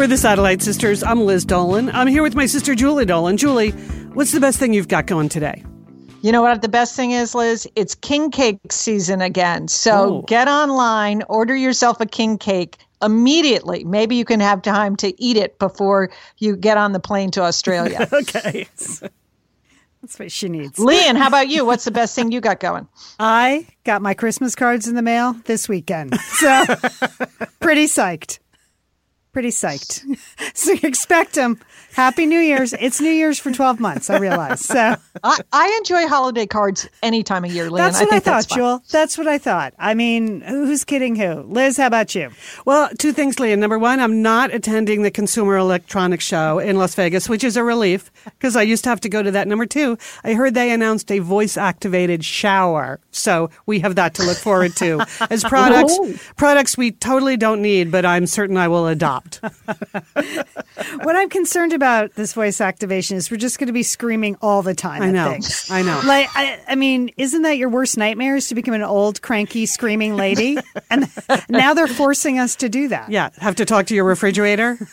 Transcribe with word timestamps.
We're 0.00 0.06
the 0.06 0.16
Satellite 0.16 0.62
Sisters. 0.62 1.02
I'm 1.02 1.26
Liz 1.26 1.44
Dolan. 1.44 1.90
I'm 1.90 2.06
here 2.06 2.22
with 2.22 2.34
my 2.34 2.46
sister 2.46 2.74
Julie 2.74 3.04
Dolan. 3.04 3.36
Julie, 3.36 3.72
what's 4.14 4.32
the 4.32 4.40
best 4.40 4.58
thing 4.58 4.72
you've 4.72 4.88
got 4.88 5.04
going 5.04 5.28
today? 5.28 5.62
You 6.22 6.32
know 6.32 6.40
what 6.40 6.62
the 6.62 6.70
best 6.70 6.96
thing 6.96 7.10
is, 7.10 7.34
Liz? 7.34 7.68
It's 7.76 7.94
king 7.96 8.30
cake 8.30 8.72
season 8.72 9.20
again. 9.20 9.68
So 9.68 10.20
Ooh. 10.20 10.24
get 10.26 10.48
online, 10.48 11.22
order 11.28 11.54
yourself 11.54 12.00
a 12.00 12.06
king 12.06 12.38
cake 12.38 12.78
immediately. 13.02 13.84
Maybe 13.84 14.16
you 14.16 14.24
can 14.24 14.40
have 14.40 14.62
time 14.62 14.96
to 14.96 15.22
eat 15.22 15.36
it 15.36 15.58
before 15.58 16.10
you 16.38 16.56
get 16.56 16.78
on 16.78 16.92
the 16.92 17.00
plane 17.00 17.30
to 17.32 17.42
Australia. 17.42 18.08
Okay. 18.10 18.68
That's 20.00 20.18
what 20.18 20.32
she 20.32 20.48
needs. 20.48 20.78
Lian, 20.78 21.14
how 21.16 21.28
about 21.28 21.48
you? 21.50 21.66
What's 21.66 21.84
the 21.84 21.90
best 21.90 22.14
thing 22.14 22.32
you 22.32 22.40
got 22.40 22.58
going? 22.58 22.88
I 23.18 23.66
got 23.84 24.00
my 24.00 24.14
Christmas 24.14 24.54
cards 24.54 24.88
in 24.88 24.94
the 24.94 25.02
mail 25.02 25.34
this 25.44 25.68
weekend. 25.68 26.18
So 26.18 26.64
pretty 27.60 27.84
psyched. 27.84 28.38
Pretty 29.32 29.50
psyched. 29.50 30.04
So 30.54 30.74
expect 30.82 31.34
them. 31.34 31.60
Happy 31.94 32.26
New 32.26 32.38
Year's. 32.38 32.72
It's 32.74 33.00
New 33.00 33.10
Year's 33.10 33.38
for 33.38 33.50
12 33.50 33.80
months, 33.80 34.10
I 34.10 34.18
realize. 34.18 34.60
So 34.60 34.96
I, 35.24 35.38
I 35.52 35.76
enjoy 35.78 36.06
holiday 36.06 36.46
cards 36.46 36.88
any 37.02 37.22
time 37.22 37.44
of 37.44 37.52
year, 37.52 37.68
Lian. 37.70 37.84
that's 37.84 37.98
what 38.00 38.08
I, 38.08 38.10
think 38.10 38.24
thought, 38.24 38.30
that's. 38.30 38.46
Jewel. 38.46 38.82
That's 38.90 39.18
what 39.18 39.26
I 39.26 39.38
thought. 39.38 39.74
I 39.78 39.94
mean, 39.94 40.40
who's 40.42 40.84
kidding 40.84 41.16
who? 41.16 41.42
Liz, 41.42 41.76
how 41.76 41.88
about 41.88 42.14
you? 42.14 42.30
Well, 42.64 42.88
two 42.98 43.12
things, 43.12 43.40
Lian. 43.40 43.58
Number 43.58 43.78
one, 43.78 43.98
I'm 44.00 44.22
not 44.22 44.54
attending 44.54 45.02
the 45.02 45.10
Consumer 45.10 45.56
Electronics 45.56 46.24
Show 46.24 46.58
in 46.60 46.76
Las 46.76 46.94
Vegas, 46.94 47.28
which 47.28 47.42
is 47.42 47.56
a 47.56 47.64
relief 47.64 48.10
because 48.24 48.54
I 48.54 48.62
used 48.62 48.84
to 48.84 48.90
have 48.90 49.00
to 49.00 49.08
go 49.08 49.22
to 49.22 49.30
that. 49.32 49.48
Number 49.48 49.66
two, 49.66 49.98
I 50.22 50.34
heard 50.34 50.54
they 50.54 50.70
announced 50.70 51.10
a 51.10 51.18
voice 51.18 51.56
activated 51.56 52.24
shower. 52.24 53.00
So 53.10 53.50
we 53.66 53.80
have 53.80 53.96
that 53.96 54.14
to 54.14 54.22
look 54.22 54.36
forward 54.36 54.76
to 54.76 55.04
as 55.30 55.42
products, 55.42 55.98
products 56.36 56.78
we 56.78 56.92
totally 56.92 57.36
don't 57.36 57.60
need, 57.60 57.90
but 57.90 58.04
I'm 58.04 58.26
certain 58.26 58.56
I 58.56 58.68
will 58.68 58.86
adopt. 58.86 59.40
What 61.02 61.16
I'm 61.16 61.28
concerned 61.28 61.72
about 61.72 61.79
this 61.80 62.32
voice 62.32 62.60
activation 62.60 63.16
is 63.16 63.30
we're 63.30 63.36
just 63.36 63.58
going 63.58 63.66
to 63.66 63.72
be 63.72 63.82
screaming 63.82 64.36
all 64.40 64.62
the 64.62 64.74
time. 64.74 65.02
I 65.02 65.10
know. 65.10 65.32
things. 65.32 65.70
I 65.70 65.82
know. 65.82 66.00
Like, 66.04 66.28
I, 66.34 66.60
I 66.68 66.74
mean, 66.74 67.10
isn't 67.16 67.42
that 67.42 67.58
your 67.58 67.68
worst 67.68 67.96
nightmare? 67.96 68.36
Is 68.36 68.48
to 68.48 68.54
become 68.54 68.74
an 68.74 68.82
old, 68.82 69.22
cranky, 69.22 69.66
screaming 69.66 70.16
lady? 70.16 70.58
and 70.90 71.10
now 71.48 71.74
they're 71.74 71.86
forcing 71.86 72.38
us 72.38 72.56
to 72.56 72.68
do 72.68 72.88
that. 72.88 73.10
Yeah. 73.10 73.30
Have 73.38 73.56
to 73.56 73.64
talk 73.64 73.86
to 73.86 73.94
your 73.94 74.04
refrigerator? 74.04 74.78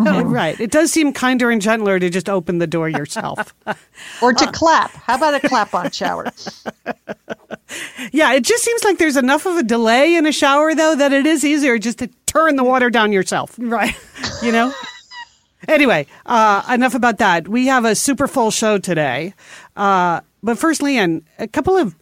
Right. 0.00 0.58
It 0.58 0.70
does 0.70 0.90
seem 0.90 1.12
kinder 1.12 1.50
and 1.50 1.60
gentler 1.60 1.98
to 1.98 2.08
just 2.08 2.30
open 2.30 2.56
the 2.56 2.66
door 2.66 2.88
yourself. 2.88 3.54
Or 4.22 4.32
to 4.32 4.50
clap. 4.50 4.90
How 4.92 5.16
about 5.16 5.34
a 5.34 5.46
clap 5.46 5.74
on 5.74 5.90
shower? 5.90 6.32
Yeah, 8.10 8.32
it 8.32 8.42
just 8.42 8.64
seems 8.64 8.84
like 8.84 8.98
there's 8.98 9.16
enough 9.16 9.46
of 9.46 9.56
a 9.58 9.62
delay 9.62 10.14
in 10.16 10.26
a 10.26 10.32
shower, 10.32 10.74
though, 10.74 10.94
that 10.94 11.12
it 11.12 11.26
is 11.26 11.44
easier 11.44 11.78
just 11.78 11.98
to 11.98 12.08
turn 12.26 12.56
the 12.56 12.64
water 12.64 12.88
down 12.88 13.12
yourself. 13.12 13.54
Right. 13.58 13.94
You 14.42 14.52
know? 14.52 14.72
Anyway, 15.68 16.06
uh, 16.26 16.62
enough 16.70 16.94
about 16.94 17.18
that. 17.18 17.48
We 17.48 17.66
have 17.66 17.84
a 17.84 17.94
super 17.94 18.26
full 18.26 18.50
show 18.50 18.78
today. 18.78 19.34
Uh, 19.76 20.20
but 20.42 20.58
first, 20.58 20.82
Lian, 20.82 21.24
a 21.38 21.46
couple 21.46 21.76
of, 21.76 21.96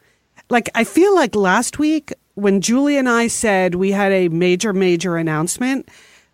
like, 0.48 0.70
I 0.75 0.84
feel 0.84 1.14
like 1.14 1.34
last 1.34 1.78
week 1.78 2.12
when 2.34 2.61
Julie 2.61 2.97
and 2.97 3.08
I 3.08 3.27
said 3.28 3.75
we 3.75 3.92
had 3.92 4.12
a 4.12 4.28
major, 4.28 4.72
major 4.72 5.16
announcement, 5.16 5.88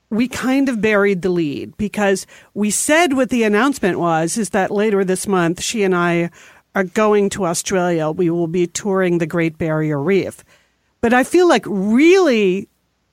we 0.08 0.28
kind 0.28 0.68
of 0.68 0.80
buried 0.80 1.22
the 1.22 1.30
lead 1.30 1.76
because 1.76 2.26
we 2.54 2.70
said 2.70 3.14
what 3.14 3.30
the 3.30 3.42
announcement 3.42 3.98
was 3.98 4.38
is 4.38 4.50
that 4.50 4.70
later 4.70 5.04
this 5.04 5.26
month, 5.26 5.60
she 5.62 5.82
and 5.82 5.96
I 5.96 6.30
are 6.74 6.84
going 6.84 7.28
to 7.30 7.46
Australia. 7.46 8.10
We 8.10 8.30
will 8.30 8.46
be 8.46 8.66
touring 8.66 9.18
the 9.18 9.26
Great 9.26 9.58
Barrier 9.58 10.00
Reef. 10.00 10.44
But 11.00 11.12
I 11.12 11.24
feel 11.24 11.48
like 11.48 11.64
really 11.66 12.68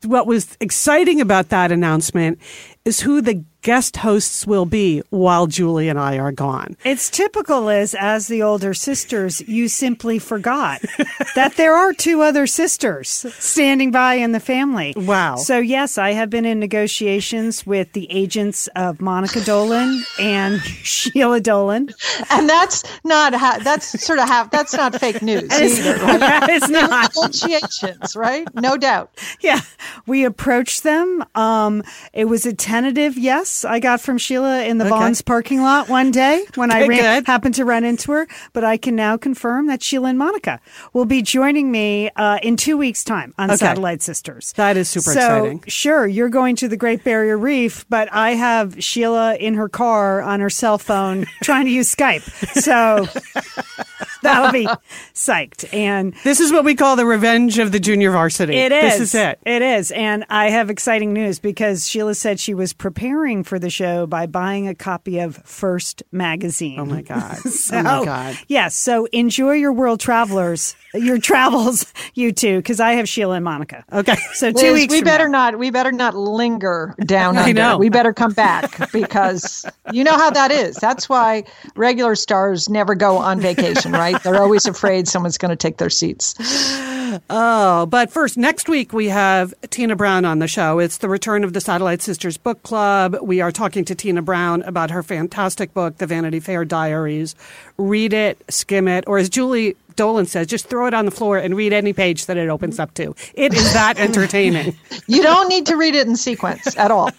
what 0.06 0.28
was 0.28 0.58
exciting 0.60 1.22
about 1.22 1.50
that 1.50 1.72
announcement 1.72 2.40
is 2.86 3.00
who 3.00 3.22
the 3.22 3.44
guest 3.64 3.98
hosts 3.98 4.46
will 4.46 4.66
be 4.66 5.02
while 5.10 5.48
Julie 5.48 5.88
and 5.88 5.98
I 5.98 6.20
are 6.20 6.32
gone. 6.34 6.76
It's 6.84 7.10
typical, 7.10 7.62
Liz, 7.62 7.96
as 7.98 8.28
the 8.28 8.44
older 8.44 8.74
sisters, 8.74 9.42
you 9.48 9.70
simply 9.70 10.20
forgot 10.20 10.82
that 11.36 11.56
there 11.56 11.74
are 11.74 11.94
two 11.94 12.22
other 12.22 12.46
sisters 12.46 13.08
standing 13.10 13.90
by 13.90 14.16
in 14.16 14.34
the 14.34 14.40
family. 14.42 14.94
Wow. 14.98 15.38
So, 15.38 15.60
yes, 15.60 15.98
I 15.98 16.12
have 16.12 16.30
been 16.30 16.46
in 16.46 16.60
negotiations 16.60 17.66
with 17.66 17.94
the 17.94 18.12
agents 18.12 18.68
of 18.76 19.02
Monica 19.02 19.42
Dolan 19.42 20.04
and 20.20 20.62
Sheila 20.84 21.40
Dolan. 21.40 21.90
And 22.30 22.50
that's 22.50 22.84
not 23.06 23.34
ha- 23.34 23.60
that's 23.64 24.04
sort 24.06 24.20
of 24.20 24.28
half 24.28 24.52
that's 24.52 24.74
not 24.74 25.00
fake 25.00 25.22
news 25.22 25.50
either. 25.52 25.94
Right? 26.04 26.50
it's 26.50 26.70
not. 26.70 27.14
Negotiations, 27.16 28.16
right? 28.16 28.48
No 28.56 28.76
doubt. 28.78 29.10
Yeah. 29.40 29.62
We 30.06 30.26
approached 30.26 30.84
them. 30.84 31.24
Um, 31.34 31.82
it 32.12 32.26
was 32.26 32.46
a 32.46 32.54
tentative 32.54 33.18
yes 33.18 33.53
I 33.66 33.80
got 33.80 34.02
from 34.02 34.18
Sheila 34.18 34.64
in 34.64 34.78
the 34.78 34.86
Okay. 34.86 34.90
Vons 34.90 35.22
parking 35.22 35.62
lot 35.62 35.90
one 35.90 36.12
day 36.12 36.46
when 36.56 36.72
I 36.72 36.88
ran, 36.88 37.26
happened 37.26 37.56
to 37.56 37.66
run 37.66 37.84
into 37.84 38.12
her. 38.12 38.28
But 38.54 38.64
I 38.64 38.78
can 38.78 38.96
now 38.96 39.18
confirm 39.18 39.68
that 39.68 39.82
Sheila 39.84 40.10
and 40.10 40.18
Monica 40.18 40.60
will 40.94 41.06
be 41.06 41.22
joining 41.22 41.72
me 41.72 42.10
uh, 42.16 42.40
in 42.42 42.58
two 42.58 42.78
weeks' 42.78 43.04
time 43.04 43.34
on 43.38 43.50
Okay. 43.50 43.58
Satellite 43.58 44.02
Sisters. 44.02 44.54
That 44.54 44.78
is 44.78 44.90
super 44.90 45.12
so, 45.14 45.20
exciting. 45.20 45.64
Sure, 45.68 46.08
you're 46.08 46.30
going 46.30 46.56
to 46.58 46.68
the 46.68 46.78
Great 46.78 47.04
Barrier 47.04 47.38
Reef, 47.38 47.86
but 47.90 48.12
I 48.12 48.32
have 48.32 48.84
Sheila 48.84 49.36
in 49.36 49.54
her 49.56 49.70
car 49.70 50.22
on 50.22 50.40
her 50.40 50.50
cell 50.50 50.78
phone 50.78 51.26
trying 51.44 51.66
to 51.66 51.72
use 51.72 51.94
Skype. 51.94 52.24
So 52.62 53.08
that'll 54.24 54.52
be 54.52 54.68
psyched. 55.14 55.72
And 55.74 56.14
This 56.24 56.40
is 56.40 56.52
what 56.52 56.66
we 56.66 56.76
call 56.76 56.96
the 56.96 57.06
revenge 57.06 57.60
of 57.60 57.72
the 57.72 57.80
junior 57.80 58.12
varsity. 58.12 58.56
it 58.56 58.72
is. 58.72 58.94
This 58.94 59.00
is 59.02 59.16
it. 59.16 59.40
It 59.46 59.62
is. 59.62 59.92
And 59.92 60.26
I 60.30 60.50
have 60.50 60.70
exciting 60.70 61.14
news 61.14 61.40
because 61.40 61.88
Sheila 61.88 62.16
said 62.16 62.40
she 62.40 62.54
was 62.54 62.74
preparing 62.74 63.44
for 63.44 63.60
the 63.60 63.70
show 63.70 64.06
by 64.08 64.26
buying 64.26 64.68
a 64.68 64.76
copy 64.76 65.20
of 65.20 65.38
First 65.46 66.04
Magazine. 66.12 66.80
Oh 66.80 66.86
my 66.86 67.02
God. 67.02 67.38
So, 67.54 67.78
oh 67.80 67.84
my 67.84 68.06
God. 68.06 68.38
Yes. 68.48 68.76
So 68.76 69.06
enjoy 69.12 69.54
your 69.54 69.72
world 69.72 70.00
travelers, 70.00 70.76
your 70.94 71.18
travels, 71.18 71.92
you 72.14 72.32
two, 72.32 72.58
because 72.58 72.80
I 72.80 72.94
have 72.94 73.08
Sheila 73.08 73.36
and 73.36 73.46
Monica. 73.46 73.86
Okay. 73.94 74.16
So 74.34 74.52
two 74.52 74.72
Liz, 74.72 74.74
weeks. 74.74 74.92
we 74.92 75.00
from 75.00 75.06
better 75.06 75.28
now. 75.30 75.52
not 75.52 75.60
we 75.60 75.70
better 75.70 75.92
not 75.92 76.16
linger 76.16 76.96
down 77.06 77.38
I 77.38 77.42
under. 77.50 77.54
know. 77.54 77.78
We 77.78 77.90
better 77.90 78.12
come 78.14 78.32
back 78.34 78.92
because 78.92 79.66
you 79.92 80.04
know 80.04 80.14
how 80.18 80.30
that 80.32 80.52
is. 80.52 80.76
That's 80.78 81.08
why 81.08 81.44
regular 81.76 82.16
stars 82.16 82.70
never 82.70 82.96
go 82.96 83.18
on 83.18 83.40
vacation, 83.40 83.92
right? 83.92 84.13
They're 84.22 84.42
always 84.42 84.66
afraid 84.66 85.08
someone's 85.08 85.38
going 85.38 85.50
to 85.50 85.56
take 85.56 85.78
their 85.78 85.90
seats. 85.90 86.36
Oh, 87.30 87.86
but 87.86 88.12
first, 88.12 88.38
next 88.38 88.68
week 88.68 88.92
we 88.92 89.10
have 89.10 89.54
Tina 89.70 89.96
Brown 89.96 90.26
on 90.26 90.40
the 90.40 90.48
show. 90.48 90.80
It's 90.80 90.98
the 90.98 91.10
return 91.10 91.44
of 91.44 91.54
the 91.54 91.62
Satellite 91.62 92.02
Sisters 92.02 92.38
Book 92.38 92.64
Club. 92.64 93.18
We 93.22 93.40
are 93.40 93.52
talking 93.52 93.86
to 93.86 93.96
Tina 93.96 94.22
Brown 94.22 94.64
about 94.64 94.90
her 94.92 95.04
fantastic 95.04 95.74
book, 95.74 95.98
The 95.98 96.08
Vanity 96.08 96.40
Fair 96.40 96.66
Diaries. 96.66 97.36
Read 97.78 98.14
it, 98.14 98.42
skim 98.50 98.88
it, 98.88 99.04
or 99.08 99.18
as 99.18 99.30
Julie 99.30 99.76
Dolan 99.96 100.26
says, 100.26 100.48
just 100.48 100.68
throw 100.68 100.88
it 100.88 100.94
on 100.94 101.06
the 101.06 101.12
floor 101.12 101.38
and 101.38 101.56
read 101.56 101.74
any 101.74 101.94
page 101.94 102.26
that 102.26 102.38
it 102.38 102.50
opens 102.50 102.80
up 102.80 102.94
to. 102.96 103.16
It 103.34 103.54
is 103.54 103.74
that 103.74 103.98
entertaining. 104.00 104.76
You 105.08 105.22
don't 105.22 105.48
need 105.50 105.66
to 105.68 105.76
read 105.76 105.96
it 105.96 106.08
in 106.08 106.16
sequence 106.16 106.78
at 106.78 106.92
all. 106.92 107.12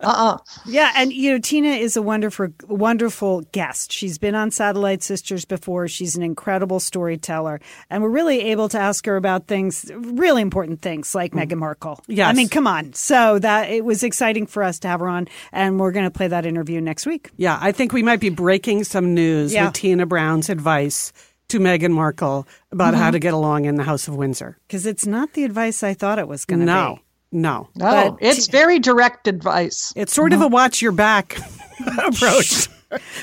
Uh-uh. 0.00 0.38
Yeah, 0.66 0.92
and 0.96 1.12
you 1.12 1.32
know 1.32 1.38
Tina 1.38 1.68
is 1.68 1.96
a 1.96 2.02
wonderful, 2.02 2.48
wonderful 2.68 3.42
guest. 3.52 3.92
She's 3.92 4.18
been 4.18 4.34
on 4.34 4.50
Satellite 4.50 5.02
Sisters 5.02 5.44
before. 5.44 5.88
She's 5.88 6.16
an 6.16 6.22
incredible 6.22 6.80
storyteller, 6.80 7.60
and 7.90 8.02
we're 8.02 8.10
really 8.10 8.40
able 8.42 8.68
to 8.70 8.78
ask 8.78 9.06
her 9.06 9.16
about 9.16 9.46
things, 9.46 9.90
really 9.94 10.42
important 10.42 10.82
things 10.82 11.14
like 11.14 11.32
mm. 11.32 11.46
Meghan 11.46 11.58
Markle. 11.58 12.00
Yes. 12.08 12.28
I 12.28 12.32
mean, 12.32 12.48
come 12.48 12.66
on. 12.66 12.92
So 12.92 13.38
that 13.38 13.70
it 13.70 13.84
was 13.84 14.02
exciting 14.02 14.46
for 14.46 14.62
us 14.62 14.78
to 14.80 14.88
have 14.88 15.00
her 15.00 15.08
on, 15.08 15.28
and 15.52 15.80
we're 15.80 15.92
going 15.92 16.04
to 16.04 16.10
play 16.10 16.28
that 16.28 16.46
interview 16.46 16.80
next 16.80 17.06
week. 17.06 17.30
Yeah, 17.36 17.58
I 17.60 17.72
think 17.72 17.92
we 17.92 18.02
might 18.02 18.20
be 18.20 18.30
breaking 18.30 18.84
some 18.84 19.14
news 19.14 19.52
Yeah. 19.52 19.66
with 19.66 19.74
Tina 19.74 19.95
Brown's 20.04 20.50
advice 20.50 21.12
to 21.48 21.58
Meghan 21.60 21.92
Markle 21.92 22.46
about 22.72 22.94
how 22.94 23.04
mm-hmm. 23.04 23.12
to 23.12 23.18
get 23.20 23.32
along 23.32 23.64
in 23.64 23.76
the 23.76 23.84
House 23.84 24.08
of 24.08 24.16
Windsor. 24.16 24.58
Because 24.66 24.84
it's 24.84 25.06
not 25.06 25.32
the 25.32 25.44
advice 25.44 25.82
I 25.82 25.94
thought 25.94 26.18
it 26.18 26.28
was 26.28 26.44
going 26.44 26.58
to 26.60 26.66
No, 26.66 26.96
be. 27.30 27.38
no. 27.38 27.68
No, 27.76 28.10
But- 28.10 28.16
it's 28.20 28.48
very 28.48 28.78
direct 28.80 29.28
advice. 29.28 29.92
It's 29.96 30.12
sort 30.12 30.32
of 30.32 30.40
a 30.40 30.46
uh-huh. 30.46 30.50
watch 30.52 30.82
your 30.82 30.92
back 30.92 31.38
approach. 32.04 32.68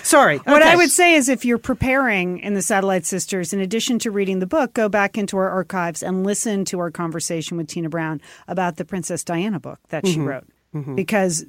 Sorry. 0.03 0.38
What 0.39 0.62
I 0.62 0.75
would 0.75 0.89
say 0.92 1.13
is 1.15 1.30
if 1.30 1.45
you're 1.45 1.57
preparing 1.57 2.39
in 2.39 2.53
the 2.53 2.62
Satellite 2.62 3.06
Sisters, 3.06 3.53
in 3.53 3.59
addition 3.62 3.98
to 4.00 4.12
reading 4.12 4.39
the 4.39 4.45
book, 4.45 4.74
go 4.74 4.89
back 4.89 5.18
into 5.18 5.38
our 5.38 5.50
archives 5.50 6.03
and 6.03 6.25
listen 6.25 6.65
to 6.65 6.80
our 6.80 6.92
conversation 6.92 7.57
with 7.57 7.68
Tina 7.68 7.89
Brown 7.89 8.21
about 8.48 8.75
the 8.75 8.86
Princess 8.86 9.24
Diana 9.24 9.59
book 9.59 9.80
that 9.89 10.03
Mm-hmm. 10.03 10.13
she 10.13 10.19
wrote. 10.19 10.44
Mm-hmm. 10.75 10.95
Because 10.95 11.45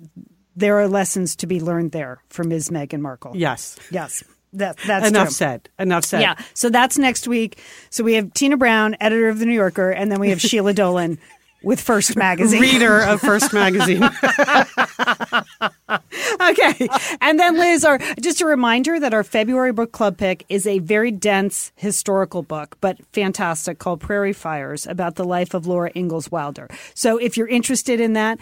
there 0.56 0.78
are 0.78 0.86
lessons 0.86 1.34
to 1.36 1.46
be 1.48 1.60
learned 1.60 1.90
there 1.92 2.22
for 2.28 2.44
Ms. 2.44 2.68
Meghan 2.68 3.00
Markle. 3.00 3.32
Yes. 3.36 3.76
Yes. 3.90 4.22
That, 4.54 4.76
that's 4.86 5.08
Enough 5.08 5.28
true. 5.28 5.32
said. 5.34 5.68
Enough 5.78 6.04
said. 6.04 6.20
Yeah. 6.22 6.36
So 6.54 6.70
that's 6.70 6.96
next 6.98 7.28
week. 7.28 7.58
So 7.90 8.02
we 8.04 8.14
have 8.14 8.32
Tina 8.34 8.56
Brown, 8.56 8.96
editor 9.00 9.28
of 9.28 9.38
The 9.38 9.46
New 9.46 9.54
Yorker, 9.54 9.90
and 9.90 10.10
then 10.10 10.20
we 10.20 10.30
have 10.30 10.40
Sheila 10.40 10.72
Dolan 10.82 11.18
with 11.62 11.80
First 11.80 12.16
Magazine. 12.16 12.60
Reader 12.60 13.00
of 13.00 13.20
First 13.20 13.52
Magazine. 13.52 14.08
Okay. 16.40 16.88
And 17.20 17.38
then 17.38 17.56
Liz, 17.56 17.84
our 17.84 17.98
just 18.20 18.40
a 18.40 18.46
reminder 18.46 18.98
that 19.00 19.14
our 19.14 19.22
February 19.24 19.72
book 19.72 19.92
club 19.92 20.18
pick 20.18 20.44
is 20.48 20.66
a 20.66 20.78
very 20.80 21.10
dense 21.10 21.72
historical 21.76 22.42
book, 22.42 22.76
but 22.80 22.98
fantastic 23.12 23.78
called 23.78 24.00
Prairie 24.00 24.32
Fires 24.32 24.86
about 24.86 25.14
the 25.14 25.24
life 25.24 25.54
of 25.54 25.66
Laura 25.66 25.90
Ingalls 25.94 26.30
Wilder. 26.30 26.68
So 26.94 27.16
if 27.18 27.36
you're 27.36 27.48
interested 27.48 28.00
in 28.00 28.12
that, 28.14 28.38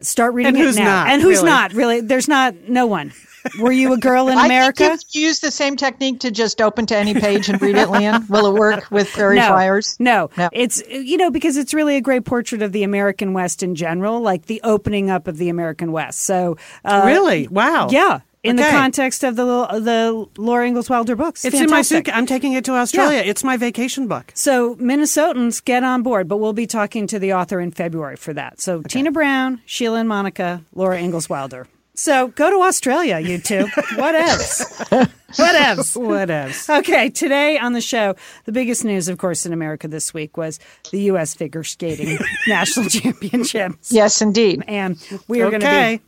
Start 0.00 0.34
reading 0.34 0.56
And 0.56 0.62
it 0.62 0.74
now. 0.74 0.84
not, 1.04 1.08
and 1.08 1.22
who's 1.22 1.36
really? 1.38 1.48
not 1.50 1.72
really? 1.72 2.00
There's 2.00 2.28
not 2.28 2.68
no 2.68 2.84
one. 2.86 3.12
Were 3.60 3.72
you 3.72 3.92
a 3.92 3.98
girl 3.98 4.28
in 4.28 4.38
I 4.38 4.46
America? 4.46 4.88
think 4.88 5.00
you 5.14 5.22
use 5.22 5.40
the 5.40 5.50
same 5.50 5.76
technique 5.76 6.20
to 6.20 6.30
just 6.30 6.60
open 6.60 6.86
to 6.86 6.96
any 6.96 7.14
page 7.14 7.48
and 7.48 7.60
read 7.60 7.76
it, 7.76 7.88
Lian. 7.90 8.26
Will 8.28 8.46
it 8.46 8.58
work 8.58 8.90
with 8.90 9.10
Prairie 9.12 9.36
no, 9.36 9.48
Flyers? 9.48 9.96
No, 9.98 10.30
No. 10.36 10.48
it's 10.52 10.82
you 10.88 11.16
know 11.16 11.30
because 11.30 11.56
it's 11.56 11.74
really 11.74 11.96
a 11.96 12.00
great 12.00 12.24
portrait 12.24 12.62
of 12.62 12.72
the 12.72 12.82
American 12.82 13.32
West 13.32 13.62
in 13.62 13.74
general, 13.74 14.20
like 14.20 14.46
the 14.46 14.60
opening 14.64 15.10
up 15.10 15.28
of 15.28 15.36
the 15.36 15.48
American 15.48 15.92
West. 15.92 16.20
So 16.22 16.56
uh, 16.84 17.02
really? 17.04 17.46
Wow. 17.48 17.88
yeah, 17.90 18.20
in 18.42 18.56
the 18.56 18.64
context 18.64 19.24
of 19.24 19.36
the 19.36 19.44
the 19.44 20.26
Laura 20.36 20.66
Ingalls 20.66 20.88
Wilder 20.90 21.16
books, 21.16 21.44
It's 21.44 21.54
in 21.54 21.62
my 21.70 21.82
Fantastic. 21.82 22.06
suit. 22.06 22.16
I'm 22.16 22.26
taking 22.26 22.52
it 22.54 22.64
to 22.66 22.72
Australia. 22.72 23.22
It's 23.24 23.42
my 23.44 23.56
vacation 23.56 24.06
book. 24.08 24.32
So 24.34 24.76
Minnesotans 24.76 25.64
get 25.64 25.84
on 25.84 26.02
board, 26.02 26.28
but 26.28 26.38
we'll 26.38 26.52
be 26.52 26.66
talking 26.66 27.06
to 27.08 27.18
the 27.18 27.32
author 27.34 27.60
in 27.60 27.70
February 27.72 28.16
for 28.16 28.32
that. 28.34 28.60
So 28.60 28.82
Tina 28.82 29.10
Brown, 29.12 29.60
Sheila 29.66 29.98
and 30.00 30.08
Monica, 30.08 30.62
Laura 30.74 30.98
Ingalls 30.98 31.28
Wilder. 31.28 31.66
So 31.94 32.28
go 32.28 32.50
to 32.50 32.66
Australia, 32.66 33.18
you 33.20 33.38
two. 33.38 33.66
What 33.96 34.14
else? 34.14 34.82
What 34.90 35.54
else? 35.54 35.96
What 36.04 36.30
else? 36.30 36.68
Okay, 36.68 37.08
today 37.10 37.58
on 37.58 37.72
the 37.72 37.80
show, 37.80 38.14
the 38.44 38.52
biggest 38.52 38.84
news, 38.84 39.08
of 39.08 39.18
course, 39.18 39.46
in 39.46 39.52
America 39.52 39.88
this 39.88 40.12
week 40.14 40.36
was 40.36 40.58
the 40.90 41.00
U.S. 41.02 41.34
figure 41.34 41.64
skating 41.64 42.18
national 42.48 42.88
championships. 42.88 43.92
Yes, 43.92 44.20
indeed. 44.22 44.62
And 44.68 44.96
we 45.28 45.40
are 45.42 45.50
going 45.50 45.62
to 45.62 45.98
be. 45.98 46.04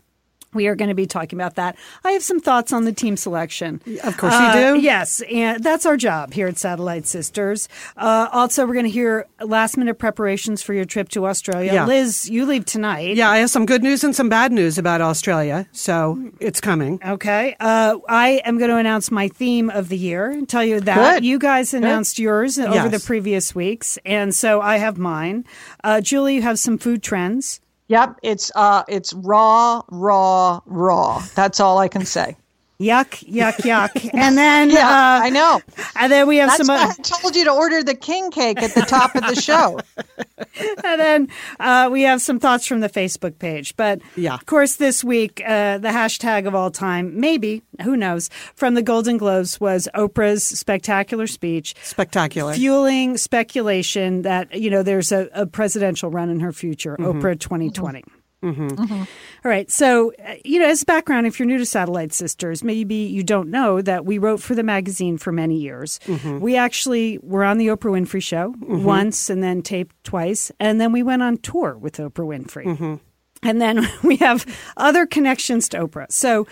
We 0.57 0.67
are 0.67 0.75
going 0.75 0.89
to 0.89 0.95
be 0.95 1.07
talking 1.07 1.39
about 1.39 1.55
that. 1.55 1.77
I 2.05 2.11
have 2.13 2.23
some 2.25 2.41
thoughts 2.41 2.73
on 2.73 2.85
the 2.85 2.93
team 2.93 3.17
selection. 3.17 3.81
Of 4.03 4.17
course 4.17 4.33
you 4.33 4.39
Uh, 4.41 4.75
do. 4.75 4.81
Yes, 4.81 5.23
and 5.31 5.63
that's 5.63 5.87
our 5.87 5.97
job 5.97 6.33
here 6.33 6.49
at 6.49 6.59
Satellite 6.59 7.07
Sisters. 7.07 7.69
Uh, 7.97 8.29
also, 8.33 8.67
we're 8.67 8.75
going 8.75 8.87
to 8.87 8.91
hear 8.91 9.27
last 9.41 9.77
minute 9.77 9.99
preparations 9.99 10.63
for 10.63 10.75
your 10.75 10.85
trip 10.85 11.09
to 11.11 11.27
Australia. 11.27 11.73
Yeah. 11.73 11.87
Liz, 11.87 12.29
you 12.29 12.47
leave 12.47 12.65
tonight. 12.65 13.17
Yeah, 13.17 13.31
I 13.31 13.39
have 13.39 13.51
some 13.51 13.67
good 13.67 13.83
news 13.83 14.03
and 14.03 14.17
some 14.17 14.29
bad 14.29 14.51
news 14.51 14.79
about 14.79 15.01
Australia, 15.01 15.69
so 15.73 16.19
it's 16.41 16.61
coming. 16.61 16.99
Okay. 17.07 17.55
Uh, 17.61 17.99
I 18.09 18.41
am 18.45 18.59
going 18.59 18.71
to 18.71 18.77
announce 18.77 19.11
my 19.11 19.29
theme 19.29 19.71
of 19.71 19.89
the 19.89 19.99
year 19.99 20.31
and 20.31 20.49
tell 20.49 20.65
you 20.65 20.81
that. 20.81 21.15
Good. 21.17 21.25
You 21.25 21.39
guys 21.39 21.75
announced 21.75 22.19
yours 22.19 22.59
over 22.59 22.75
Yes. 22.75 22.91
the 23.01 23.07
previous 23.07 23.55
weeks, 23.55 23.99
and 24.07 24.35
so 24.35 24.61
I 24.61 24.79
have 24.79 24.97
mine. 24.99 25.45
Uh, 25.85 26.01
Julie, 26.01 26.37
you 26.37 26.43
have 26.43 26.59
some 26.59 26.79
food 26.79 27.03
trends. 27.03 27.61
Yep, 27.89 28.19
it's 28.23 28.51
uh, 28.55 28.83
it's 28.89 29.13
raw, 29.13 29.83
raw, 29.91 30.61
raw. 30.67 31.23
That's 31.35 31.61
all 31.61 31.79
I 31.79 31.89
can 31.89 32.05
say. 32.05 32.37
Yuck, 32.79 33.25
yuck, 33.27 33.55
yuck. 33.63 34.11
and 34.15 34.37
then, 34.37 34.69
Yeah, 34.71 34.87
uh, 34.87 35.21
I 35.25 35.31
know. 35.31 35.61
and 35.99 36.13
then 36.13 36.27
we 36.27 36.37
have 36.37 36.51
That's 36.51 36.67
some. 36.67 36.77
Uh, 36.77 36.93
I 36.99 37.03
told 37.03 37.35
you 37.35 37.45
to 37.45 37.51
order 37.53 37.83
the 37.83 37.95
king 37.95 38.31
cake 38.31 38.63
at 38.63 38.75
the 38.75 38.83
top 38.83 39.15
of 39.15 39.23
the 39.23 39.35
show. 39.35 39.81
and 40.85 41.01
then 41.01 41.29
uh, 41.59 41.89
we 41.91 42.03
have 42.03 42.21
some 42.21 42.39
thoughts 42.39 42.67
from 42.67 42.81
the 42.81 42.89
Facebook 42.91 43.39
page. 43.39 43.75
But 43.77 44.01
Yeah. 44.15 44.35
of 44.35 44.45
course, 44.45 44.77
this 44.77 45.03
week, 45.03 45.41
uh, 45.47 45.79
the 45.79 45.89
hashtag 45.89 46.47
of 46.47 46.55
all 46.55 46.71
time, 46.71 47.19
maybe, 47.19 47.63
who 47.83 47.97
knows, 47.97 48.29
from 48.55 48.75
the 48.75 48.83
Golden 48.83 49.17
Globes 49.17 49.59
was 49.59 49.89
Oprah's 49.95 50.45
spectacular 50.45 51.27
speech. 51.27 51.75
Spectacular. 51.83 52.53
Fueling 52.55 53.17
speculation 53.17 54.21
that, 54.23 54.55
you 54.55 54.69
know, 54.69 54.83
there's 54.83 55.13
a, 55.13 55.29
a 55.33 55.47
presidential 55.47 56.11
run 56.11 56.29
in 56.29 56.41
her 56.41 56.53
future, 56.53 56.97
Oprah 56.99 57.39
2020. 57.41 58.05
Mm-hmm. 58.45 58.69
Mm-hmm. 58.69 58.95
All 58.95 59.07
right. 59.51 59.71
So, 59.71 60.13
uh, 60.25 60.35
you 60.45 60.59
know, 60.61 60.67
as 60.69 60.83
a 60.83 60.85
background, 60.85 61.27
if 61.27 61.39
you're 61.39 61.47
new 61.47 61.59
to 61.59 61.67
Satellite 61.67 62.13
Sisters, 62.13 62.63
maybe 62.63 62.95
you 62.95 63.23
don't 63.25 63.49
know 63.51 63.81
that 63.83 64.05
we 64.05 64.19
wrote 64.19 64.41
for 64.41 64.55
the 64.55 64.63
magazine 64.63 65.19
for 65.19 65.33
many 65.33 65.57
years. 65.59 65.99
Mm-hmm. 66.07 66.41
We 66.41 66.57
actually 66.57 67.19
were 67.23 67.45
on 67.45 67.59
the 67.59 67.69
Oprah 67.69 67.91
Winfrey 67.99 68.23
Show 68.23 68.55
once 68.61 69.31
and 69.31 69.43
then 69.43 69.63
taped 69.63 69.97
twice. 70.05 70.53
And 70.61 70.81
then 70.81 70.93
we 70.93 71.03
went 71.03 71.23
on 71.23 71.39
tour 71.39 71.77
with 71.77 71.97
Oprah 71.97 72.27
Winfrey. 72.27 73.01
And 73.43 73.61
then 73.61 73.89
we 74.03 74.17
have 74.17 74.45
other 74.77 75.07
connections 75.07 75.69
to 75.71 75.87
Oprah. 75.87 76.11
So 76.13 76.47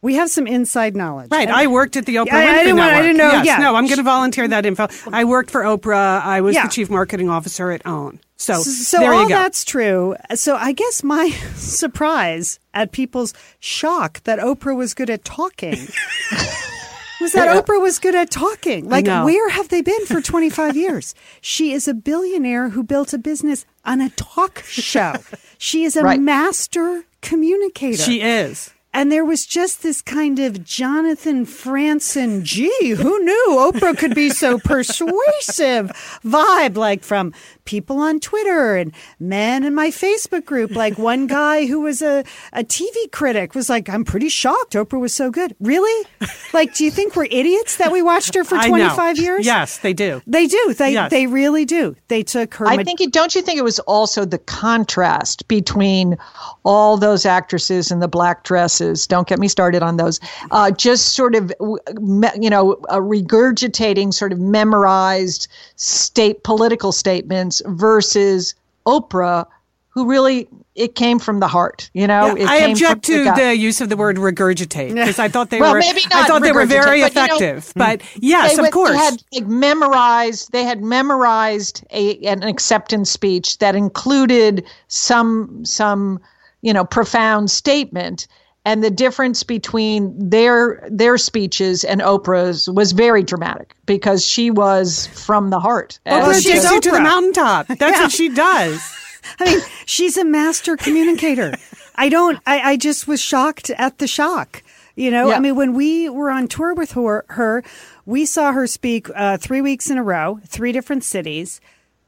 we 0.00 0.14
have 0.14 0.30
some 0.30 0.46
inside 0.46 0.96
knowledge. 0.96 1.28
Right, 1.30 1.48
And- 1.48 1.56
I 1.56 1.66
worked 1.66 1.96
at 1.96 2.06
the 2.06 2.16
Oprah 2.16 2.26
Yeah, 2.26 2.36
I 2.36 2.44
Winfrey 2.44 2.58
didn't 2.64 2.76
want- 2.78 2.92
I 2.92 3.02
didn't 3.02 3.16
know- 3.18 3.30
Yes, 3.32 3.46
yeah. 3.46 3.58
no, 3.58 3.74
I'm 3.74 3.84
going 3.86 3.96
to 3.98 4.02
volunteer 4.02 4.48
that 4.48 4.64
info. 4.64 4.88
I 5.12 5.24
worked 5.24 5.50
for 5.50 5.62
Oprah. 5.62 6.22
I 6.24 6.40
was 6.40 6.54
Yeah. 6.54 6.64
the 6.66 6.72
chief 6.72 6.88
marketing 6.90 7.28
officer 7.28 7.70
at 7.70 7.82
OWN. 7.84 8.20
So, 8.40 8.62
So 8.62 9.00
there 9.00 9.12
all 9.12 9.22
you 9.22 9.28
go. 9.28 9.34
that's 9.34 9.64
true. 9.64 10.14
So 10.34 10.54
I 10.56 10.72
guess 10.72 11.02
my 11.02 11.28
surprise 11.56 12.60
at 12.72 12.92
people's 12.92 13.34
shock 13.58 14.22
that 14.24 14.38
Oprah 14.38 14.76
was 14.76 14.94
good 14.94 15.10
at 15.10 15.24
talking 15.24 15.72
was 17.20 17.32
that 17.32 17.48
Oprah 17.66 17.80
was 17.80 17.98
good 17.98 18.14
at 18.14 18.30
talking. 18.30 18.88
Like 18.88 19.06
where 19.06 19.48
have 19.50 19.68
they 19.70 19.82
been 19.82 20.06
for 20.06 20.20
25 20.22 20.76
years? 20.76 21.14
She 21.40 21.72
is 21.72 21.88
a 21.88 21.94
billionaire 21.94 22.68
who 22.68 22.84
built 22.84 23.12
a 23.12 23.18
business 23.18 23.66
on 23.84 24.00
a 24.00 24.10
talk 24.10 24.60
show. 24.64 25.14
She 25.58 25.82
is 25.84 25.96
a 25.96 26.02
Right. 26.04 26.20
master 26.20 27.04
communicator. 27.22 28.02
She 28.02 28.20
is. 28.22 28.70
And 28.98 29.12
there 29.12 29.24
was 29.24 29.46
just 29.46 29.84
this 29.84 30.02
kind 30.02 30.40
of 30.40 30.64
Jonathan 30.64 31.46
Franzen, 31.46 32.42
gee, 32.42 32.90
who 32.90 33.16
knew 33.24 33.46
Oprah 33.50 33.96
could 33.96 34.12
be 34.12 34.28
so 34.28 34.58
persuasive 34.64 35.92
vibe, 36.24 36.76
like 36.76 37.04
from 37.04 37.32
people 37.64 37.98
on 37.98 38.18
Twitter 38.18 38.74
and 38.74 38.92
men 39.20 39.62
in 39.62 39.72
my 39.72 39.90
Facebook 39.90 40.44
group. 40.44 40.72
Like 40.72 40.98
one 40.98 41.28
guy 41.28 41.66
who 41.66 41.80
was 41.80 42.02
a, 42.02 42.24
a 42.52 42.64
TV 42.64 42.92
critic 43.12 43.54
was 43.54 43.68
like, 43.68 43.88
I'm 43.88 44.04
pretty 44.04 44.28
shocked 44.30 44.72
Oprah 44.72 44.98
was 44.98 45.14
so 45.14 45.30
good. 45.30 45.54
Really? 45.60 46.08
Like, 46.52 46.74
do 46.74 46.82
you 46.82 46.90
think 46.90 47.14
we're 47.14 47.26
idiots 47.26 47.76
that 47.76 47.92
we 47.92 48.02
watched 48.02 48.34
her 48.34 48.42
for 48.42 48.58
25 48.58 49.18
years? 49.18 49.46
Yes, 49.46 49.78
they 49.78 49.92
do. 49.92 50.20
They 50.26 50.48
do. 50.48 50.74
They, 50.76 50.94
Yes. 50.94 51.10
they 51.12 51.26
really 51.28 51.64
do. 51.64 51.94
They 52.08 52.24
took 52.24 52.54
her. 52.54 52.66
I 52.66 52.78
ma- 52.78 52.82
think 52.82 53.00
it. 53.00 53.12
Don't 53.12 53.34
you 53.36 53.42
think 53.42 53.58
it 53.58 53.64
was 53.64 53.78
also 53.80 54.24
the 54.24 54.38
contrast 54.38 55.46
between 55.46 56.16
all 56.64 56.96
those 56.96 57.26
actresses 57.26 57.92
in 57.92 58.00
the 58.00 58.08
black 58.08 58.42
dresses? 58.42 58.87
Don't 59.06 59.26
get 59.28 59.38
me 59.38 59.48
started 59.48 59.82
on 59.82 59.96
those. 59.96 60.20
Uh, 60.50 60.70
just 60.70 61.14
sort 61.14 61.34
of, 61.34 61.52
you 61.60 62.50
know, 62.50 62.72
uh, 62.88 62.96
regurgitating 62.98 64.12
sort 64.14 64.32
of 64.32 64.38
memorized 64.38 65.48
state 65.76 66.42
political 66.44 66.92
statements 66.92 67.62
versus 67.66 68.54
Oprah, 68.86 69.46
who 69.90 70.08
really 70.08 70.48
it 70.74 70.94
came 70.94 71.18
from 71.18 71.40
the 71.40 71.48
heart. 71.48 71.90
You 71.92 72.06
know, 72.06 72.36
it 72.36 72.46
I 72.46 72.58
object 72.58 73.04
to 73.06 73.24
gut. 73.24 73.36
the 73.36 73.56
use 73.56 73.80
of 73.80 73.88
the 73.88 73.96
word 73.96 74.16
regurgitate 74.16 74.94
because 74.94 75.18
I 75.18 75.28
thought 75.28 75.50
they 75.50 75.60
Well, 75.60 75.72
were. 75.72 75.80
maybe 75.80 76.02
not 76.02 76.14
I 76.14 76.26
thought 76.26 76.42
they 76.42 76.52
were 76.52 76.66
very 76.66 77.00
but, 77.00 77.14
you 77.14 77.20
know, 77.20 77.24
effective. 77.24 77.72
but 77.74 78.02
yes, 78.16 78.56
they 78.56 78.64
of 78.64 78.70
course. 78.70 78.92
They 78.92 78.96
had 78.96 79.22
like, 79.32 79.46
memorized. 79.46 80.52
They 80.52 80.62
had 80.62 80.82
memorized 80.82 81.84
a 81.90 82.16
an 82.20 82.44
acceptance 82.44 83.10
speech 83.10 83.58
that 83.58 83.74
included 83.74 84.64
some 84.86 85.64
some 85.64 86.20
you 86.62 86.72
know 86.72 86.84
profound 86.84 87.50
statement. 87.50 88.28
And 88.68 88.84
the 88.84 88.90
difference 88.90 89.42
between 89.44 90.12
their 90.28 90.86
their 90.90 91.16
speeches 91.16 91.84
and 91.84 92.02
Oprah's 92.02 92.68
was 92.68 92.92
very 92.92 93.22
dramatic 93.22 93.74
because 93.86 94.22
she 94.26 94.50
was 94.50 95.06
from 95.06 95.48
the 95.48 95.58
heart. 95.58 95.98
Oprah 96.04 96.34
takes 96.44 96.70
you 96.70 96.78
to 96.82 96.90
the 96.90 97.00
mountaintop. 97.00 97.66
That's 97.68 97.98
what 97.98 98.12
she 98.12 98.28
does. 98.28 98.78
I 99.40 99.44
mean, 99.46 99.60
she's 99.86 100.18
a 100.18 100.24
master 100.24 100.76
communicator. 100.76 101.54
I 101.94 102.10
don't. 102.10 102.38
I, 102.46 102.72
I 102.72 102.76
just 102.76 103.08
was 103.08 103.22
shocked 103.22 103.70
at 103.70 103.98
the 103.98 104.06
shock. 104.06 104.62
You 104.96 105.10
know, 105.12 105.30
Yeah. 105.30 105.36
I 105.36 105.40
mean, 105.40 105.54
when 105.56 105.72
we 105.72 106.10
were 106.10 106.30
on 106.30 106.46
tour 106.46 106.74
with 106.74 106.92
her, 106.92 107.24
her 107.30 107.64
we 108.04 108.26
saw 108.26 108.52
her 108.52 108.66
speak 108.66 109.08
uh, 109.14 109.38
three 109.38 109.62
weeks 109.62 109.88
in 109.88 109.96
a 109.96 110.02
row, 110.02 110.40
three 110.46 110.72
different 110.72 111.04
cities. 111.04 111.60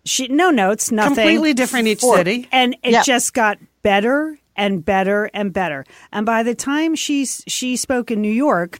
She 0.04 0.28
no 0.28 0.50
notes, 0.50 0.92
nothing. 0.92 1.14
Completely 1.14 1.54
different 1.54 1.88
each 1.88 2.00
city. 2.00 2.48
and 2.52 2.74
it 2.82 2.90
Yeah. 2.92 3.02
just 3.02 3.32
got 3.32 3.56
better 3.82 4.36
and 4.60 4.84
better 4.84 5.30
and 5.32 5.52
better. 5.52 5.84
And 6.12 6.24
by 6.26 6.42
the 6.44 6.54
time 6.54 6.94
she 6.94 7.24
she 7.24 7.76
spoke 7.76 8.10
in 8.12 8.20
New 8.22 8.32
York. 8.32 8.78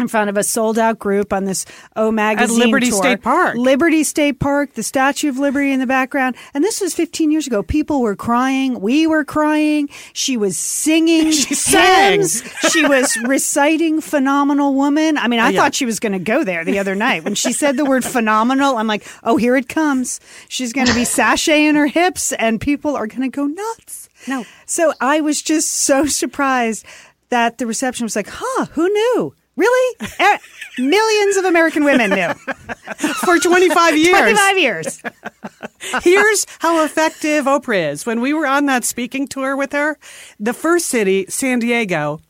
In 0.00 0.06
front 0.06 0.30
of 0.30 0.36
a 0.36 0.44
sold 0.44 0.78
out 0.78 1.00
group 1.00 1.32
on 1.32 1.42
this 1.44 1.66
O 1.96 2.12
magazine 2.12 2.60
Liberty 2.60 2.90
tour. 2.90 2.98
State 3.02 3.20
Park. 3.20 3.56
Liberty 3.56 4.04
State 4.04 4.38
Park, 4.38 4.74
the 4.74 4.84
Statue 4.84 5.28
of 5.28 5.38
Liberty 5.38 5.72
in 5.72 5.80
the 5.80 5.88
background. 5.88 6.36
And 6.54 6.62
this 6.62 6.80
was 6.80 6.94
15 6.94 7.32
years 7.32 7.48
ago. 7.48 7.64
People 7.64 8.00
were 8.00 8.14
crying. 8.14 8.78
We 8.80 9.08
were 9.08 9.24
crying. 9.24 9.88
She 10.12 10.36
was 10.36 10.56
singing 10.56 11.32
She 11.32 11.52
hymns. 11.56 12.44
she 12.70 12.86
was 12.86 13.16
reciting 13.26 14.00
Phenomenal 14.00 14.72
Woman. 14.72 15.18
I 15.18 15.26
mean, 15.26 15.40
I 15.40 15.46
oh, 15.46 15.50
Yeah. 15.50 15.62
thought 15.62 15.74
she 15.74 15.84
was 15.86 15.98
going 15.98 16.12
to 16.12 16.20
go 16.20 16.44
there 16.44 16.64
the 16.64 16.78
other 16.78 16.94
night. 16.94 17.24
When 17.24 17.34
she 17.34 17.52
said 17.52 17.76
the 17.76 17.84
word 17.84 18.04
phenomenal, 18.04 18.76
I'm 18.76 18.86
like, 18.86 19.04
oh, 19.24 19.36
here 19.36 19.56
it 19.56 19.68
comes. 19.68 20.20
She's 20.48 20.72
going 20.72 20.86
to 20.86 20.94
be 20.94 21.02
sashaying 21.02 21.74
her 21.74 21.88
hips 21.88 22.30
and 22.34 22.60
people 22.60 22.94
are 22.94 23.08
going 23.08 23.22
to 23.22 23.28
go 23.28 23.46
nuts. 23.46 24.07
No. 24.28 24.44
So 24.66 24.92
I 25.00 25.20
was 25.20 25.42
just 25.42 25.70
so 25.70 26.06
surprised 26.22 26.84
that 27.30 27.58
the 27.58 27.66
reception 27.66 28.04
was 28.04 28.16
like, 28.16 28.28
huh, 28.30 28.66
who 28.72 28.88
knew? 28.88 29.34
Really? 29.56 29.96
Eh, 30.20 30.38
Millions 30.78 31.36
of 31.36 31.44
American 31.44 31.82
women 31.84 32.10
knew. 32.10 32.32
For 33.24 33.38
25 33.40 33.96
years. 33.98 34.08
25 34.18 34.58
years. 34.58 35.02
Here's 36.02 36.46
how 36.60 36.84
effective 36.84 37.46
Oprah 37.46 37.90
is. 37.92 38.06
When 38.06 38.20
we 38.20 38.32
were 38.32 38.46
on 38.46 38.66
that 38.66 38.84
speaking 38.84 39.26
tour 39.26 39.56
with 39.56 39.72
her, 39.72 39.98
the 40.38 40.52
first 40.52 40.86
city, 40.86 41.26
San 41.28 41.58
Diego, 41.58 42.20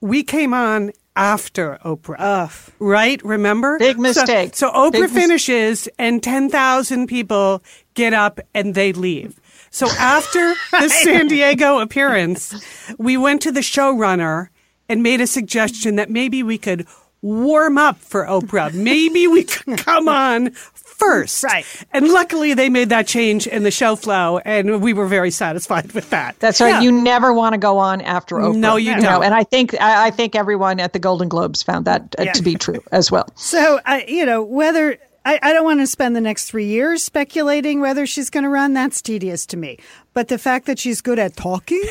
we 0.00 0.24
came 0.24 0.52
on 0.52 0.90
after 1.14 1.78
Oprah. 1.84 2.70
Right? 2.80 3.22
Remember? 3.24 3.78
Big 3.78 4.00
mistake. 4.00 4.56
So, 4.56 4.68
Oprah 4.72 4.92
Big 4.92 5.00
mis- 5.02 5.12
finishes 5.12 5.88
and 6.00 6.20
10,000 6.20 7.06
people 7.06 7.62
get 7.94 8.12
up 8.12 8.40
and 8.54 8.74
they 8.74 8.92
leave. 8.92 9.38
So 9.72 9.88
after 9.98 10.54
the 10.70 10.88
San 10.88 11.26
Diego 11.26 11.80
appearance, 11.80 12.54
we 12.98 13.16
went 13.16 13.42
to 13.42 13.50
the 13.52 13.60
showrunner 13.60 14.48
and 14.88 15.02
made 15.02 15.20
a 15.20 15.26
suggestion 15.26 15.96
that 15.96 16.10
maybe 16.10 16.42
we 16.42 16.58
could 16.58 16.86
warm 17.22 17.78
up 17.78 17.98
for 17.98 18.24
Oprah. 18.26 18.72
Maybe 18.74 19.28
we 19.28 19.44
could 19.44 19.78
come 19.78 20.08
on 20.08 20.50
first. 20.50 21.44
Right. 21.44 21.64
And 21.92 22.08
luckily 22.08 22.52
they 22.52 22.68
made 22.68 22.88
that 22.88 23.06
change 23.06 23.46
in 23.46 23.62
the 23.62 23.70
show 23.70 23.94
flow 23.94 24.38
and 24.38 24.82
we 24.82 24.92
were 24.92 25.06
very 25.06 25.30
satisfied 25.30 25.92
with 25.92 26.10
that. 26.10 26.38
That's 26.40 26.60
right. 26.60 26.70
Yeah. 26.70 26.80
You 26.80 26.90
never 26.90 27.32
want 27.32 27.52
to 27.52 27.58
go 27.58 27.78
on 27.78 28.00
after 28.00 28.36
Oprah. 28.36 28.56
No, 28.56 28.74
you 28.74 28.96
know, 28.96 29.02
don't. 29.02 29.24
and 29.24 29.34
I 29.34 29.44
think 29.44 29.80
I, 29.80 30.08
I 30.08 30.10
think 30.10 30.34
everyone 30.34 30.80
at 30.80 30.92
the 30.92 30.98
Golden 30.98 31.28
Globes 31.28 31.62
found 31.62 31.84
that 31.84 32.14
uh, 32.18 32.24
Yeah. 32.24 32.32
to 32.32 32.42
be 32.42 32.56
true 32.56 32.82
as 32.90 33.12
well. 33.12 33.28
So, 33.36 33.78
I, 33.86 34.04
you 34.08 34.26
know, 34.26 34.42
whether 34.42 34.98
I, 35.24 35.38
I 35.42 35.52
don't 35.52 35.64
want 35.64 35.80
to 35.80 35.86
spend 35.86 36.16
the 36.16 36.20
next 36.20 36.46
three 36.46 36.66
years 36.66 37.02
speculating 37.02 37.80
whether 37.80 38.06
she's 38.06 38.30
going 38.30 38.44
to 38.44 38.50
run, 38.50 38.74
that's 38.74 39.00
tedious 39.00 39.46
to 39.46 39.56
me. 39.56 39.78
But 40.14 40.28
the 40.28 40.38
fact 40.38 40.66
that 40.66 40.78
she's 40.78 41.00
good 41.00 41.18
at 41.18 41.36
talking, 41.36 41.82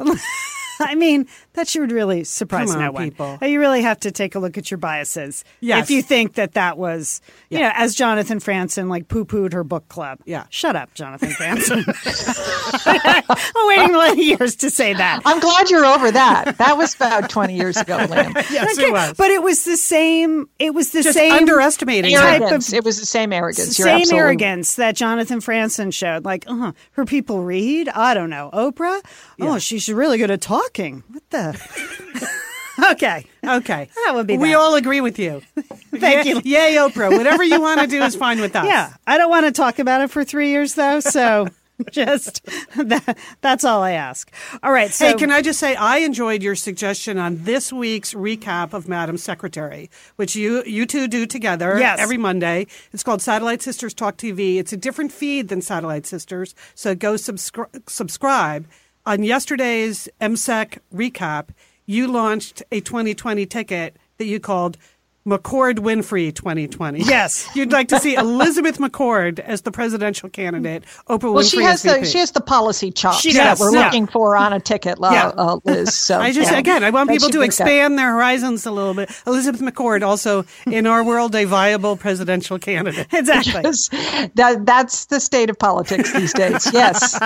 I 0.80 0.94
mean, 0.94 1.26
that 1.54 1.68
should 1.68 1.92
really 1.92 2.24
surprise 2.24 2.68
Come 2.70 2.76
on, 2.78 2.84
no 2.86 2.92
one. 2.92 3.04
people. 3.10 3.38
You 3.42 3.60
really 3.60 3.82
have 3.82 4.00
to 4.00 4.10
take 4.10 4.34
a 4.34 4.38
look 4.38 4.56
at 4.58 4.70
your 4.70 4.78
biases. 4.78 5.44
Yes. 5.60 5.84
If 5.84 5.90
you 5.90 6.02
think 6.02 6.34
that 6.34 6.52
that 6.54 6.78
was, 6.78 7.20
you 7.50 7.58
Yeah. 7.58 7.68
know, 7.68 7.72
as 7.76 7.94
Jonathan 7.94 8.38
Franzen 8.40 8.88
like 8.88 9.08
poo 9.08 9.24
pooed 9.24 9.52
her 9.52 9.64
book 9.64 9.88
club. 9.88 10.18
Yeah. 10.24 10.44
Shut 10.50 10.76
up, 10.76 10.94
Jonathan 10.94 11.30
Franzen. 11.30 11.84
I'm 12.86 13.68
waiting 13.68 13.92
many 13.96 14.24
years 14.24 14.56
to 14.56 14.70
say 14.70 14.94
that. 14.94 15.20
I'm 15.24 15.40
glad 15.40 15.70
you're 15.70 15.84
over 15.84 16.10
that. 16.10 16.56
That 16.58 16.76
was 16.76 16.94
about 16.94 17.28
20 17.30 17.56
years 17.56 17.76
ago, 17.76 17.96
Lamb. 17.96 18.32
Yes, 18.50 18.78
Okay, 18.78 18.88
it 18.88 18.92
was. 18.92 19.14
But 19.16 19.30
it 19.30 19.42
was 19.42 19.64
the 19.64 19.76
same. 19.76 20.48
It 20.58 20.74
was 20.74 20.90
the 20.92 21.02
Just 21.02 21.16
same 21.16 21.32
underestimating 21.32 22.14
type 22.14 22.36
of 22.36 22.42
Arrogance. 22.42 22.72
It 22.72 22.84
was 22.84 22.98
the 22.98 23.06
same 23.06 23.32
arrogance. 23.32 23.78
You're 23.78 23.86
same 23.86 23.96
absolutely- 24.02 24.18
arrogance 24.18 24.74
that 24.76 24.96
Jonathan 24.96 25.40
Franzen 25.40 25.92
showed. 25.92 26.24
Like, 26.24 26.44
uh, 26.48 26.54
huh, 26.56 26.72
her 26.92 27.04
people 27.04 27.42
read. 27.42 27.88
I 27.88 28.14
don't 28.14 28.30
know. 28.30 28.50
Oprah. 28.52 29.00
Oh, 29.40 29.58
she's 29.58 29.88
really 29.88 30.18
good 30.18 30.30
at 30.30 30.40
talking. 30.40 31.02
What 31.08 31.22
the? 31.30 31.41
okay. 32.92 33.26
Okay. 33.46 33.88
That 34.06 34.14
would 34.14 34.26
be 34.26 34.36
We 34.38 34.50
that. 34.50 34.58
all 34.58 34.74
agree 34.74 35.00
with 35.00 35.18
you. 35.18 35.42
Thank 35.94 36.26
you. 36.26 36.40
Yay, 36.44 36.74
Oprah. 36.76 37.16
Whatever 37.16 37.42
you 37.42 37.60
want 37.60 37.80
to 37.80 37.86
do 37.86 38.02
is 38.02 38.16
fine 38.16 38.40
with 38.40 38.56
us. 38.56 38.66
Yeah, 38.66 38.92
I 39.06 39.18
don't 39.18 39.30
want 39.30 39.46
to 39.46 39.52
talk 39.52 39.78
about 39.78 40.00
it 40.00 40.10
for 40.10 40.24
three 40.24 40.50
years 40.50 40.74
though. 40.74 41.00
So 41.00 41.48
just 41.90 42.44
that, 42.76 43.18
that's 43.40 43.64
all 43.64 43.82
I 43.82 43.92
ask. 43.92 44.30
All 44.62 44.72
right. 44.72 44.90
So 44.90 45.08
hey, 45.08 45.14
can 45.14 45.30
I 45.30 45.42
just 45.42 45.58
say 45.58 45.74
I 45.74 45.98
enjoyed 45.98 46.42
your 46.42 46.54
suggestion 46.54 47.18
on 47.18 47.42
this 47.44 47.72
week's 47.72 48.14
recap 48.14 48.72
of 48.72 48.88
Madam 48.88 49.16
Secretary, 49.18 49.90
which 50.16 50.34
you 50.36 50.62
you 50.64 50.86
two 50.86 51.08
do 51.08 51.26
together 51.26 51.76
Yes. 51.78 51.98
every 52.00 52.18
Monday. 52.18 52.66
It's 52.92 53.02
called 53.02 53.20
Satellite 53.20 53.62
Sisters 53.62 53.94
Talk 53.94 54.16
TV. 54.16 54.58
It's 54.58 54.72
a 54.72 54.76
different 54.76 55.12
feed 55.12 55.48
than 55.48 55.60
Satellite 55.60 56.06
Sisters, 56.06 56.54
so 56.74 56.94
go 56.94 57.14
subscri- 57.14 57.68
subscribe. 57.88 58.66
On 59.04 59.24
yesterday's 59.24 60.08
MSEC 60.20 60.78
recap, 60.94 61.48
you 61.86 62.06
launched 62.06 62.62
a 62.70 62.80
2020 62.80 63.44
ticket 63.46 63.96
that 64.18 64.26
you 64.26 64.38
called 64.38 64.78
McCord 65.26 65.78
Winfrey 65.78 66.34
2020. 66.34 67.00
Yes. 67.00 67.48
You'd 67.54 67.70
like 67.70 67.88
to 67.88 67.98
see 68.00 68.14
Elizabeth 68.16 68.78
McCord 68.78 69.38
as 69.38 69.62
the 69.62 69.70
presidential 69.70 70.28
candidate, 70.28 70.82
Oprah 71.08 71.32
Well, 71.32 71.44
Winfrey 71.44 71.50
she 71.50 71.62
has 71.62 71.82
the 71.82 72.04
she 72.04 72.18
has 72.18 72.32
the 72.32 72.40
policy 72.40 72.90
chops 72.90 73.20
She 73.20 73.32
that 73.34 73.58
we're 73.60 73.72
yeah. 73.72 73.84
looking 73.84 74.06
for 74.08 74.36
on 74.36 74.52
a 74.52 74.58
ticket, 74.60 74.98
uh, 75.00 75.10
Yeah. 75.12 75.28
uh, 75.28 75.58
Liz. 75.64 75.94
So 75.94 76.18
I 76.20 76.32
just 76.32 76.50
yeah. 76.50 76.58
again, 76.58 76.82
I 76.82 76.90
want 76.90 77.08
people 77.08 77.28
to 77.28 77.38
make 77.38 77.50
that- 77.52 77.62
expand 77.64 77.98
their 77.98 78.12
horizons 78.12 78.66
a 78.66 78.72
little 78.72 78.94
bit. 78.94 79.10
Elizabeth 79.26 79.60
McCord, 79.60 80.02
also 80.02 80.44
in 80.66 80.86
our 80.86 81.04
world, 81.04 81.34
a 81.36 81.44
viable 81.44 81.96
presidential 81.96 82.58
candidate. 82.58 83.06
exactly 83.12 83.60
Yes. 83.62 83.88
That 84.34 84.66
that's 84.66 85.06
the 85.06 85.20
state 85.20 85.50
of 85.50 85.58
politics 85.58 86.12
these 86.12 86.32
days. 86.32 86.72
Yes. 86.72 87.18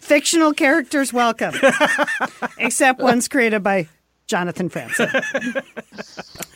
fictional 0.00 0.52
characters 0.54 1.12
welcome, 1.12 1.54
except 2.58 3.00
ones 3.00 3.28
created 3.28 3.62
by 3.62 3.88
Jonathan 4.30 4.70
Franzen. 4.70 5.10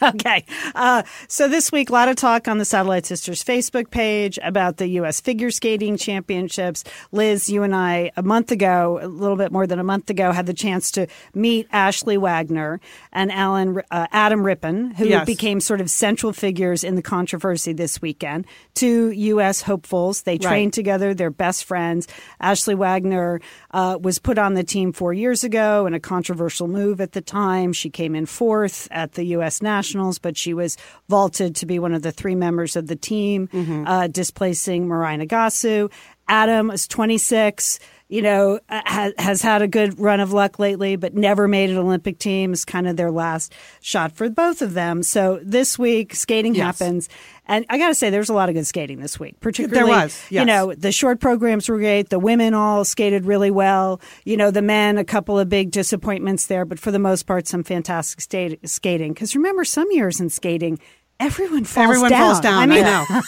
okay. 0.15 0.45
Uh, 0.77 1.03
so 1.27 1.49
this 1.49 1.73
week, 1.73 1.91
a 1.91 1.93
lot 1.93 2.09
of 2.09 2.15
talk 2.17 2.47
on 2.47 2.59
the 2.59 2.65
Satellite 2.65 3.05
Sisters 3.05 3.43
Facebook 3.43 3.91
page 3.91 4.39
about 4.43 4.77
the 4.77 4.87
U.S. 4.91 5.21
Figure 5.21 5.51
Skating 5.51 5.97
Championships. 5.97 6.85
Liz, 7.11 7.49
you 7.49 7.65
and 7.65 7.75
I, 7.75 8.13
a 8.17 8.23
month 8.23 8.53
ago, 8.53 9.01
a 9.03 9.09
little 9.09 9.37
bit 9.37 9.51
more 9.51 9.67
than 9.67 9.81
a 9.81 9.85
month 9.85 10.09
ago, 10.09 10.31
had 10.31 10.47
the 10.47 10.55
chance 10.55 10.93
to 10.93 11.09
meet 11.35 11.67
Ashley 11.73 12.17
Wagner 12.17 12.81
and 13.13 13.33
Alan, 13.33 13.83
uh, 13.91 14.07
Adam 14.13 14.45
Rippon, 14.47 14.93
who 14.93 15.07
Yes. 15.09 15.27
became 15.27 15.61
sort 15.61 15.81
of 15.81 15.91
central 15.91 16.33
figures 16.33 16.85
in 16.85 16.95
the 16.95 17.03
controversy 17.03 17.73
this 17.73 18.01
weekend. 18.01 18.47
Two 18.75 19.11
U.S. 19.11 19.63
hopefuls. 19.63 20.23
They 20.23 20.39
trained 20.39 20.73
together. 20.73 21.13
They're 21.13 21.31
best 21.31 21.65
friends. 21.65 22.07
Ashley 22.41 22.77
Wagner 22.77 23.41
uh, 23.73 23.99
was 24.01 24.21
put 24.21 24.39
on 24.39 24.55
the 24.55 24.63
team 24.65 24.93
four 24.93 25.13
years 25.13 25.43
ago 25.43 25.87
in 25.87 25.95
a 25.95 26.01
controversial 26.01 26.69
move 26.69 27.01
at 27.01 27.13
the 27.13 27.21
time. 27.21 27.64
She 27.73 27.91
came 27.91 28.15
in 28.15 28.27
fourth 28.27 28.89
at 28.91 29.13
the 29.13 29.25
U.S. 29.37 29.63
Nationals, 29.63 30.19
but 30.19 30.37
she 30.37 30.55
was 30.55 30.77
vaulted 31.09 31.57
to 31.57 31.67
be 31.67 31.79
one 31.79 31.95
of 31.95 32.03
the 32.03 32.13
three 32.13 32.35
members 32.35 32.77
of 32.77 32.87
the 32.87 32.97
team, 32.97 33.49
uh, 33.87 34.07
displacing 34.09 34.87
Mirai 34.89 35.21
Nagasu. 35.25 35.91
Adam 36.29 36.71
is 36.71 36.89
26 36.89 37.79
you 38.09 38.21
know, 38.23 38.61
uh, 38.69 38.83
has, 38.85 39.13
has 39.19 39.43
had 39.43 39.63
a 39.63 39.69
good 39.69 39.99
run 39.99 40.21
of 40.21 40.33
luck 40.33 40.59
lately, 40.59 40.97
but 40.97 41.15
never 41.15 41.49
made 41.49 41.71
an 41.71 41.79
Olympic 41.79 42.19
team. 42.19 42.53
Is 42.53 42.65
kind 42.65 42.87
of 42.87 42.97
their 42.97 43.11
last 43.11 43.53
shot 43.81 44.13
for 44.13 44.29
both 44.29 44.63
of 44.63 44.75
them. 44.75 45.03
So 45.03 45.41
this 45.43 45.79
week, 45.79 46.15
skating 46.15 46.55
Yes. 46.55 46.79
happens. 46.79 47.09
And 47.47 47.67
I 47.69 47.77
got 47.77 47.89
to 47.89 47.95
say, 47.95 48.09
there's 48.11 48.29
a 48.31 48.35
lot 48.35 48.49
of 48.49 48.55
good 48.55 48.67
skating 48.67 49.01
this 49.01 49.21
week, 49.21 49.39
particularly, 49.41 49.91
was, 49.91 50.25
you 50.31 50.45
know, 50.47 50.73
the 50.75 50.91
short 50.93 51.21
programs 51.21 51.69
were 51.69 51.77
great. 51.79 52.09
The 52.09 52.19
women 52.19 52.55
all 52.55 52.85
skated 52.87 53.27
really 53.27 53.51
well. 53.51 54.01
You 54.25 54.37
know, 54.39 54.51
the 54.51 54.63
men, 54.63 54.97
a 54.97 55.05
couple 55.05 55.39
of 55.39 55.49
big 55.51 55.71
disappointments 55.71 56.47
there, 56.47 56.65
but 56.65 56.79
for 56.79 56.91
the 56.91 56.99
most 56.99 57.25
part, 57.27 57.47
some 57.47 57.63
fantastic 57.63 58.21
sta- 58.23 58.59
skating. 58.65 59.13
Because 59.13 59.35
remember, 59.37 59.65
some 59.65 59.91
years 59.91 60.21
in 60.21 60.31
skating, 60.31 60.79
everyone 61.21 61.65
falls 61.65 61.85
Everyone 61.91 62.11
down. 62.11 62.21
falls 62.21 62.41
down. 62.41 62.63
I, 62.63 62.67
mean, 62.67 62.83
know. 62.85 63.05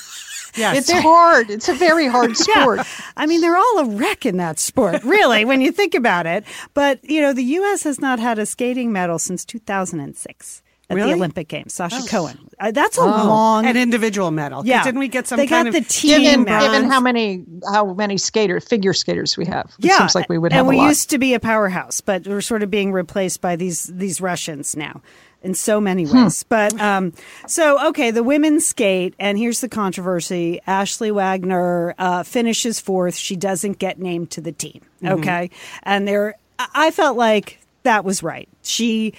Yes. 0.56 0.88
It's 0.88 0.92
hard. 1.02 1.50
It's 1.50 1.68
a 1.68 1.75
very 1.75 2.06
hard 2.06 2.36
sport. 2.36 2.78
yeah. 2.78 2.84
I 3.16 3.26
mean, 3.26 3.40
they're 3.40 3.56
all 3.56 3.78
a 3.80 3.84
wreck 3.86 4.25
in 4.26 4.36
that 4.38 4.58
sport, 4.58 5.02
really, 5.04 5.44
when 5.44 5.60
you 5.60 5.72
think 5.72 5.94
about 5.94 6.26
it. 6.26 6.44
But, 6.75 6.98
you 7.04 7.20
know, 7.20 7.32
the 7.32 7.42
U.S. 7.44 7.82
has 7.84 8.00
not 8.00 8.18
had 8.18 8.38
a 8.38 8.46
skating 8.46 8.92
medal 8.92 9.18
since 9.18 9.44
2006 9.44 10.62
at 10.88 10.94
Really? 10.94 11.10
the 11.10 11.16
Olympic 11.16 11.48
Games. 11.48 11.75
Sasha 11.75 12.00
Cohen. 12.08 12.38
Uh, 12.60 12.70
that's 12.70 12.96
a 12.96 13.02
long. 13.04 13.66
An 13.66 13.76
individual 13.76 14.30
medal. 14.30 14.64
yeah. 14.64 14.84
Didn't 14.84 15.00
we 15.00 15.08
get 15.08 15.26
some 15.26 15.36
They 15.36 15.46
kind 15.48 15.66
got 15.70 15.76
of 15.76 15.84
the 15.86 15.92
team 15.92 16.20
Given, 16.22 16.44
medal. 16.44 16.68
given 16.70 16.88
how 16.88 17.00
many 17.00 17.44
how 17.72 17.92
many 17.92 18.16
skater 18.18 18.60
figure 18.60 18.92
skaters 18.92 19.36
we 19.36 19.44
have, 19.46 19.66
it 19.80 19.86
yeah, 19.86 19.98
seems 19.98 20.14
like 20.14 20.28
we 20.28 20.38
would 20.38 20.52
and 20.52 20.58
have 20.58 20.66
we 20.66 20.76
a 20.76 20.78
lot. 20.78 20.88
used 20.88 21.10
to 21.10 21.18
be 21.18 21.34
a 21.34 21.40
powerhouse, 21.40 22.00
but 22.00 22.26
we're 22.26 22.40
sort 22.40 22.62
of 22.62 22.70
being 22.70 22.92
replaced 22.92 23.40
by 23.40 23.56
these 23.56 23.90
these 23.92 24.20
Russians 24.20 24.76
now 24.76 25.02
in 25.43 25.55
so 25.55 25.81
many 25.81 26.07
ways. 26.07 26.43
But 26.43 26.78
um, 26.81 27.12
so 27.47 27.88
okay, 27.88 28.11
the 28.11 28.23
women's 28.23 28.66
skate, 28.66 29.14
and 29.19 29.38
here's 29.38 29.61
the 29.61 29.69
controversy: 29.69 30.61
Ashley 30.66 31.11
Wagner 31.11 31.95
uh, 31.99 32.23
finishes 32.23 32.81
fourth. 32.81 33.14
She 33.14 33.37
doesn't 33.37 33.78
get 33.78 33.99
named 33.99 34.31
to 34.33 34.40
the 34.40 34.52
team. 34.52 34.83
Okay, 35.05 35.50
and 35.83 36.07
there, 36.07 36.35
I 36.59 36.90
felt 36.90 37.16
like 37.16 37.61
that 37.83 38.05
was 38.05 38.23
right. 38.23 38.49
She. 38.62 39.14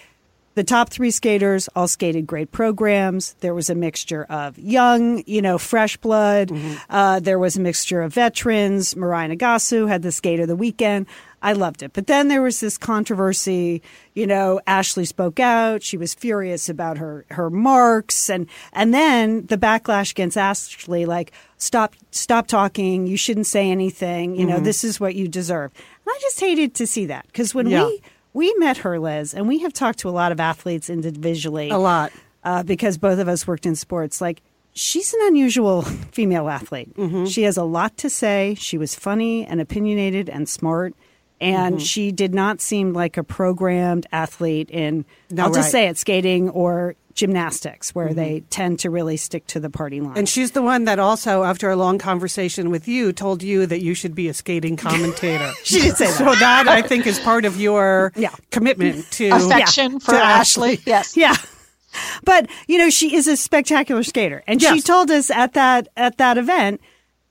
The 0.57 0.63
top 0.63 0.89
three 0.89 1.11
skaters 1.11 1.69
all 1.75 1.87
skated 1.87 2.25
great 2.25 2.51
programs. 2.51 3.35
There 3.41 3.53
was 3.53 3.69
a 3.69 3.75
mixture 3.75 4.23
of 4.23 4.57
young, 4.57 5.21
you 5.27 5.39
know, 5.39 5.59
fresh 5.59 5.97
blood. 5.97 6.51
Uh, 6.89 7.19
there 7.19 7.37
was 7.37 7.57
a 7.57 7.61
mixture 7.61 8.01
of 8.01 8.11
veterans. 8.11 8.95
Mirai 8.95 9.31
Nagasu 9.31 9.87
had 9.87 10.01
the 10.01 10.11
skate 10.11 10.39
of 10.39 10.47
the 10.47 10.55
weekend. 10.55 11.05
I 11.43 11.53
loved 11.53 11.83
it. 11.83 11.93
But 11.93 12.07
then 12.07 12.27
there 12.27 12.41
was 12.41 12.59
this 12.59 12.75
controversy. 12.75 13.83
You 14.15 14.25
know, 14.25 14.59
Ashley 14.65 15.05
spoke 15.05 15.39
out. 15.39 15.83
She 15.83 15.95
was 15.95 16.15
furious 16.15 16.69
about 16.69 16.97
her 16.97 17.23
her 17.29 17.51
marks, 17.51 18.27
and 18.27 18.47
and 18.73 18.91
then 18.95 19.45
the 19.45 19.59
backlash 19.59 20.09
against 20.09 20.37
Ashley, 20.37 21.05
like 21.05 21.31
stop 21.57 21.93
stop 22.09 22.47
talking. 22.47 23.05
You 23.05 23.15
shouldn't 23.15 23.45
say 23.45 23.69
anything. 23.69 24.35
You 24.35 24.47
know, 24.47 24.59
this 24.59 24.83
is 24.83 24.99
what 24.99 25.13
you 25.13 25.27
deserve. 25.27 25.71
And 26.03 26.15
I 26.15 26.17
just 26.21 26.39
hated 26.39 26.73
to 26.73 26.87
see 26.87 27.05
that 27.05 27.27
because 27.27 27.53
when 27.53 27.67
Yeah. 27.67 27.85
we 27.85 28.01
we 28.33 28.53
met 28.57 28.77
her, 28.77 28.99
Liz, 28.99 29.33
and 29.33 29.47
we 29.47 29.59
have 29.59 29.73
talked 29.73 29.99
to 29.99 30.09
a 30.09 30.11
lot 30.11 30.31
of 30.31 30.39
athletes 30.39 30.89
individually. 30.89 31.69
A 31.69 31.77
lot. 31.77 32.11
Uh, 32.43 32.63
because 32.63 32.97
both 32.97 33.19
of 33.19 33.27
us 33.27 33.45
worked 33.45 33.65
in 33.65 33.75
sports. 33.75 34.21
Like, 34.21 34.41
she's 34.73 35.13
an 35.13 35.19
unusual 35.23 35.81
female 36.11 36.47
athlete. 36.49 36.95
Mm-hmm. 36.95 37.25
She 37.25 37.43
has 37.43 37.57
a 37.57 37.63
lot 37.63 37.97
to 37.97 38.09
say. 38.09 38.55
She 38.57 38.77
was 38.77 38.95
funny 38.95 39.45
and 39.45 39.59
opinionated 39.59 40.29
and 40.29 40.47
smart. 40.47 40.93
And 41.39 41.75
Mm-hmm. 41.75 41.83
she 41.83 42.11
did 42.11 42.33
not 42.33 42.61
seem 42.61 42.93
like 42.93 43.17
a 43.17 43.23
programmed 43.23 44.07
athlete 44.11 44.69
in, 44.71 45.05
No, 45.29 45.43
I'll 45.43 45.49
just 45.49 45.57
right. 45.57 45.63
Mm-hmm. 45.65 45.71
say 45.71 45.87
it, 45.89 45.97
skating 45.97 46.49
or 46.49 46.95
gymnastics, 47.13 47.93
where 47.95 48.13
they 48.13 48.41
tend 48.51 48.79
to 48.79 48.89
really 48.91 49.17
stick 49.17 49.45
to 49.47 49.59
the 49.59 49.69
party 49.71 50.01
line. 50.01 50.17
And 50.17 50.29
she's 50.29 50.51
the 50.51 50.61
one 50.61 50.85
that 50.85 50.99
also, 50.99 51.43
after 51.43 51.69
a 51.71 51.75
long 51.75 51.97
conversation 51.97 52.69
with 52.69 52.87
you, 52.87 53.11
told 53.11 53.41
you 53.43 53.65
that 53.65 53.81
you 53.81 53.93
should 53.95 54.13
be 54.15 54.27
a 54.29 54.33
skating 54.33 54.77
commentator. 54.77 55.51
She 55.63 55.81
did 55.81 55.97
say 55.97 56.05
that. 56.07 56.13
So 56.17 56.25
that 56.35 56.67
I 56.67 56.81
think 56.83 57.05
is 57.07 57.19
part 57.19 57.45
of 57.45 57.59
your 57.59 58.13
Yeah. 58.15 58.29
commitment 58.51 59.09
to 59.13 59.29
affection 59.33 59.99
for 59.99 60.11
to 60.11 60.17
Ashley. 60.17 60.73
Ashley. 60.73 60.83
Yes. 60.85 61.17
Yeah. 61.17 61.35
But, 62.23 62.49
you 62.67 62.77
know, 62.77 62.89
she 62.91 63.15
is 63.15 63.27
a 63.27 63.35
spectacular 63.37 64.03
skater. 64.03 64.43
And 64.47 64.61
she 64.61 64.81
told 64.81 65.09
us 65.09 65.31
at 65.31 65.53
that 65.53 65.87
at 65.97 66.17
that 66.17 66.37
event 66.37 66.81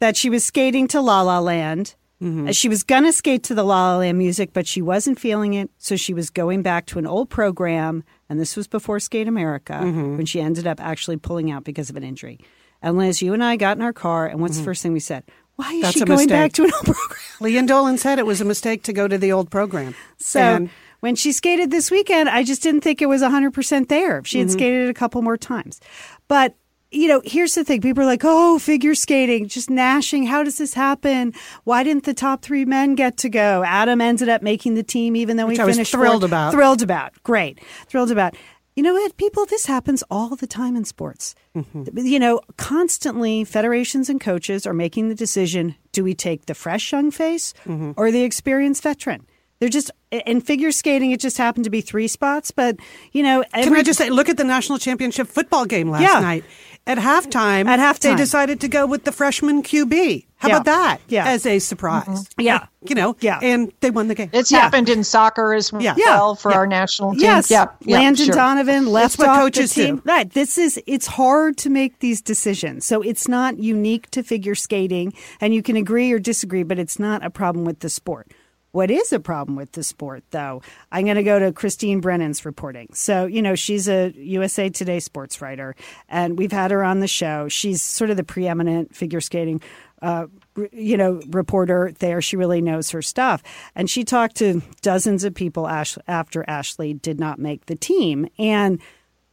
that 0.00 0.16
she 0.16 0.28
was 0.30 0.44
skating 0.44 0.88
to 0.88 1.00
La 1.00 1.22
La 1.22 1.38
Land 1.38 1.94
Uh, 2.22 2.50
She 2.52 2.68
was 2.68 2.82
gonna 2.82 3.12
skate 3.12 3.42
to 3.44 3.54
the 3.54 3.62
La 3.62 3.92
La 3.92 3.98
Land 3.98 4.16
music, 4.18 4.52
but 4.52 4.66
she 4.66 4.80
wasn't 4.80 5.18
feeling 5.20 5.54
it, 5.54 5.70
so 5.78 5.96
she 5.96 6.14
was 6.14 6.30
going 6.30 6.62
back 6.62 6.86
to 6.86 6.98
an 6.98 7.06
old 7.06 7.28
program. 7.28 8.04
And 8.28 8.40
this 8.40 8.56
was 8.56 8.66
before 8.66 8.98
Skate 9.00 9.28
America, 9.28 9.80
when 9.80 10.24
she 10.26 10.40
ended 10.40 10.66
up 10.66 10.80
actually 10.80 11.16
pulling 11.18 11.50
out 11.50 11.64
because 11.64 11.90
of 11.90 11.96
an 11.96 12.02
injury. 12.02 12.38
And 12.82 12.96
Liz, 12.96 13.20
you 13.22 13.32
and 13.34 13.42
I 13.44 13.56
got 13.56 13.76
in 13.76 13.82
our 13.82 13.92
car, 13.92 14.26
and 14.26 14.40
what's 14.40 14.58
the 14.58 14.64
first 14.64 14.82
thing 14.82 14.92
we 14.92 15.00
said? 15.00 15.24
Why 15.56 15.72
is 15.72 15.82
That's 15.82 15.94
she 15.94 16.00
going 16.04 16.16
mistake. 16.18 16.28
back 16.30 16.52
to 16.54 16.64
an 16.64 16.72
old 16.74 16.84
program? 16.84 17.08
Lian 17.40 17.66
Dolan 17.66 17.98
said 17.98 18.18
it 18.18 18.26
was 18.26 18.40
a 18.40 18.44
mistake 18.44 18.82
to 18.84 18.92
go 18.92 19.08
to 19.08 19.16
the 19.18 19.32
old 19.32 19.50
program. 19.50 19.94
So 20.18 20.40
And- 20.40 20.70
when 21.00 21.14
she 21.16 21.32
skated 21.32 21.70
this 21.70 21.90
weekend, 21.90 22.28
I 22.28 22.42
just 22.42 22.62
didn't 22.62 22.80
think 22.82 23.00
it 23.00 23.06
was 23.06 23.22
100% 23.22 23.88
there. 23.88 24.22
She 24.24 24.38
Mm-hmm. 24.38 24.48
had 24.48 24.50
skated 24.50 24.88
a 24.90 24.94
couple 24.94 25.22
more 25.22 25.36
times. 25.36 25.80
But, 26.28 26.56
you 26.90 27.08
know, 27.08 27.20
here's 27.24 27.54
the 27.54 27.64
thing 27.64 27.80
people 27.80 28.02
are 28.02 28.06
like, 28.06 28.22
oh, 28.24 28.58
figure 28.58 28.94
skating, 28.94 29.48
just 29.48 29.68
gnashing. 29.70 30.24
How 30.26 30.42
does 30.42 30.58
this 30.58 30.74
happen? 30.74 31.32
Why 31.64 31.82
didn't 31.82 32.04
the 32.04 32.14
top 32.14 32.42
three 32.42 32.64
men 32.64 32.94
get 32.94 33.16
to 33.18 33.28
go? 33.28 33.64
Adam 33.66 34.00
ended 34.00 34.28
up 34.28 34.42
making 34.42 34.74
the 34.74 34.82
team, 34.82 35.16
even 35.16 35.36
though 35.36 35.46
Which 35.46 35.56
he 35.56 35.62
I 35.62 35.66
was 35.66 35.76
finished 35.76 35.92
thrilled 35.92 36.22
fourth. 36.22 36.30
about. 36.30 36.52
Thrilled 36.52 36.82
about. 36.82 37.22
Great. 37.22 37.60
Thrilled 37.88 38.10
about. 38.10 38.36
You 38.76 38.82
know 38.82 38.92
what, 38.92 39.16
people? 39.16 39.46
This 39.46 39.64
happens 39.66 40.04
all 40.10 40.36
the 40.36 40.46
time 40.46 40.76
in 40.76 40.84
sports. 40.84 41.34
Mm-hmm. 41.56 41.96
You 42.06 42.18
know, 42.18 42.40
constantly 42.58 43.42
federations 43.44 44.10
and 44.10 44.20
coaches 44.20 44.66
are 44.66 44.74
making 44.74 45.08
the 45.08 45.14
decision 45.14 45.74
do 45.92 46.04
we 46.04 46.14
take 46.14 46.44
the 46.46 46.54
fresh 46.54 46.92
young 46.92 47.10
face 47.10 47.54
Mm-hmm. 47.64 47.92
or 47.96 48.10
the 48.10 48.22
experienced 48.22 48.82
veteran? 48.82 49.26
They're 49.58 49.70
just, 49.70 49.90
in 50.12 50.42
figure 50.42 50.70
skating, 50.70 51.12
it 51.12 51.20
just 51.20 51.38
happened 51.38 51.64
to 51.64 51.70
be 51.70 51.80
three 51.80 52.08
spots, 52.08 52.50
but, 52.50 52.76
you 53.12 53.22
know, 53.22 53.42
Can 53.54 53.72
I 53.74 53.82
just 53.82 53.96
say, 53.98 54.10
look 54.10 54.28
at 54.28 54.36
the 54.36 54.44
national 54.44 54.76
championship 54.78 55.28
football 55.28 55.64
game 55.64 55.88
last 55.88 56.02
Yeah. 56.02 56.20
night. 56.20 56.44
At 56.88 56.98
halftime, 56.98 57.66
At 57.66 57.80
halftime. 57.80 58.00
they 58.00 58.14
decided 58.14 58.60
to 58.60 58.68
go 58.68 58.86
with 58.86 59.02
the 59.04 59.10
freshman 59.10 59.62
QB. 59.62 60.24
How 60.36 60.48
Yeah. 60.48 60.54
about 60.56 60.64
that? 60.66 61.00
Yeah. 61.08 61.26
As 61.26 61.44
a 61.44 61.58
surprise. 61.58 62.04
Mm-hmm. 62.06 62.40
Yeah. 62.42 62.66
You 62.82 62.94
know, 62.94 63.16
Yeah. 63.20 63.40
and 63.42 63.72
they 63.80 63.90
won 63.90 64.06
the 64.06 64.14
game. 64.14 64.30
It's 64.32 64.52
Yeah. 64.52 64.60
happened 64.60 64.88
in 64.88 65.02
soccer 65.02 65.52
as 65.54 65.72
well 65.72 65.82
Yeah. 65.82 66.34
for 66.34 66.52
Yeah. 66.52 66.56
our 66.58 66.66
national 66.66 67.12
team. 67.12 67.20
Yes, 67.22 67.50
Yep. 67.50 67.76
yep, 67.80 67.98
Landon 68.00 68.26
sure. 68.26 68.34
Donovan 68.34 68.86
left 68.86 69.18
what 69.18 69.28
off 69.28 69.40
coaches 69.40 69.74
the 69.74 69.84
team. 69.86 69.96
do. 69.96 70.02
Right. 70.04 70.30
This 70.32 70.58
is 70.58 70.78
it's 70.86 71.06
hard 71.08 71.56
to 71.58 71.70
make 71.70 71.98
these 71.98 72.20
decisions. 72.20 72.84
So 72.84 73.02
it's 73.02 73.26
not 73.26 73.58
unique 73.58 74.08
to 74.12 74.22
figure 74.22 74.54
skating, 74.54 75.12
and 75.40 75.52
you 75.54 75.62
can 75.62 75.74
agree 75.76 76.12
or 76.12 76.20
disagree, 76.20 76.62
but 76.62 76.78
it's 76.78 77.00
not 77.00 77.24
a 77.24 77.30
problem 77.30 77.64
with 77.64 77.80
the 77.80 77.88
sport. 77.88 78.28
What 78.76 78.90
is 78.90 79.10
a 79.10 79.18
problem 79.18 79.56
with 79.56 79.72
the 79.72 79.82
sport, 79.82 80.22
though? 80.32 80.60
I'm 80.92 81.04
going 81.06 81.16
to 81.16 81.22
go 81.22 81.38
to 81.38 81.50
Christine 81.50 82.02
Brennan's 82.02 82.44
reporting. 82.44 82.88
So, 82.92 83.24
you 83.24 83.40
know, 83.40 83.54
she's 83.54 83.88
a 83.88 84.12
USA 84.18 84.68
Today 84.68 85.00
sports 85.00 85.40
writer, 85.40 85.74
and 86.10 86.38
we've 86.38 86.52
had 86.52 86.70
her 86.72 86.84
on 86.84 87.00
the 87.00 87.08
show. 87.08 87.48
She's 87.48 87.80
sort 87.80 88.10
of 88.10 88.18
the 88.18 88.22
preeminent 88.22 88.94
figure 88.94 89.22
skating 89.22 89.62
uh, 90.02 90.26
you 90.72 90.98
know, 90.98 91.22
reporter 91.28 91.90
there. 92.00 92.20
She 92.20 92.36
really 92.36 92.60
knows 92.60 92.90
her 92.90 93.00
stuff. 93.00 93.42
And 93.74 93.88
she 93.88 94.04
talked 94.04 94.36
to 94.36 94.60
dozens 94.82 95.24
of 95.24 95.34
people 95.34 95.66
after 95.66 96.44
Ashley 96.46 96.92
did 96.92 97.18
not 97.18 97.38
make 97.38 97.64
the 97.64 97.76
team. 97.76 98.28
And 98.38 98.78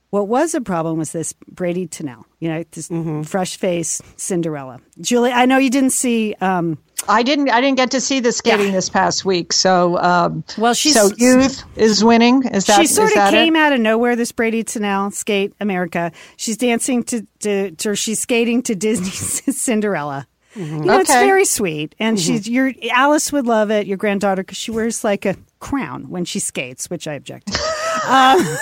what 0.10 0.30
was 0.30 0.54
a 0.56 0.62
problem 0.62 1.00
was 1.00 1.12
this 1.12 1.34
Bradie 1.54 1.90
Tennell, 1.90 2.26
you 2.40 2.48
know, 2.48 2.64
this 2.72 2.88
Mm-hmm. 2.88 3.24
fresh 3.24 3.58
face 3.58 4.02
Cinderella. 4.16 4.80
Julie, 5.02 5.32
I 5.32 5.46
know 5.48 5.58
you 5.58 5.70
didn't 5.70 5.90
see. 5.90 6.34
Um, 6.40 6.78
I 7.10 7.24
didn't. 7.24 7.50
I 7.50 7.62
didn't 7.62 7.78
get 7.78 7.92
to 7.92 8.02
see 8.02 8.20
the 8.20 8.32
skating 8.32 8.72
this 8.72 8.90
past 8.90 9.26
week. 9.26 9.54
So, 9.54 9.98
um, 10.00 10.44
Well, 10.58 10.74
she's- 10.74 10.96
so 10.96 11.12
youth 11.18 11.64
is 11.76 12.04
winning. 12.04 12.44
Is 12.44 12.66
that 12.66 12.80
she 12.80 12.88
sort 12.88 13.08
is 13.08 13.14
of 13.14 13.16
that 13.18 13.32
came 13.32 13.56
it? 13.56 13.60
out 13.60 13.74
of 13.74 13.80
nowhere. 13.80 14.16
This 14.16 14.32
Bradie 14.32 14.66
Tennell 14.66 15.12
skate 15.12 15.54
America. 15.60 16.12
She's 16.38 16.58
dancing 16.58 17.04
to, 17.04 17.26
to, 17.40 17.72
to 17.72 17.90
or 17.90 17.96
she's 17.96 18.20
skating 18.20 18.62
to 18.64 18.76
Disney's 18.76 19.58
Cinderella. 19.58 20.28
Mm-hmm. 20.56 20.78
You 20.78 20.86
know, 20.86 21.00
it's 21.00 21.10
very 21.12 21.46
sweet, 21.46 21.96
and 21.98 22.16
mm-hmm. 22.16 22.34
she's 22.34 22.48
your 22.48 22.72
Alice 22.92 23.32
would 23.32 23.48
love 23.48 23.72
it. 23.72 23.88
Your 23.88 23.98
granddaughter 23.98 24.44
because 24.44 24.58
she 24.58 24.70
wears 24.70 25.04
like 25.04 25.26
a 25.26 25.36
crown 25.60 26.10
when 26.10 26.26
she 26.26 26.40
skates, 26.40 26.90
which 26.92 27.08
I 27.08 27.14
object 27.14 27.52
to. 27.54 27.60
Uh, 28.06 28.58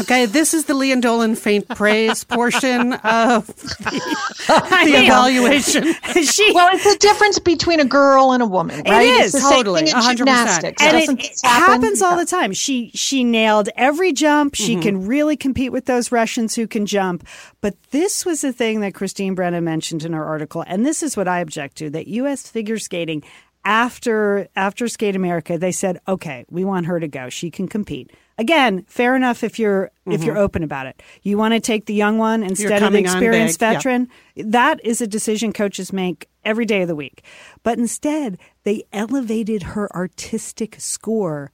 Okay, 0.00 0.26
this 0.26 0.54
is 0.54 0.64
the 0.64 0.74
Lian 0.74 1.00
Dolan 1.00 1.36
faint 1.36 1.68
praise 1.68 2.24
portion 2.28 2.94
of 2.94 3.48
I 4.48 4.84
the 4.86 5.04
evaluation. 5.04 5.84
she 6.24 6.52
Well, 6.52 6.68
it's 6.74 6.84
the 6.84 6.98
difference 6.98 7.38
between 7.38 7.80
a 7.80 7.84
girl 7.84 8.32
and 8.32 8.42
a 8.42 8.46
woman, 8.46 8.82
right? 8.86 9.02
is, 9.06 9.34
It's 9.34 9.44
the 9.44 9.48
same 9.48 9.58
totally, 9.58 9.82
thing 9.82 9.94
in 9.94 10.02
100%. 10.02 10.16
gymnastics. 10.16 10.82
and 10.82 10.96
it, 10.96 11.08
it 11.10 11.40
happen? 11.44 11.82
happens 11.82 12.02
all 12.02 12.16
the 12.16 12.26
time. 12.26 12.52
She 12.52 12.90
she 12.94 13.22
nailed 13.24 13.68
every 13.76 14.12
jump. 14.12 14.54
Mm-hmm. 14.54 14.64
She 14.64 14.76
can 14.76 15.06
really 15.06 15.36
compete 15.36 15.70
with 15.72 15.84
those 15.86 16.10
Russians 16.10 16.54
who 16.54 16.66
can 16.66 16.86
jump. 16.86 17.26
But 17.60 17.76
this 17.90 18.26
was 18.26 18.40
the 18.40 18.52
thing 18.52 18.80
that 18.80 18.94
Christine 18.94 19.34
Brennan 19.34 19.64
mentioned 19.64 20.04
in 20.04 20.12
her 20.12 20.24
article, 20.24 20.64
and 20.66 20.84
this 20.84 21.02
is 21.02 21.16
what 21.16 21.28
I 21.28 21.38
object 21.40 21.76
to: 21.76 21.90
that 21.90 22.08
U.S. 22.08 22.48
figure 22.48 22.78
skating 22.78 23.22
after 23.64 24.48
after 24.56 24.88
Skate 24.88 25.16
America, 25.16 25.56
they 25.58 25.72
said, 25.72 25.98
okay, 26.06 26.44
we 26.50 26.64
want 26.64 26.86
her 26.86 27.00
to 27.00 27.08
go. 27.08 27.28
She 27.28 27.50
can 27.50 27.68
compete. 27.68 28.10
Again, 28.36 28.84
fair 28.88 29.14
enough 29.14 29.44
if 29.44 29.58
you're 29.58 29.90
if 30.06 30.24
you're 30.24 30.38
open 30.38 30.62
about 30.62 30.86
it. 30.86 31.02
You 31.22 31.38
want 31.38 31.54
to 31.54 31.60
take 31.60 31.86
the 31.86 31.94
young 31.94 32.18
one 32.18 32.42
instead 32.42 32.82
of 32.82 32.92
the 32.92 32.98
experienced 32.98 33.60
big, 33.60 33.66
yeah. 33.66 33.72
veteran. 33.74 34.08
That 34.36 34.84
is 34.84 35.00
a 35.00 35.06
decision 35.06 35.52
coaches 35.52 35.92
make 35.92 36.28
every 36.44 36.66
day 36.66 36.82
of 36.82 36.88
the 36.88 36.96
week. 36.96 37.22
But 37.62 37.78
instead, 37.78 38.38
they 38.64 38.84
elevated 38.92 39.62
her 39.62 39.94
artistic 39.94 40.76
score 40.78 41.52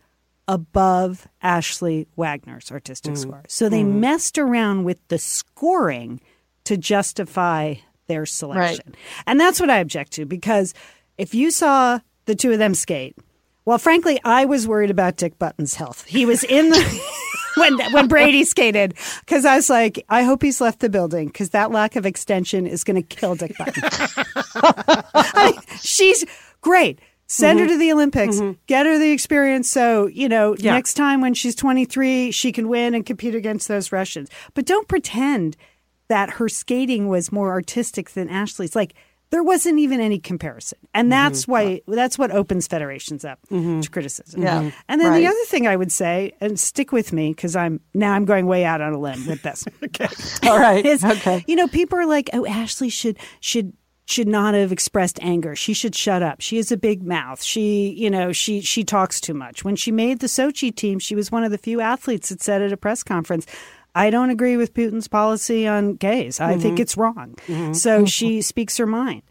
above 0.49 1.29
Ashley 1.43 2.09
Wagner's 2.16 2.73
artistic 2.73 3.16
score. 3.16 3.45
So 3.47 3.69
they 3.69 3.85
messed 3.85 4.37
around 4.37 4.85
with 4.85 5.07
the 5.09 5.19
scoring 5.19 6.21
to 6.64 6.77
justify 6.77 7.75
their 8.09 8.27
selection. 8.27 8.95
And 9.27 9.38
that's 9.38 9.61
what 9.61 9.71
I 9.71 9.79
object 9.79 10.12
to 10.12 10.27
because 10.27 10.75
if 11.19 11.35
you 11.35 11.51
saw 11.51 12.01
the 12.25 12.35
two 12.35 12.51
of 12.51 12.59
them 12.59 12.75
skate, 12.75 13.16
well, 13.64 13.79
frankly, 13.79 14.18
I 14.25 14.44
was 14.44 14.66
worried 14.66 14.90
about 14.90 15.16
Dick 15.16 15.38
Button's 15.38 15.75
health. 15.75 16.05
He 16.07 16.27
was 16.27 16.44
in 16.44 16.70
the. 16.70 17.01
when 17.57 17.79
when 17.92 18.09
Bradie 18.09 18.44
skated 18.44 18.94
because 19.20 19.44
I 19.44 19.57
was 19.57 19.68
like, 19.70 20.05
I 20.09 20.23
hope 20.23 20.42
he's 20.42 20.61
left 20.61 20.81
the 20.81 20.88
building 20.88 21.29
because 21.29 21.51
that 21.51 21.70
lack 21.70 21.96
of 21.96 22.07
extension 22.07 22.66
is 22.66 22.85
going 22.85 22.96
to 22.96 23.03
kill 23.03 23.35
Dick 23.35 23.57
Button. 23.59 23.83
I 24.55 25.53
mean, 25.53 25.61
she's 25.81 26.25
great. 26.61 27.01
Send 27.27 27.61
her 27.61 27.66
mm-hmm. 27.66 27.75
to 27.75 27.79
the 27.79 27.92
Olympics. 27.92 28.37
Mm-hmm. 28.37 28.53
Get 28.66 28.87
her 28.87 28.99
the 28.99 29.12
experience. 29.12 29.70
So 29.70 30.07
you 30.07 30.29
know, 30.29 30.57
Yeah. 30.59 30.73
next 30.75 30.94
time 30.94 31.20
when 31.20 31.35
she's 31.35 31.55
23, 31.55 32.31
she 32.33 32.53
can 32.53 32.68
win 32.68 32.94
and 32.94 33.07
compete 33.07 33.35
against 33.35 33.68
those 33.68 33.92
Russians. 33.92 34.29
But 34.55 34.66
don't 34.66 34.88
pretend 34.88 35.57
that 36.09 36.31
her 36.31 36.49
skating 36.49 37.09
was 37.09 37.31
more 37.31 37.51
artistic 37.51 38.11
than 38.11 38.29
Ashley's. 38.29 38.75
Like 38.75 38.94
there 39.31 39.43
wasn't 39.45 39.79
even 39.79 40.01
any 40.01 40.19
comparison, 40.19 40.79
and 40.93 41.07
mm-hmm. 41.07 41.11
that's 41.11 41.47
why 41.47 41.81
that's 41.87 42.19
what 42.19 42.31
opens 42.33 42.66
federations 42.66 43.25
up 43.25 43.40
to 43.49 43.55
mm-hmm. 43.55 43.93
criticism. 43.93 44.43
Yeah. 44.43 44.71
And 44.88 45.01
then 45.01 45.12
Right. 45.12 45.21
the 45.21 45.27
other 45.29 45.45
thing 45.47 45.66
I 45.66 45.77
would 45.77 45.93
say, 45.93 46.33
and 46.40 46.59
stick 46.59 46.90
with 46.93 47.12
me 47.12 47.31
because 47.31 47.55
I'm 47.55 47.81
now 47.95 48.12
I'm 48.12 48.25
going 48.25 48.47
way 48.47 48.64
out 48.64 48.81
on 48.81 48.93
a 48.93 48.99
limb 48.99 49.27
with 49.27 49.43
this. 49.43 49.64
okay. 49.85 50.09
All 50.49 50.59
right. 50.59 50.85
Is, 50.85 51.05
okay. 51.05 51.45
You 51.47 51.57
know, 51.57 51.69
people 51.69 51.99
are 51.99 52.07
like, 52.07 52.29
"Oh, 52.33 52.45
Ashley 52.47 52.88
should 52.88 53.19
should 53.40 53.73
should 54.07 54.27
not 54.27 54.55
have 54.55 54.73
expressed 54.73 55.21
anger. 55.23 55.55
She 55.55 55.73
should 55.73 55.95
shut 55.95 56.21
up. 56.21 56.40
She 56.40 56.57
has 56.57 56.73
a 56.73 56.77
big 56.77 57.05
mouth. 57.05 57.40
She, 57.40 57.90
you 57.97 58.11
know, 58.11 58.33
she 58.33 58.61
she 58.61 58.83
talks 58.83 59.21
too 59.21 59.35
much." 59.35 59.64
When 59.64 59.77
she 59.77 59.93
made 59.93 60.19
the 60.19 60.27
Sochi 60.27 60.75
team, 60.75 60.99
she 60.99 61.14
was 61.14 61.31
one 61.31 61.45
of 61.45 61.53
the 61.53 61.59
few 61.59 61.81
athletes 61.81 62.31
that 62.31 62.43
said 62.43 62.62
at 62.62 62.73
a 62.73 62.77
press 62.77 63.05
conference, 63.05 63.47
"I 63.94 64.11
don't 64.11 64.31
agree 64.31 64.57
with 64.57 64.74
Putin's 64.74 65.09
policy 65.09 65.66
on 65.66 65.94
gays. 65.94 66.40
I 66.40 66.57
think 66.57 66.74
mm-hmm. 66.74 66.83
it's 66.83 66.96
wrong." 66.96 67.35
Mm-hmm. 67.46 67.72
So 67.74 67.98
mm-hmm. 67.98 68.05
she 68.07 68.42
speaks 68.42 68.76
her 68.76 68.87
mind. 68.87 69.22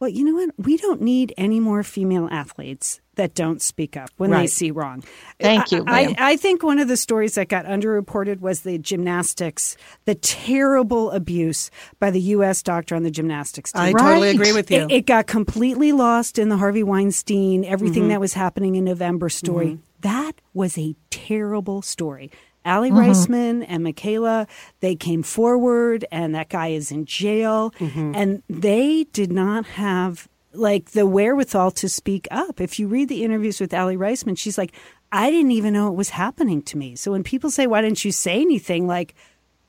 Well, 0.00 0.10
you 0.10 0.24
know 0.24 0.34
what? 0.34 0.50
We 0.58 0.76
don't 0.76 1.00
need 1.00 1.32
any 1.38 1.60
more 1.60 1.82
female 1.82 2.28
athletes 2.30 3.00
that 3.14 3.34
don't 3.34 3.62
speak 3.62 3.96
up 3.96 4.10
when 4.16 4.32
they 4.32 4.46
see 4.46 4.70
wrong. 4.70 5.02
Thank 5.38 5.72
you, 5.72 5.84
I, 5.86 6.00
I, 6.00 6.14
I 6.18 6.36
think 6.36 6.62
one 6.62 6.78
of 6.78 6.88
the 6.88 6.96
stories 6.96 7.36
that 7.36 7.48
got 7.48 7.64
underreported 7.64 8.40
was 8.40 8.60
the 8.60 8.76
gymnastics, 8.76 9.76
the 10.04 10.14
terrible 10.16 11.10
abuse 11.12 11.70
by 12.00 12.10
the 12.10 12.20
U.S. 12.20 12.62
doctor 12.62 12.94
on 12.94 13.02
the 13.02 13.10
gymnastics 13.10 13.72
team. 13.72 13.82
I 13.82 13.92
totally 13.92 14.30
agree 14.30 14.52
with 14.52 14.70
you. 14.70 14.82
It, 14.82 14.90
it 14.90 15.06
got 15.06 15.26
completely 15.26 15.92
lost 15.92 16.38
in 16.38 16.48
the 16.48 16.56
Harvey 16.56 16.82
Weinstein, 16.82 17.64
everything 17.64 17.94
Mm-hmm. 17.94 18.08
that 18.10 18.20
was 18.20 18.34
happening 18.34 18.74
in 18.74 18.84
November 18.84 19.28
story. 19.28 19.78
That 20.00 20.32
was 20.52 20.76
a 20.76 20.96
terrible 21.08 21.80
story. 21.80 22.30
Aly 22.64 22.90
Mm-hmm. 22.90 22.98
Raisman 22.98 23.64
and 23.68 23.84
McKayla, 23.84 24.46
they 24.80 24.94
came 24.96 25.22
forward, 25.22 26.04
and 26.10 26.34
that 26.34 26.48
guy 26.48 26.68
is 26.68 26.90
in 26.90 27.04
jail. 27.04 27.72
Mm-hmm. 27.78 28.12
And 28.14 28.42
they 28.48 29.04
did 29.12 29.32
not 29.32 29.66
have 29.66 30.28
like 30.52 30.92
the 30.92 31.06
wherewithal 31.06 31.72
to 31.72 31.88
speak 31.88 32.28
up. 32.30 32.60
If 32.60 32.78
you 32.78 32.86
read 32.88 33.08
the 33.08 33.24
interviews 33.24 33.60
with 33.60 33.74
Aly 33.74 33.96
Raisman, 33.96 34.38
she's 34.38 34.56
like, 34.56 34.72
I 35.12 35.30
didn't 35.30 35.52
even 35.52 35.74
know 35.74 35.88
it 35.88 35.94
was 35.94 36.10
happening 36.10 36.62
to 36.62 36.78
me. 36.78 36.96
So 36.96 37.12
when 37.12 37.22
people 37.22 37.50
say, 37.50 37.66
Why 37.66 37.82
didn't 37.82 38.04
you 38.04 38.12
say 38.12 38.40
anything? 38.40 38.86
Like, 38.86 39.14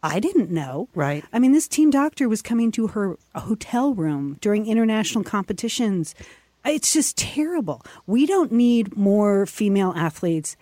I 0.02 0.20
didn't 0.20 0.52
know. 0.52 0.88
Right. 0.94 1.26
I 1.34 1.40
mean, 1.40 1.52
this 1.52 1.68
team 1.68 1.90
doctor 1.90 2.30
was 2.30 2.42
coming 2.42 2.72
to 2.74 2.88
her 2.88 3.18
hotel 3.34 3.94
room 3.94 4.38
during 4.40 4.68
international 4.68 5.24
competitions. 5.24 6.14
It's 6.64 6.94
just 6.94 7.18
terrible. 7.18 7.84
We 8.06 8.26
don't 8.26 8.52
need 8.52 8.96
more 8.96 9.46
female 9.46 9.94
athletes 9.96 10.56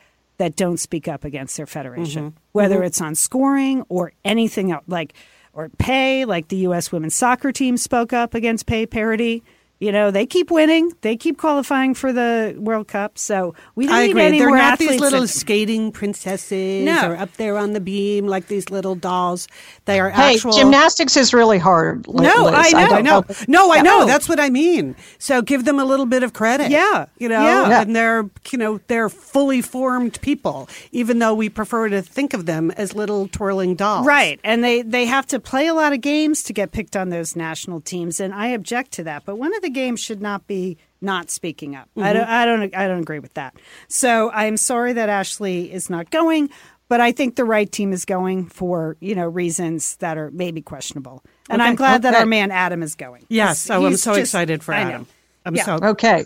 that 0.44 0.58
don't 0.58 0.78
speak 0.78 1.08
up 1.08 1.24
against 1.24 1.56
their 1.56 1.66
federation, 1.66 2.32
mm-hmm. 2.32 2.38
whether 2.52 2.76
mm-hmm. 2.76 2.84
it's 2.84 3.00
on 3.00 3.16
scoring 3.16 3.82
or 3.88 4.12
anything 4.26 4.74
else, 4.74 4.84
like 4.88 5.14
or 5.54 5.70
pay, 5.78 6.26
like 6.26 6.50
the 6.50 6.58
U.S. 6.58 6.92
women's 6.92 7.16
soccer 7.16 7.54
team 7.54 7.78
spoke 7.78 8.12
up 8.12 8.34
against 8.34 8.66
pay 8.66 8.86
parity. 8.86 9.42
You 9.84 9.92
know, 9.92 10.12
they 10.12 10.26
keep 10.26 10.50
winning. 10.50 10.92
They 11.02 11.18
keep 11.18 11.38
qualifying 11.38 11.94
for 11.94 12.14
the 12.14 12.56
World 12.58 12.88
Cup. 12.88 13.18
So 13.18 13.54
we 13.76 13.86
don't 13.88 13.96
I 13.96 14.04
need 14.04 14.12
agree. 14.12 14.22
any 14.24 14.40
They're 14.40 14.48
more 14.48 14.58
not 14.58 14.74
athletes. 14.74 14.92
these 14.94 15.02
little 15.02 15.22
that- 15.22 15.28
skating 15.28 15.92
princesses 15.92 16.86
No. 16.86 17.10
or 17.12 17.18
up 17.18 17.34
there 17.38 17.58
on 17.58 17.74
the 17.74 17.80
beam 17.80 18.26
like 18.28 18.48
these 18.48 18.70
little 18.70 18.96
dolls. 18.96 19.48
They 19.86 20.00
are 20.00 20.10
Hey, 20.10 20.36
actual. 20.36 20.54
gymnastics 20.54 21.18
is 21.18 21.34
really 21.34 21.58
hard. 21.58 22.08
Li- 22.08 22.24
No, 22.24 22.48
I 22.48 22.70
know, 22.72 22.78
I 22.80 22.88
don't 22.88 23.04
know. 23.04 23.24
No, 23.48 23.72
I 23.72 23.78
Yeah. 23.78 23.82
know. 23.82 24.06
That's 24.06 24.30
what 24.30 24.40
I 24.40 24.50
mean. 24.50 24.96
So 25.20 25.42
give 25.42 25.66
them 25.66 25.80
a 25.80 25.86
little 25.86 26.06
bit 26.06 26.24
of 26.24 26.32
credit. 26.34 26.72
Yeah, 26.72 27.06
you 27.18 27.28
know, 27.28 27.42
yeah. 27.44 27.70
Yeah. 27.70 27.82
and 27.82 27.96
they're 27.96 28.30
you 28.52 28.58
know 28.58 28.80
they're 28.88 29.10
fully 29.10 29.62
formed 29.62 30.20
people, 30.22 30.70
even 30.92 31.20
though 31.20 31.34
we 31.34 31.50
prefer 31.50 31.90
to 31.90 32.02
think 32.02 32.34
of 32.34 32.46
them 32.46 32.72
as 32.78 32.94
little 32.96 33.28
twirling 33.28 33.76
dolls. 33.76 34.06
Right. 34.06 34.40
And 34.44 34.64
they, 34.64 34.82
they 34.82 35.06
have 35.06 35.26
to 35.28 35.40
play 35.40 35.68
a 35.68 35.74
lot 35.74 35.92
of 35.92 36.02
games 36.02 36.44
to 36.44 36.54
get 36.54 36.72
picked 36.72 36.96
on 36.96 37.10
those 37.10 37.36
national 37.36 37.82
teams. 37.82 38.20
And 38.20 38.34
I 38.34 38.48
object 38.48 38.92
to 38.94 39.04
that. 39.06 39.24
But 39.26 39.38
one 39.38 39.54
of 39.56 39.62
the 39.62 39.70
games 39.74 40.00
should 40.00 40.22
not 40.22 40.48
be 40.48 40.78
not 41.02 41.30
speaking 41.30 41.76
up. 41.76 41.90
I, 41.98 42.00
mm-hmm. 42.00 42.14
don't, 42.14 42.28
I, 42.28 42.46
don't, 42.46 42.76
I 42.76 42.88
don't 42.88 43.00
agree 43.00 43.20
with 43.20 43.34
that. 43.34 43.56
So 43.88 44.32
I'm 44.32 44.58
sorry 44.58 44.94
that 44.94 45.10
Ashley 45.10 45.72
is 45.72 45.90
not 45.90 46.10
going. 46.12 46.50
But 46.90 47.02
I 47.02 47.12
think 47.12 47.38
the 47.38 47.46
right 47.46 47.72
team 47.72 47.92
is 47.92 48.06
going 48.06 48.46
for 48.50 48.98
you 49.00 49.16
know 49.16 49.28
reasons 49.28 49.96
that 49.96 50.18
are 50.18 50.30
maybe 50.32 50.62
questionable, 50.62 51.24
and 51.50 51.60
Okay. 51.60 51.70
I'm 51.70 51.76
glad 51.76 52.04
that 52.04 52.14
our 52.14 52.26
man 52.26 52.52
Adam 52.52 52.84
is 52.84 52.94
going. 52.94 53.26
Yes. 53.30 53.60
So 53.60 53.82
oh, 53.82 53.86
I'm 53.88 53.98
so 53.98 54.12
just- 54.12 54.20
excited 54.20 54.64
for 54.64 54.76
I 54.76 54.84
know. 54.84 54.90
Adam. 54.90 55.08
I'm 55.46 55.56
Yeah. 55.56 55.66
so 55.66 55.80
Okay. 55.82 56.26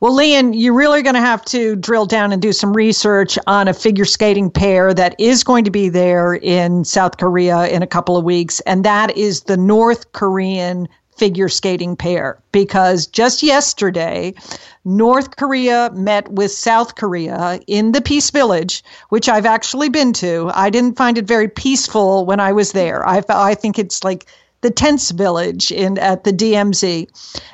Well, 0.00 0.14
Lian, 0.14 0.52
you're 0.52 0.74
really 0.74 1.02
going 1.02 1.14
to 1.14 1.20
have 1.20 1.44
to 1.46 1.76
drill 1.76 2.06
down 2.06 2.32
and 2.32 2.40
do 2.42 2.52
some 2.52 2.72
research 2.72 3.38
on 3.46 3.68
a 3.68 3.74
figure 3.74 4.04
skating 4.04 4.50
pair 4.50 4.92
that 4.94 5.14
is 5.18 5.44
going 5.44 5.64
to 5.64 5.70
be 5.70 5.88
there 5.88 6.34
in 6.34 6.84
South 6.84 7.18
Korea 7.18 7.68
in 7.68 7.82
a 7.82 7.86
couple 7.86 8.16
of 8.16 8.24
weeks, 8.24 8.60
and 8.60 8.84
that 8.84 9.16
is 9.16 9.42
the 9.42 9.56
North 9.56 10.10
Korean 10.12 10.88
figure 11.18 11.48
skating 11.48 11.96
pair. 11.96 12.38
Because 12.52 13.06
just 13.06 13.42
yesterday, 13.42 14.34
North 14.84 15.36
Korea 15.36 15.90
met 15.92 16.30
with 16.30 16.52
South 16.52 16.94
Korea 16.94 17.60
in 17.66 17.92
the 17.92 18.00
Peace 18.00 18.30
Village, 18.30 18.82
which 19.10 19.28
I've 19.28 19.46
actually 19.46 19.88
been 19.88 20.12
to. 20.14 20.50
I 20.54 20.70
didn't 20.70 20.96
find 20.96 21.18
it 21.18 21.26
very 21.26 21.48
peaceful 21.48 22.24
when 22.24 22.40
I 22.40 22.52
was 22.52 22.72
there. 22.72 23.06
I, 23.06 23.22
I 23.28 23.54
think 23.54 23.78
it's 23.78 24.04
like 24.04 24.26
the 24.60 24.70
tense 24.70 25.10
village 25.10 25.70
in 25.70 25.98
at 25.98 26.24
the 26.24 26.32
DMZ, 26.32 27.06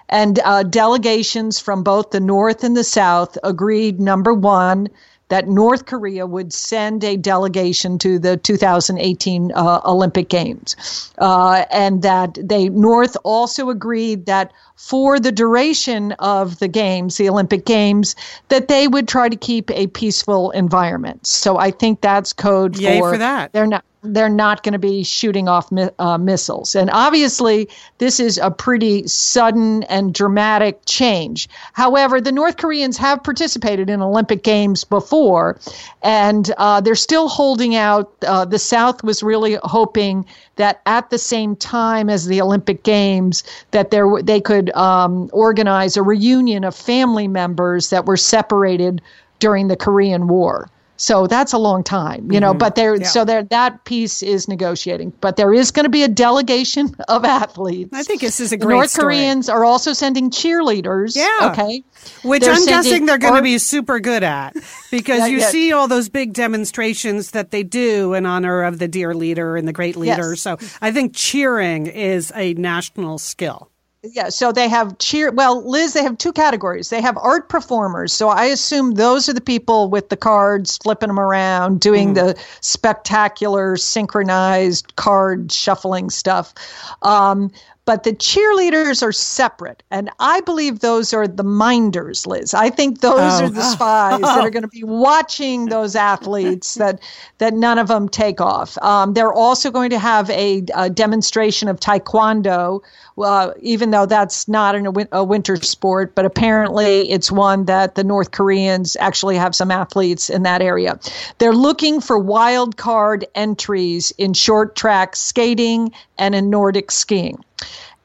and 0.08 0.40
uh, 0.44 0.62
delegations 0.62 1.60
from 1.60 1.82
both 1.82 2.10
the 2.10 2.20
North 2.20 2.64
and 2.64 2.76
the 2.76 2.84
South 2.84 3.36
agreed. 3.42 4.00
Number 4.00 4.32
one, 4.32 4.88
that 5.28 5.48
North 5.48 5.86
Korea 5.86 6.26
would 6.26 6.52
send 6.52 7.02
a 7.04 7.16
delegation 7.16 7.98
to 7.98 8.18
the 8.18 8.36
2018 8.36 9.52
uh, 9.52 9.80
Olympic 9.84 10.28
Games, 10.28 11.12
uh, 11.18 11.64
and 11.70 12.02
that 12.02 12.38
they 12.42 12.68
North 12.68 13.16
also 13.24 13.70
agreed 13.70 14.26
that 14.26 14.52
for 14.76 15.18
the 15.18 15.32
duration 15.32 16.12
of 16.18 16.58
the 16.58 16.68
games, 16.68 17.16
the 17.16 17.28
Olympic 17.28 17.64
Games, 17.64 18.16
that 18.48 18.68
they 18.68 18.88
would 18.88 19.08
try 19.08 19.28
to 19.28 19.36
keep 19.36 19.70
a 19.70 19.86
peaceful 19.88 20.50
environment. 20.50 21.26
So 21.26 21.58
I 21.58 21.70
think 21.70 22.00
that's 22.00 22.32
code 22.32 22.76
Yay 22.76 22.98
for 22.98 23.12
for 23.12 23.18
that. 23.18 23.52
They're 23.52 23.66
not 23.66 23.84
they're 24.04 24.28
not 24.28 24.62
going 24.62 24.72
to 24.72 24.78
be 24.78 25.02
shooting 25.02 25.48
off 25.48 25.72
mi- 25.72 25.88
uh, 25.98 26.18
missiles. 26.18 26.74
And 26.74 26.90
obviously, 26.90 27.68
this 27.98 28.20
is 28.20 28.38
a 28.38 28.50
pretty 28.50 29.06
sudden 29.08 29.82
and 29.84 30.12
dramatic 30.12 30.80
change. 30.86 31.48
However, 31.72 32.20
the 32.20 32.32
North 32.32 32.58
Koreans 32.58 32.96
have 32.98 33.24
participated 33.24 33.88
in 33.88 34.02
Olympic 34.02 34.42
Games 34.42 34.84
before, 34.84 35.58
and 36.02 36.52
uh, 36.58 36.80
they're 36.80 36.94
still 36.94 37.28
holding 37.28 37.74
out. 37.74 38.12
Uh, 38.26 38.44
the 38.44 38.58
South 38.58 39.02
was 39.02 39.22
really 39.22 39.58
hoping 39.62 40.26
that 40.56 40.82
at 40.86 41.10
the 41.10 41.18
same 41.18 41.56
time 41.56 42.10
as 42.10 42.26
the 42.26 42.40
Olympic 42.40 42.82
Games, 42.82 43.42
that 43.70 43.90
there 43.90 44.04
w- 44.04 44.22
they 44.22 44.40
could 44.40 44.70
um, 44.76 45.30
organize 45.32 45.96
a 45.96 46.02
reunion 46.02 46.64
of 46.64 46.76
family 46.76 47.26
members 47.26 47.90
that 47.90 48.04
were 48.04 48.16
separated 48.16 49.00
during 49.38 49.68
the 49.68 49.76
Korean 49.76 50.28
War. 50.28 50.70
So 50.96 51.26
that's 51.26 51.52
a 51.52 51.58
long 51.58 51.82
time, 51.82 52.30
you 52.30 52.38
know. 52.38 52.50
Mm-hmm. 52.50 52.58
But 52.58 52.76
there, 52.76 53.04
so 53.04 53.24
there, 53.24 53.42
that 53.42 53.84
piece 53.84 54.22
is 54.22 54.46
negotiating. 54.46 55.12
But 55.20 55.36
there 55.36 55.52
is 55.52 55.70
going 55.70 55.84
to 55.84 55.90
be 55.90 56.04
a 56.04 56.08
delegation 56.08 56.94
of 57.08 57.24
athletes. 57.24 57.90
I 57.92 58.02
think 58.02 58.20
this 58.20 58.38
is 58.40 58.52
a 58.52 58.56
great 58.56 58.74
North 58.74 58.90
story. 58.90 59.16
Koreans 59.16 59.48
are 59.48 59.64
also 59.64 59.92
sending 59.92 60.30
cheerleaders. 60.30 61.16
Yeah. 61.16 61.50
Okay. 61.52 61.82
Which 62.22 62.42
They're 62.42 62.52
I'm 62.54 62.64
guessing 62.66 63.06
they're 63.06 63.18
going 63.18 63.34
to 63.34 63.42
be 63.42 63.58
super 63.58 63.98
good 63.98 64.22
at 64.22 64.54
because 64.90 65.20
Yeah, 65.20 65.26
you 65.26 65.38
yeah. 65.38 65.48
see 65.48 65.72
all 65.72 65.88
those 65.88 66.08
big 66.08 66.32
demonstrations 66.32 67.32
that 67.32 67.50
they 67.50 67.62
do 67.62 68.14
in 68.14 68.26
honor 68.26 68.62
of 68.62 68.78
the 68.78 68.88
dear 68.88 69.14
leader 69.14 69.56
and 69.56 69.66
the 69.66 69.72
great 69.72 69.96
leader. 69.96 70.30
Yes. 70.30 70.40
So 70.40 70.58
I 70.80 70.92
think 70.92 71.14
cheering 71.14 71.86
is 71.86 72.32
a 72.36 72.54
national 72.54 73.18
skill. 73.18 73.70
Yeah, 74.06 74.28
so 74.28 74.52
they 74.52 74.68
have 74.68 74.98
cheer. 74.98 75.32
Well, 75.32 75.66
Liz, 75.66 75.94
they 75.94 76.02
have 76.02 76.18
two 76.18 76.32
categories. 76.32 76.90
They 76.90 77.00
have 77.00 77.16
art 77.16 77.48
performers. 77.48 78.12
So 78.12 78.28
I 78.28 78.44
assume 78.46 78.94
those 78.94 79.30
are 79.30 79.32
the 79.32 79.40
people 79.40 79.88
with 79.88 80.10
the 80.10 80.16
cards, 80.16 80.76
flipping 80.76 81.08
them 81.08 81.18
around, 81.18 81.80
doing 81.80 82.12
the 82.12 82.38
spectacular, 82.60 83.78
synchronized 83.78 84.94
card 84.96 85.50
shuffling 85.50 86.10
stuff. 86.10 86.52
Um, 87.00 87.50
but 87.86 88.04
the 88.04 88.12
cheerleaders 88.12 89.02
are 89.02 89.12
separate. 89.12 89.82
And 89.90 90.10
I 90.18 90.40
believe 90.40 90.80
those 90.80 91.12
are 91.12 91.28
the 91.28 91.44
minders, 91.44 92.26
Liz. 92.26 92.54
I 92.54 92.70
think 92.70 93.00
those 93.00 93.20
Oh. 93.20 93.44
are 93.44 93.48
the 93.50 93.62
spies 93.62 94.20
that 94.20 94.38
are 94.44 94.50
going 94.50 94.62
to 94.62 94.68
be 94.68 94.84
watching 94.84 95.66
those 95.66 95.94
athletes 95.94 96.74
that, 96.76 97.00
that 97.38 97.52
none 97.54 97.78
of 97.78 97.88
them 97.88 98.08
take 98.08 98.40
off. 98.40 98.78
Um, 98.78 99.12
they're 99.12 99.32
also 99.32 99.70
going 99.70 99.90
to 99.90 99.98
have 99.98 100.30
a, 100.30 100.62
a 100.74 100.88
demonstration 100.88 101.68
of 101.68 101.78
taekwondo, 101.78 102.80
uh, 103.18 103.50
even 103.60 103.90
though 103.90 104.06
that's 104.06 104.48
not 104.48 104.74
an, 104.74 104.86
a, 104.86 104.90
win- 104.90 105.08
a 105.12 105.22
winter 105.22 105.56
sport, 105.56 106.14
but 106.14 106.24
apparently 106.24 107.10
it's 107.10 107.30
one 107.30 107.66
that 107.66 107.96
the 107.96 108.04
North 108.04 108.30
Koreans 108.30 108.96
actually 108.98 109.36
have 109.36 109.54
some 109.54 109.70
athletes 109.70 110.30
in 110.30 110.42
that 110.44 110.62
area. 110.62 110.98
They're 111.38 111.52
looking 111.52 112.00
for 112.00 112.18
wild 112.18 112.78
card 112.78 113.26
entries 113.34 114.10
in 114.16 114.32
short 114.32 114.74
track 114.74 115.16
skating 115.16 115.92
and 116.16 116.34
in 116.34 116.48
Nordic 116.48 116.90
skiing. 116.90 117.44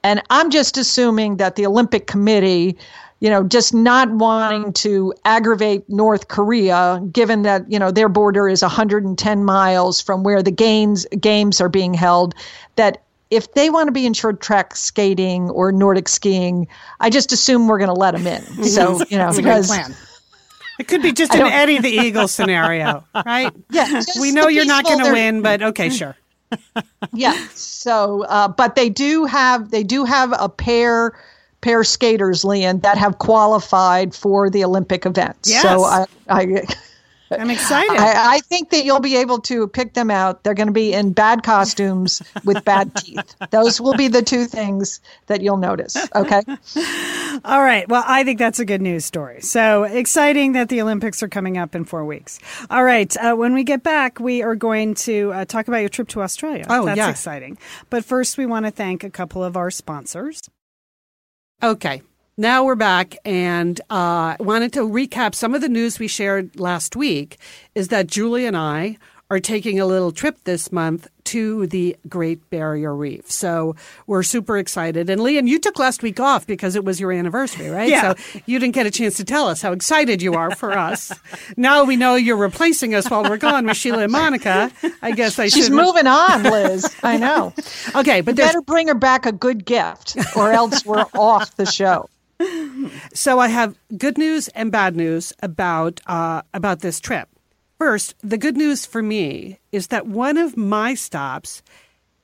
And 0.04 0.22
I'm 0.30 0.50
just 0.50 0.78
assuming 0.78 1.38
that 1.38 1.56
the 1.56 1.66
Olympic 1.66 2.08
Committee, 2.08 2.78
you 3.20 3.30
know, 3.30 3.44
just 3.44 3.74
not 3.74 4.10
wanting 4.10 4.72
to 4.74 5.14
aggravate 5.26 5.84
North 5.90 6.30
Korea, 6.30 7.02
given 7.12 7.42
that, 7.42 7.70
you 7.70 7.78
know, 7.78 7.92
their 7.92 8.08
border 8.08 8.48
is 8.48 8.62
110 8.62 9.44
miles 9.44 10.00
from 10.00 10.24
where 10.24 10.42
the 10.42 10.52
games, 10.52 11.06
games 11.20 11.60
are 11.60 11.70
being 11.70 11.94
held, 11.94 12.34
that 12.78 13.04
if 13.30 13.54
they 13.54 13.70
want 13.70 13.88
to 13.88 13.92
be 13.92 14.06
in 14.06 14.14
short 14.14 14.42
track 14.42 14.76
skating 14.76 15.50
or 15.52 15.72
Nordic 15.72 16.08
skiing, 16.08 16.68
I 17.00 17.10
just 17.10 17.32
assume 17.32 17.68
we're 17.68 17.78
going 17.78 17.94
to 17.94 18.00
let 18.00 18.12
them 18.12 18.26
in. 18.26 18.44
So, 18.70 19.04
you 19.10 19.18
know, 19.18 19.26
That's 19.26 19.38
a 19.38 19.42
good 19.42 19.48
because 19.48 19.68
plan. 19.68 19.96
It 20.80 20.88
could 20.88 21.02
be 21.02 21.12
just 21.12 21.36
an 21.36 21.42
Eddie 21.42 21.80
the 21.80 21.90
Eagle 21.90 22.30
scenario, 22.30 23.04
right? 23.14 23.52
Yeah, 23.70 24.02
we 24.20 24.32
know 24.32 24.48
you're 24.48 24.66
not 24.66 24.86
going 24.86 25.04
to 25.04 25.12
win, 25.12 25.42
but 25.42 25.62
okay, 25.62 25.90
sure. 25.90 26.16
Yeah. 27.14 27.48
So, 27.54 28.24
uh, 28.26 28.48
but 28.48 28.76
they 28.76 28.90
do 28.90 29.26
have 29.26 29.72
they 29.72 29.84
do 29.84 30.06
have 30.06 30.34
a 30.38 30.50
pair 30.50 31.18
pair 31.62 31.84
skaters, 31.84 32.44
Lian, 32.44 32.80
that 32.82 32.98
have 32.98 33.20
qualified 33.20 34.16
for 34.16 34.50
the 34.50 34.64
Olympic 34.64 35.06
events. 35.06 35.50
Yes. 35.50 35.62
So 35.62 35.84
I. 35.84 36.06
I 36.28 36.64
I'm 37.32 37.52
excited. 37.52 37.96
I, 37.96 38.38
I 38.38 38.40
think 38.40 38.72
that 38.72 38.86
you'll 38.86 39.00
be 39.00 39.18
able 39.18 39.40
to 39.42 39.68
pick 39.68 39.94
them 39.94 40.10
out. 40.10 40.44
They're 40.44 40.56
going 40.56 40.68
to 40.68 40.74
be 40.74 40.94
in 40.94 41.14
bad 41.14 41.44
costumes 41.44 42.24
with 42.44 42.66
bad 42.66 42.96
teeth. 42.96 43.36
Those 43.52 43.80
will 43.80 43.94
be 43.94 44.08
the 44.08 44.24
two 44.24 44.46
things 44.46 45.00
that 45.28 45.42
you'll 45.42 45.58
notice. 45.58 45.96
Okay. 46.16 46.42
All 47.46 47.62
right. 47.62 47.88
Well, 47.88 48.04
I 48.06 48.24
think 48.24 48.40
that's 48.40 48.60
a 48.60 48.66
good 48.66 48.82
news 48.82 49.06
story. 49.06 49.42
So 49.42 49.84
exciting 49.84 50.54
that 50.54 50.70
the 50.70 50.82
Olympics 50.82 51.22
are 51.24 51.28
coming 51.28 51.58
up 51.58 51.76
in 51.76 51.86
four 51.86 52.06
weeks. 52.06 52.40
All 52.70 52.84
right. 52.84 53.16
Uh, 53.18 53.36
when 53.36 53.54
we 53.54 53.64
get 53.64 53.84
back, 53.84 54.20
we 54.20 54.42
are 54.42 54.56
going 54.56 54.96
to 54.96 55.32
uh, 55.34 55.46
talk 55.46 55.68
about 55.68 55.80
your 55.80 55.90
trip 55.90 56.08
to 56.10 56.22
Australia. 56.22 56.66
Oh, 56.70 56.86
that's 56.86 56.98
yeah. 56.98 57.10
exciting. 57.10 57.58
But 57.90 58.06
first, 58.06 58.38
we 58.38 58.46
want 58.46 58.66
to 58.66 58.72
thank 58.72 59.04
a 59.04 59.10
couple 59.10 59.44
of 59.44 59.58
our 59.58 59.72
sponsors. 59.72 60.42
Okay. 61.62 62.02
Now 62.38 62.64
we're 62.64 62.76
back 62.76 63.18
and 63.26 63.82
uh, 63.90 64.38
wanted 64.40 64.72
to 64.74 64.88
recap 64.88 65.36
some 65.36 65.54
of 65.54 65.60
the 65.60 65.68
news 65.68 66.00
we 66.00 66.08
shared 66.08 66.58
last 66.58 66.96
week 66.96 67.38
is 67.76 67.90
that 67.90 68.08
Julie 68.08 68.46
and 68.46 68.56
I 68.56 68.98
are 69.30 69.42
taking 69.42 69.80
a 69.80 69.86
little 69.86 70.12
trip 70.12 70.38
this 70.46 70.72
month 70.72 71.08
to 71.30 71.68
the 71.68 71.96
Great 72.08 72.50
Barrier 72.50 72.96
Reef. 72.96 73.30
So 73.30 73.76
we're 74.08 74.24
super 74.24 74.58
excited. 74.58 75.10
And 75.10 75.22
Lian, 75.22 75.48
you 75.48 75.60
took 75.60 75.78
last 75.78 76.02
week 76.02 76.20
off 76.20 76.48
because 76.48 76.76
it 76.76 76.84
was 76.84 77.00
your 77.00 77.12
anniversary, 77.12 77.70
right? 77.70 77.90
Yeah. 77.90 78.14
So 78.16 78.42
you 78.46 78.58
didn't 78.60 78.74
get 78.74 78.86
a 78.86 78.92
chance 78.92 79.18
to 79.18 79.24
tell 79.24 79.48
us 79.48 79.62
how 79.62 79.72
excited 79.72 80.22
you 80.22 80.34
are 80.34 80.56
for 80.56 80.72
us. 80.78 81.12
now 81.58 81.84
we 81.84 81.96
know 81.96 82.16
you're 82.16 82.38
replacing 82.38 82.96
us 82.96 83.10
while 83.10 83.24
we're 83.24 83.38
gone 83.38 83.66
with 83.66 83.78
Sheila 83.78 84.04
and 84.04 84.12
Monica. 84.12 84.72
I 85.02 85.12
guess 85.12 85.38
I 85.38 85.46
should 85.46 85.54
She's 85.54 85.66
should 85.66 85.74
moving 85.74 86.08
on, 86.08 86.44
Liz. 86.44 86.96
I 87.04 87.18
know. 87.18 87.54
Okay, 87.96 88.22
but 88.22 88.32
You 88.32 88.44
better 88.44 88.62
bring 88.62 88.88
her 88.88 88.96
back 88.96 89.26
a 89.26 89.32
good 89.32 89.66
gift, 89.66 90.18
or 90.36 90.52
else 90.52 90.86
we're 90.86 91.06
off 91.14 91.56
the 91.58 91.66
show. 91.66 92.10
So 93.14 93.40
I 93.40 93.50
have 93.50 93.78
good 93.98 94.18
news 94.18 94.48
and 94.50 94.72
bad 94.72 94.96
news 94.96 95.34
about 95.44 96.00
uh, 96.08 96.42
about 96.54 96.80
this 96.80 97.00
trip. 97.00 97.28
First, 97.80 98.14
the 98.22 98.38
good 98.38 98.58
news 98.58 98.86
for 98.86 99.02
me 99.02 99.60
is 99.72 99.88
that 99.88 100.06
one 100.06 100.38
of 100.38 100.58
my 100.58 100.96
stops. 100.96 101.64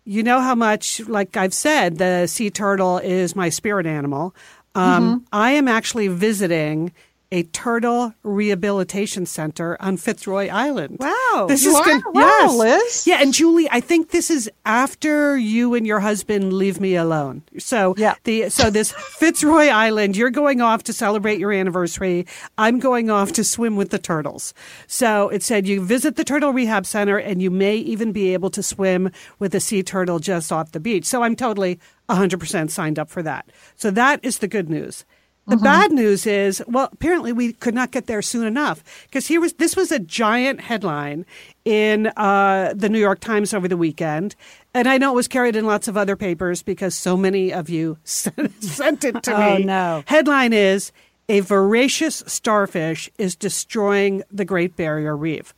You 0.03 0.21
know 0.21 0.41
how 0.41 0.53
much, 0.53 0.99
like 1.07 1.37
I've 1.37 1.53
said, 1.53 1.97
the 1.97 2.27
sea 2.27 2.49
turtle 2.49 2.97
is 2.97 3.35
my 3.37 3.47
spirit 3.47 3.85
animal. 3.85 4.35
Um, 4.75 5.25
I 5.31 5.51
am 5.51 5.69
actually 5.69 6.09
visiting 6.09 6.91
a 7.31 7.43
turtle 7.43 8.13
rehabilitation 8.23 9.25
center 9.25 9.75
on 9.79 9.97
Fitzroy 9.97 10.47
Island. 10.47 10.97
Wow. 10.99 11.45
This 11.47 11.63
You 11.63 11.71
is 11.71 11.75
are? 11.75 11.83
good. 11.83 12.03
Wow, 12.13 12.21
yes. 12.21 12.55
Liz. 12.57 13.07
Yeah, 13.07 13.21
and 13.21 13.33
Julie, 13.33 13.67
I 13.71 13.79
think 13.79 14.11
this 14.11 14.29
is 14.29 14.49
after 14.65 15.37
you 15.37 15.73
and 15.73 15.85
your 15.87 15.99
husband 15.99 16.53
leave 16.53 16.79
me 16.79 16.95
alone. 16.95 17.41
So 17.57 17.95
Yeah. 17.97 18.15
the 18.23 18.49
so 18.49 18.69
this 18.69 18.91
Fitzroy 18.91 19.67
Island, 19.67 20.15
you're 20.15 20.29
going 20.29 20.61
off 20.61 20.83
to 20.83 20.93
celebrate 20.93 21.39
your 21.39 21.51
anniversary. 21.51 22.25
I'm 22.57 22.79
going 22.79 23.09
off 23.09 23.33
to 23.33 23.43
swim 23.43 23.75
with 23.75 23.89
the 23.89 23.99
turtles. 23.99 24.53
So 24.87 25.29
it 25.29 25.43
said 25.43 25.67
you 25.67 25.83
visit 25.83 26.15
the 26.15 26.23
turtle 26.23 26.53
rehab 26.53 26.85
center 26.85 27.17
and 27.17 27.41
you 27.41 27.49
may 27.51 27.75
even 27.77 28.11
be 28.11 28.33
able 28.33 28.49
to 28.51 28.63
swim 28.63 29.11
with 29.39 29.53
a 29.55 29.59
sea 29.59 29.83
turtle 29.83 30.19
just 30.19 30.51
off 30.51 30.71
the 30.71 30.79
beach. 30.79 31.05
So 31.05 31.23
I'm 31.23 31.35
totally 31.35 31.79
100% 32.09 32.69
signed 32.69 32.99
up 32.99 33.09
for 33.09 33.23
that. 33.23 33.49
So 33.75 33.89
that 33.91 34.19
is 34.23 34.39
the 34.39 34.47
good 34.47 34.69
news. 34.69 35.05
The 35.47 35.57
bad 35.57 35.91
news 35.91 36.25
is, 36.25 36.63
well, 36.67 36.89
apparently 36.91 37.31
we 37.31 37.53
could 37.53 37.75
not 37.75 37.91
get 37.91 38.07
there 38.07 38.23
soon 38.23 38.47
enough 38.47 38.83
because 39.03 39.27
here 39.27 39.39
was 39.39 39.53
this 39.53 39.75
was 39.75 39.91
a 39.91 39.99
giant 39.99 40.61
headline 40.61 41.25
in 41.65 42.07
uh, 42.17 42.73
the 42.75 42.89
New 42.89 42.99
York 42.99 43.19
Times 43.19 43.53
over 43.53 43.67
the 43.67 43.77
weekend, 43.77 44.35
and 44.73 44.87
I 44.87 44.97
know 44.97 45.11
it 45.11 45.15
was 45.15 45.27
carried 45.27 45.55
in 45.55 45.65
lots 45.65 45.87
of 45.87 45.97
other 45.97 46.15
papers 46.15 46.63
because 46.63 46.95
so 46.95 47.15
many 47.15 47.53
of 47.53 47.69
you 47.69 47.97
sent, 48.03 48.63
sent 48.63 49.03
it 49.03 49.21
to 49.23 49.31
me. 49.37 49.43
Oh, 49.43 49.57
no. 49.57 50.03
Headline 50.07 50.53
is: 50.53 50.91
A 51.29 51.41
voracious 51.41 52.23
starfish 52.25 53.09
is 53.19 53.35
destroying 53.35 54.23
the 54.31 54.45
Great 54.45 54.75
Barrier 54.75 55.15
Reef. 55.15 55.53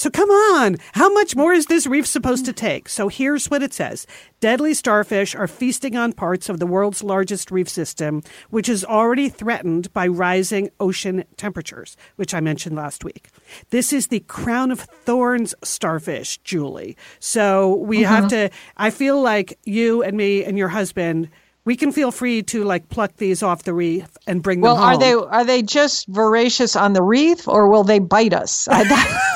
So 0.00 0.08
come 0.08 0.30
on, 0.30 0.78
how 0.92 1.12
much 1.12 1.36
more 1.36 1.52
is 1.52 1.66
this 1.66 1.86
reef 1.86 2.06
supposed 2.06 2.46
to 2.46 2.54
take? 2.54 2.88
So 2.88 3.08
here's 3.08 3.50
what 3.50 3.62
it 3.62 3.74
says. 3.74 4.06
Deadly 4.40 4.72
starfish 4.72 5.34
are 5.34 5.46
feasting 5.46 5.94
on 5.94 6.14
parts 6.14 6.48
of 6.48 6.58
the 6.58 6.64
world's 6.64 7.02
largest 7.02 7.50
reef 7.50 7.68
system, 7.68 8.22
which 8.48 8.66
is 8.66 8.82
already 8.82 9.28
threatened 9.28 9.92
by 9.92 10.06
rising 10.06 10.70
ocean 10.80 11.24
temperatures, 11.36 11.98
which 12.16 12.32
I 12.32 12.40
mentioned 12.40 12.76
last 12.76 13.04
week. 13.04 13.28
This 13.68 13.92
is 13.92 14.06
the 14.06 14.20
crown 14.20 14.70
of 14.70 14.80
thorns 14.80 15.54
starfish, 15.62 16.38
Julie. 16.38 16.96
So 17.18 17.74
we 17.74 18.00
have 18.00 18.32
uh-huh. 18.32 18.48
to, 18.48 18.50
I 18.78 18.88
feel 18.88 19.20
like 19.20 19.58
you 19.64 20.02
and 20.02 20.16
me 20.16 20.42
and 20.44 20.56
your 20.56 20.68
husband, 20.68 21.28
we 21.64 21.76
can 21.76 21.92
feel 21.92 22.10
free 22.10 22.42
to 22.44 22.64
like 22.64 22.88
pluck 22.88 23.16
these 23.16 23.42
off 23.42 23.64
the 23.64 23.74
reef 23.74 24.08
and 24.26 24.42
bring 24.42 24.60
Well, 24.62 24.76
them 24.76 24.82
home. 24.84 24.98
Well, 25.00 25.24
are 25.24 25.26
they 25.28 25.36
are 25.36 25.44
they 25.44 25.62
just 25.62 26.06
voracious 26.08 26.74
on 26.74 26.94
the 26.94 27.02
reef, 27.02 27.46
or 27.46 27.68
will 27.68 27.84
they 27.84 27.98
bite 27.98 28.32
us? 28.32 28.66
I, 28.70 28.82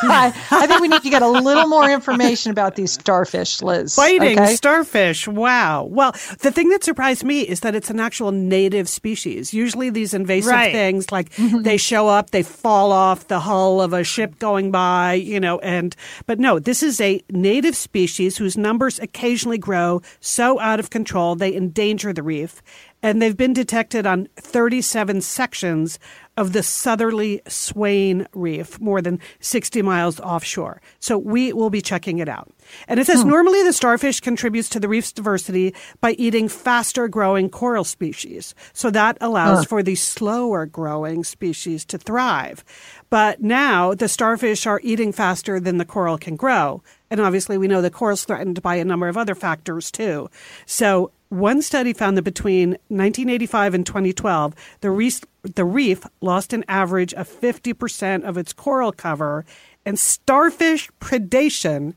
I, 0.02 0.32
I 0.50 0.66
think 0.66 0.80
we 0.80 0.88
need 0.88 1.02
to 1.02 1.10
get 1.10 1.22
a 1.22 1.28
little 1.28 1.68
more 1.68 1.88
information 1.90 2.50
about 2.50 2.76
these 2.76 2.92
starfish, 2.92 3.60
Liz. 3.60 3.94
Biting 3.94 4.38
okay? 4.38 4.54
starfish. 4.54 5.28
Wow. 5.28 5.84
Well, 5.84 6.12
the 6.40 6.50
thing 6.50 6.70
that 6.70 6.82
surprised 6.82 7.24
me 7.24 7.42
is 7.42 7.60
that 7.60 7.74
it's 7.74 7.90
an 7.90 8.00
actual 8.00 8.32
native 8.32 8.88
species. 8.88 9.52
Usually 9.52 9.90
these 9.90 10.14
invasive 10.14 10.50
Right. 10.50 10.72
things, 10.72 11.12
like 11.12 11.30
they 11.36 11.76
show 11.76 12.08
up, 12.08 12.30
they 12.30 12.42
fall 12.42 12.90
off 12.90 13.28
the 13.28 13.40
hull 13.40 13.82
of 13.82 13.92
a 13.92 14.02
ship 14.02 14.38
going 14.38 14.70
by, 14.70 15.12
you 15.14 15.38
know, 15.40 15.58
and, 15.58 15.94
but 16.26 16.38
no, 16.40 16.58
this 16.58 16.82
is 16.82 17.00
a 17.02 17.20
native 17.30 17.76
species 17.76 18.38
whose 18.38 18.56
numbers 18.56 18.98
occasionally 18.98 19.58
grow 19.58 20.00
so 20.20 20.58
out 20.60 20.80
of 20.80 20.88
control 20.90 21.34
they 21.34 21.54
endanger 21.54 22.13
the 22.14 22.22
reef. 22.22 22.62
And 23.02 23.20
they've 23.20 23.36
been 23.36 23.52
detected 23.52 24.06
on 24.06 24.28
37 24.36 25.20
sections 25.20 25.98
of 26.36 26.52
the 26.52 26.62
southerly 26.62 27.40
Swain 27.46 28.26
Reef, 28.32 28.80
more 28.80 29.00
than 29.00 29.20
60 29.40 29.82
miles 29.82 30.18
offshore. 30.20 30.80
So 30.98 31.16
we 31.16 31.52
will 31.52 31.70
be 31.70 31.80
checking 31.80 32.18
it 32.18 32.28
out. 32.28 32.50
And 32.88 32.98
it 32.98 33.06
says 33.06 33.22
hmm. 33.22 33.28
normally 33.28 33.62
the 33.62 33.72
starfish 33.72 34.20
contributes 34.20 34.68
to 34.70 34.80
the 34.80 34.88
reef's 34.88 35.12
diversity 35.12 35.74
by 36.00 36.12
eating 36.12 36.48
faster 36.48 37.06
growing 37.08 37.50
coral 37.50 37.84
species. 37.84 38.54
So 38.72 38.90
that 38.90 39.18
allows 39.20 39.64
for 39.64 39.82
the 39.82 39.94
slower 39.94 40.66
growing 40.66 41.24
species 41.24 41.84
to 41.86 41.98
thrive. 41.98 42.64
But 43.10 43.42
now 43.42 43.94
the 43.94 44.08
starfish 44.08 44.66
are 44.66 44.80
eating 44.82 45.12
faster 45.12 45.60
than 45.60 45.78
the 45.78 45.84
coral 45.84 46.18
can 46.18 46.36
grow. 46.36 46.82
And 47.10 47.20
obviously 47.20 47.58
we 47.58 47.68
know 47.68 47.80
the 47.80 47.90
coral's 47.90 48.24
threatened 48.24 48.60
by 48.60 48.74
a 48.76 48.84
number 48.84 49.08
of 49.08 49.16
other 49.16 49.36
factors 49.36 49.90
too. 49.90 50.28
So 50.66 51.12
one 51.34 51.62
study 51.62 51.92
found 51.92 52.16
that 52.16 52.22
between 52.22 52.70
1985 52.88 53.74
and 53.74 53.86
2012, 53.86 54.54
the 54.80 54.90
reef, 54.90 55.20
the 55.42 55.64
reef 55.64 56.04
lost 56.20 56.52
an 56.52 56.64
average 56.68 57.12
of 57.14 57.28
50% 57.28 58.24
of 58.24 58.36
its 58.36 58.52
coral 58.52 58.92
cover, 58.92 59.44
and 59.84 59.98
starfish 59.98 60.90
predation. 61.00 61.94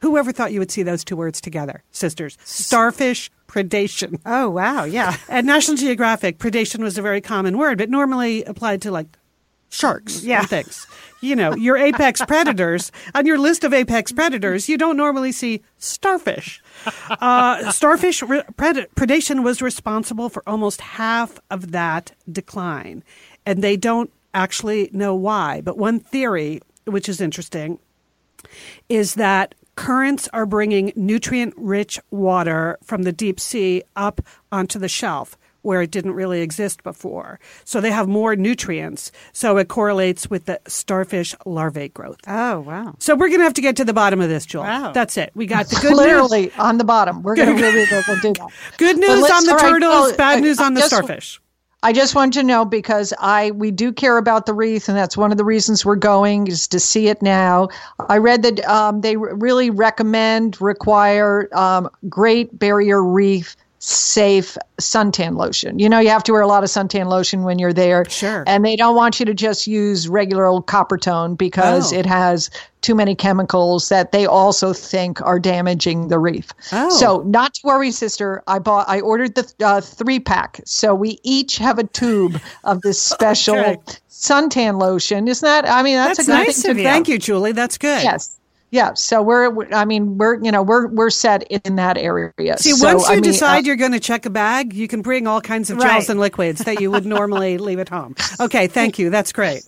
Whoever 0.00 0.32
thought 0.32 0.52
you 0.52 0.60
would 0.60 0.70
see 0.70 0.82
those 0.82 1.04
two 1.04 1.16
words 1.16 1.40
together, 1.40 1.82
sisters? 1.90 2.36
Starfish 2.44 3.30
predation. 3.48 4.20
Oh, 4.26 4.50
wow. 4.50 4.84
Yeah. 4.84 5.16
At 5.28 5.44
National 5.44 5.76
Geographic, 5.76 6.38
predation 6.38 6.80
was 6.80 6.98
a 6.98 7.02
very 7.02 7.20
common 7.20 7.58
word, 7.58 7.78
but 7.78 7.90
normally 7.90 8.44
applied 8.44 8.82
to 8.82 8.90
like 8.90 9.06
sharks 9.70 10.22
Yeah. 10.24 10.40
and 10.40 10.48
things. 10.48 10.86
You 11.20 11.34
know, 11.34 11.54
your 11.56 11.76
apex 11.76 12.22
predators, 12.28 12.92
on 13.14 13.26
your 13.26 13.38
list 13.38 13.64
of 13.64 13.72
apex 13.72 14.12
predators, 14.12 14.68
you 14.68 14.76
don't 14.78 14.96
normally 14.96 15.32
see 15.32 15.62
starfish. 15.78 16.60
Uh, 17.10 17.70
starfish 17.72 18.22
re- 18.22 18.42
pred- 18.56 18.86
predation 18.96 19.42
was 19.42 19.62
responsible 19.62 20.28
for 20.28 20.42
almost 20.46 20.80
half 20.80 21.40
of 21.50 21.72
that 21.72 22.12
decline. 22.30 23.02
And 23.44 23.62
they 23.62 23.76
don't 23.76 24.10
actually 24.34 24.90
know 24.92 25.14
why. 25.14 25.62
But 25.62 25.78
one 25.78 25.98
theory, 26.00 26.60
which 26.84 27.08
is 27.08 27.20
interesting, 27.20 27.78
is 28.88 29.14
that 29.14 29.54
currents 29.74 30.28
are 30.32 30.46
bringing 30.46 30.92
nutrient 30.96 31.54
rich 31.56 31.98
water 32.10 32.78
from 32.82 33.02
the 33.02 33.12
deep 33.12 33.40
sea 33.40 33.82
up 33.96 34.20
onto 34.52 34.78
the 34.78 34.88
shelf 34.88 35.36
where 35.66 35.82
it 35.82 35.90
didn't 35.90 36.12
really 36.14 36.40
exist 36.40 36.82
before. 36.82 37.38
So 37.64 37.80
they 37.80 37.90
have 37.90 38.08
more 38.08 38.36
nutrients. 38.36 39.12
So 39.32 39.58
it 39.58 39.68
correlates 39.68 40.30
with 40.30 40.46
the 40.46 40.60
starfish 40.68 41.34
larvae 41.44 41.88
growth. 41.88 42.18
Oh, 42.26 42.60
wow. 42.60 42.94
So 43.00 43.14
we're 43.16 43.28
going 43.28 43.40
to 43.40 43.44
have 43.44 43.54
to 43.54 43.60
get 43.60 43.76
to 43.76 43.84
the 43.84 43.92
bottom 43.92 44.20
of 44.20 44.28
this, 44.28 44.46
Joel. 44.46 44.62
Wow. 44.64 44.92
That's 44.92 45.16
it. 45.16 45.32
We 45.34 45.46
got 45.46 45.66
the 45.68 45.76
good 45.82 45.96
news. 46.32 46.52
On 46.58 46.78
the 46.78 46.84
bottom. 46.84 47.22
We're 47.22 47.36
going 47.36 47.54
to 47.56 47.60
really 47.62 47.84
go 47.86 48.00
do 48.20 48.32
that. 48.32 48.48
Good 48.78 48.96
news 48.98 49.30
on 49.30 49.44
the 49.44 49.52
right, 49.54 49.60
turtles, 49.72 49.90
well, 49.92 50.16
bad 50.16 50.38
I- 50.38 50.40
news 50.40 50.58
I 50.60 50.66
on 50.66 50.74
the 50.74 50.80
just- 50.80 50.94
starfish. 50.94 51.40
I 51.82 51.92
just 51.92 52.14
want 52.16 52.32
to 52.34 52.42
know 52.42 52.64
because 52.64 53.12
I 53.20 53.52
we 53.52 53.70
do 53.70 53.92
care 53.92 54.16
about 54.16 54.46
the 54.46 54.54
wreath, 54.54 54.88
and 54.88 54.96
that's 54.98 55.16
one 55.16 55.30
of 55.30 55.36
the 55.38 55.44
reasons 55.44 55.84
we're 55.84 55.94
going 55.94 56.48
is 56.48 56.66
to 56.68 56.80
see 56.80 57.06
it 57.08 57.22
now. 57.22 57.68
I 58.08 58.16
read 58.16 58.42
that 58.42 58.64
um, 58.66 59.02
they 59.02 59.16
really 59.16 59.70
recommend 59.70 60.60
require 60.60 61.48
um, 61.52 61.88
Great 62.08 62.58
Barrier 62.58 63.04
Reef 63.04 63.54
safe 63.88 64.58
suntan 64.80 65.36
lotion. 65.36 65.78
You 65.78 65.88
know, 65.88 66.00
you 66.00 66.08
have 66.08 66.24
to 66.24 66.32
wear 66.32 66.40
a 66.40 66.48
lot 66.48 66.64
of 66.64 66.70
suntan 66.70 67.06
lotion 67.06 67.44
when 67.44 67.58
you're 67.60 67.72
there. 67.72 68.04
Sure. 68.08 68.42
And 68.46 68.64
they 68.64 68.74
don't 68.74 68.96
want 68.96 69.20
you 69.20 69.26
to 69.26 69.32
just 69.34 69.68
use 69.68 70.08
regular 70.08 70.44
old 70.44 70.66
Coppertone 70.66 71.38
because 71.38 71.92
Oh. 71.92 71.96
it 71.96 72.04
has 72.04 72.50
too 72.80 72.96
many 72.96 73.14
chemicals 73.14 73.88
that 73.88 74.10
they 74.10 74.26
also 74.26 74.72
think 74.72 75.22
are 75.22 75.38
damaging 75.38 76.08
the 76.08 76.18
reef. 76.18 76.48
Oh. 76.72 76.90
So 76.98 77.22
not 77.26 77.54
to 77.54 77.60
worry, 77.62 77.92
sister. 77.92 78.42
I 78.48 78.58
bought. 78.58 78.88
I 78.88 79.00
ordered 79.00 79.36
the 79.36 79.52
uh, 79.64 79.80
three 79.80 80.18
pack, 80.18 80.60
so 80.64 80.92
we 80.92 81.20
each 81.22 81.58
have 81.58 81.78
a 81.78 81.84
tube 81.84 82.40
of 82.64 82.82
this 82.82 83.00
special 83.12 83.56
Okay. 83.56 83.76
suntan 84.10 84.80
lotion. 84.80 85.28
Isn't 85.28 85.46
that? 85.46 85.68
I 85.68 85.84
mean, 85.84 85.94
that's, 85.96 86.18
That's 86.18 86.28
a 86.28 86.32
good 86.32 86.46
nice 86.46 86.62
thing 86.62 86.70
of 86.72 86.76
to 86.76 86.82
you. 86.82 86.88
do. 86.88 86.92
Thank 86.92 87.08
you, 87.08 87.18
Julie. 87.18 87.52
That's 87.52 87.78
good. 87.78 88.02
Yes. 88.02 88.36
Yeah. 88.76 88.92
So 88.92 89.22
we're. 89.22 89.72
I 89.72 89.86
mean, 89.86 90.18
we're. 90.18 90.38
You 90.44 90.52
know, 90.52 90.62
we're 90.62 90.88
we're 90.88 91.08
set 91.08 91.44
in 91.50 91.76
that 91.76 91.96
area. 91.96 92.58
See, 92.58 92.72
so, 92.72 92.92
once 92.92 93.08
you 93.08 93.12
I 93.12 93.14
mean, 93.14 93.22
decide 93.22 93.58
uh, 93.60 93.66
you're 93.66 93.76
going 93.76 93.92
to 93.92 94.00
check 94.00 94.26
a 94.26 94.30
bag, 94.30 94.74
you 94.74 94.86
can 94.86 95.00
bring 95.00 95.26
all 95.26 95.40
kinds 95.40 95.70
of 95.70 95.80
gels 95.80 96.10
and 96.10 96.20
liquids 96.20 96.60
that 96.64 96.78
you 96.78 96.90
would 96.90 97.06
normally 97.16 97.56
leave 97.56 97.78
at 97.78 97.88
home. 97.88 98.14
Okay, 98.38 98.66
thank 98.66 98.98
you. 98.98 99.08
That's 99.08 99.32
great. 99.32 99.66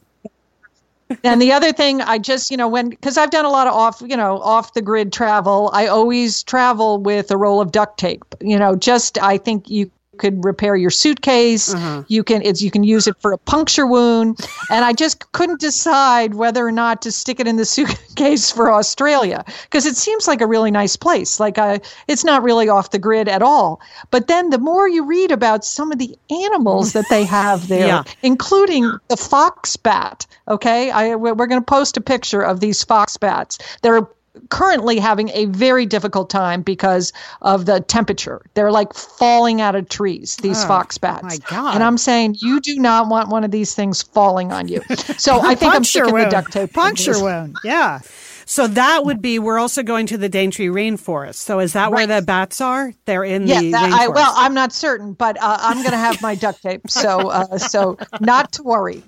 and 1.25 1.41
the 1.41 1.51
other 1.51 1.73
thing 1.73 2.03
i 2.03 2.19
just 2.19 2.51
you 2.51 2.57
know 2.59 2.69
when 2.69 2.91
because 2.91 3.17
i've 3.17 3.31
done 3.31 3.47
a 3.47 3.49
lot 3.49 3.67
of 3.67 3.73
off 3.73 4.03
you 4.05 4.15
know 4.15 4.39
off 4.41 4.75
the 4.75 4.83
grid 4.83 5.11
travel 5.11 5.71
i 5.73 5.87
always 5.87 6.43
travel 6.43 7.01
with 7.01 7.31
a 7.31 7.37
roll 7.39 7.63
of 7.63 7.73
duct 7.73 7.99
tape 7.99 8.35
you 8.43 8.59
know 8.59 8.77
just 8.77 9.17
i 9.23 9.39
think 9.39 9.71
you 9.71 9.91
could 10.19 10.45
repair 10.45 10.77
your 10.77 10.91
suitcase 10.91 11.73
uh-huh. 11.73 12.03
you 12.09 12.23
can 12.23 12.43
it's 12.43 12.61
you 12.61 12.71
can 12.71 12.85
use 12.85 13.07
it 13.07 13.17
for 13.21 13.33
a 13.33 13.39
puncture 13.39 13.87
wound 13.87 14.39
and 14.71 14.85
i 14.85 14.93
just 14.93 15.33
couldn't 15.33 15.61
decide 15.61 16.35
whether 16.35 16.67
or 16.67 16.73
not 16.73 17.01
to 17.01 17.11
stick 17.11 17.41
it 17.41 17.47
in 17.49 17.57
the 17.57 17.65
suitcase 17.65 18.51
for 18.51 18.71
australia 18.73 19.45
because 19.63 19.87
it 19.87 19.97
seems 19.97 20.29
like 20.29 20.43
a 20.43 20.47
really 20.47 20.71
nice 20.71 20.97
place 20.97 21.41
like 21.41 21.57
I, 21.59 21.81
it's 22.09 22.25
not 22.25 22.43
really 22.43 22.69
off 22.69 22.91
the 22.91 22.99
grid 22.99 23.29
at 23.29 23.41
all 23.43 23.81
but 24.11 24.27
then 24.27 24.51
the 24.51 24.59
more 24.59 24.87
you 24.89 25.07
read 25.07 25.31
about 25.31 25.65
some 25.65 25.93
of 25.93 25.99
the 25.99 26.19
animals 26.31 26.93
that 26.93 27.07
they 27.09 27.25
have 27.25 27.69
there 27.75 27.87
Yeah. 27.87 28.03
including 28.23 28.99
the 29.09 29.17
fox 29.17 29.77
bat. 29.77 30.27
Okay, 30.49 30.91
I 30.91 31.15
we're 31.15 31.35
going 31.47 31.61
to 31.61 31.65
post 31.65 31.97
a 31.97 32.01
picture 32.01 32.43
of 32.43 32.61
these 32.61 32.83
fox 32.85 33.17
bats. 33.17 33.59
They're 33.83 34.09
currently 34.51 34.99
having 34.99 35.29
a 35.31 35.47
very 35.47 35.87
difficult 35.87 36.31
time 36.31 36.63
because 36.63 37.13
of 37.43 37.67
the 37.67 37.81
temperature. 37.81 38.43
They're 38.55 38.73
like 38.73 38.93
falling 38.95 39.61
out 39.61 39.75
of 39.75 39.89
trees. 39.89 40.37
These 40.37 40.65
fox 40.65 40.99
bats. 40.99 41.23
my 41.23 41.39
God. 41.49 41.75
And 41.75 41.85
I'm 41.85 41.99
saying 41.99 42.37
you 42.41 42.61
do 42.61 42.79
not 42.79 43.09
want 43.09 43.29
one 43.29 43.45
of 43.45 43.51
these 43.51 43.75
things 43.75 44.03
falling 44.03 44.53
on 44.53 44.69
you. 44.69 44.83
So 45.19 45.41
I 45.41 45.55
think 45.55 45.75
I'm 45.75 45.85
sticking 45.85 46.15
the 46.15 46.27
duct 46.27 46.53
tape. 46.53 46.73
Puncture 46.73 47.23
wound. 47.23 47.57
Yeah. 47.65 48.01
So 48.45 48.67
that 48.67 49.05
would 49.05 49.21
be. 49.21 49.39
We're 49.39 49.59
also 49.59 49.83
going 49.83 50.07
to 50.07 50.17
the 50.17 50.29
Daintree 50.29 50.69
rainforest. 50.69 51.35
So 51.35 51.61
is 51.61 51.75
that 51.75 51.91
where 51.93 52.07
the 52.07 52.23
bats 52.23 52.63
are? 52.63 52.95
They're 53.05 53.25
in 53.25 53.47
Yeah, 53.47 53.61
the 53.61 53.71
that, 53.73 53.91
rainforest. 53.91 53.99
I, 53.99 54.09
well, 54.09 54.33
I'm 54.37 54.55
not 54.55 54.73
certain, 54.73 55.13
but 55.13 55.37
uh, 55.39 55.59
I'm 55.61 55.79
going 55.79 55.91
to 55.91 55.99
have 55.99 56.23
my 56.23 56.35
duct 56.35 56.63
tape, 56.63 56.89
so 56.89 57.29
uh, 57.29 57.59
so 57.59 57.99
not 58.21 58.53
to 58.53 58.63
worry. 58.63 59.03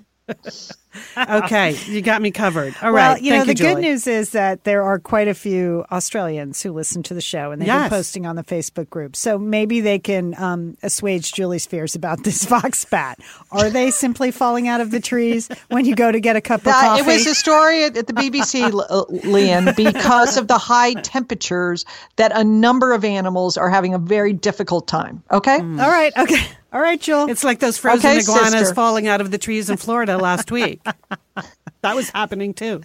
Okay, 1.17 1.75
you 1.87 2.01
got 2.01 2.21
me 2.21 2.31
covered. 2.31 2.75
All 2.81 2.91
well, 2.93 3.13
right. 3.13 3.21
you 3.21 3.31
know, 3.31 3.45
Thank 3.45 3.57
the 3.57 3.63
good 3.63 3.77
news 3.79 4.07
is 4.07 4.31
that 4.31 4.63
there 4.63 4.83
are 4.83 4.99
quite 4.99 5.27
a 5.27 5.33
few 5.33 5.85
Australians 5.91 6.61
who 6.61 6.71
listen 6.71 7.03
to 7.03 7.13
the 7.13 7.21
show 7.21 7.51
and 7.51 7.61
they've 7.61 7.67
Yes. 7.67 7.89
been 7.89 7.97
posting 7.97 8.25
on 8.25 8.35
the 8.35 8.43
Facebook 8.43 8.89
group. 8.89 9.15
So 9.15 9.37
maybe 9.37 9.79
they 9.81 9.99
can 9.99 10.35
um, 10.37 10.77
assuage 10.83 11.31
Julie's 11.33 11.65
fears 11.65 11.95
about 11.95 12.23
this 12.23 12.43
fox 12.45 12.85
bat. 12.85 13.19
Are 13.51 13.69
they 13.69 13.91
simply 13.91 14.31
falling 14.31 14.67
out 14.67 14.81
of 14.81 14.91
the 14.91 14.99
trees 14.99 15.49
when 15.69 15.85
you 15.85 15.95
go 15.95 16.11
to 16.11 16.19
get 16.19 16.35
a 16.35 16.41
cup 16.41 16.61
of 16.61 16.67
Uh, 16.67 16.71
coffee? 16.81 17.01
it 17.01 17.05
was 17.05 17.25
a 17.27 17.35
story 17.35 17.83
at, 17.83 17.95
at 17.97 18.07
the 18.07 18.13
BBC, 18.13 18.61
L- 18.61 18.85
uh, 18.89 19.05
Lian, 19.27 19.73
because 19.75 20.37
of 20.37 20.47
the 20.47 20.57
high 20.57 20.93
temperatures 20.95 21.85
that 22.17 22.31
a 22.35 22.43
number 22.43 22.93
of 22.93 23.05
animals 23.05 23.57
are 23.57 23.69
having 23.69 23.93
a 23.93 23.97
very 23.99 24.33
difficult 24.33 24.87
time. 24.87 25.23
Okay. 25.31 25.55
All 25.59 25.61
right. 25.89 26.11
Okay. 26.17 26.41
All 26.73 26.81
right, 26.81 26.99
Jill. 26.99 27.29
It's 27.29 27.43
like 27.43 27.59
those 27.59 27.77
frozen 27.77 28.09
Okay, 28.11 28.19
iguanas 28.19 28.51
sister. 28.53 28.75
falling 28.75 29.07
out 29.07 29.19
of 29.21 29.29
the 29.31 29.37
trees 29.37 29.69
in 29.69 29.75
Florida 29.77 30.17
last 30.17 30.51
week. 30.51 30.79
that 31.81 31.95
was 31.95 32.09
happening 32.11 32.53
too. 32.53 32.81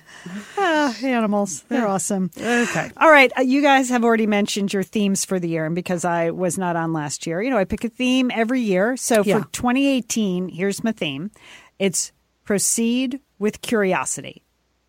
Ah, 0.59 0.96
animals. 1.05 1.62
They're 1.68 1.87
awesome. 1.87 2.31
Okay. 2.37 2.90
All 2.96 3.11
right. 3.11 3.31
Uh, 3.38 3.42
you 3.42 3.62
guys 3.62 3.88
have 3.90 4.03
already 4.05 4.27
mentioned 4.27 4.72
your 4.72 4.83
themes 4.83 5.25
for 5.25 5.38
the 5.38 5.49
year. 5.49 5.66
And 5.66 5.75
because 5.75 6.05
I 6.05 6.31
was 6.31 6.59
not 6.59 6.75
on 6.75 6.92
last 6.92 7.27
year, 7.29 7.40
you 7.40 7.49
know, 7.51 7.59
I 7.59 7.64
pick 7.64 7.85
a 7.85 7.88
theme 7.88 8.31
every 8.35 8.61
year. 8.61 8.96
So 8.96 9.22
Yeah. 9.22 9.42
for 9.42 9.49
2018, 9.53 10.49
here's 10.49 10.83
my 10.83 10.92
theme 10.92 11.31
it's 11.79 12.11
proceed 12.44 13.20
with 13.38 13.61
curiosity. 13.61 14.42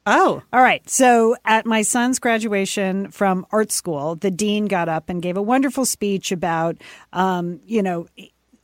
Oh, 0.10 0.42
All 0.54 0.62
right. 0.62 0.90
So 0.90 1.36
at 1.44 1.66
my 1.66 1.82
son's 1.82 2.18
graduation 2.18 3.12
from 3.12 3.46
art 3.52 3.74
school, 3.74 4.16
the 4.16 4.32
dean 4.32 4.66
got 4.68 4.88
up 4.88 5.10
and 5.10 5.22
gave 5.22 5.36
a 5.36 5.42
wonderful 5.42 5.84
speech 5.86 6.32
about, 6.32 6.78
um, 7.12 7.60
you 7.66 7.84
know, 7.84 8.08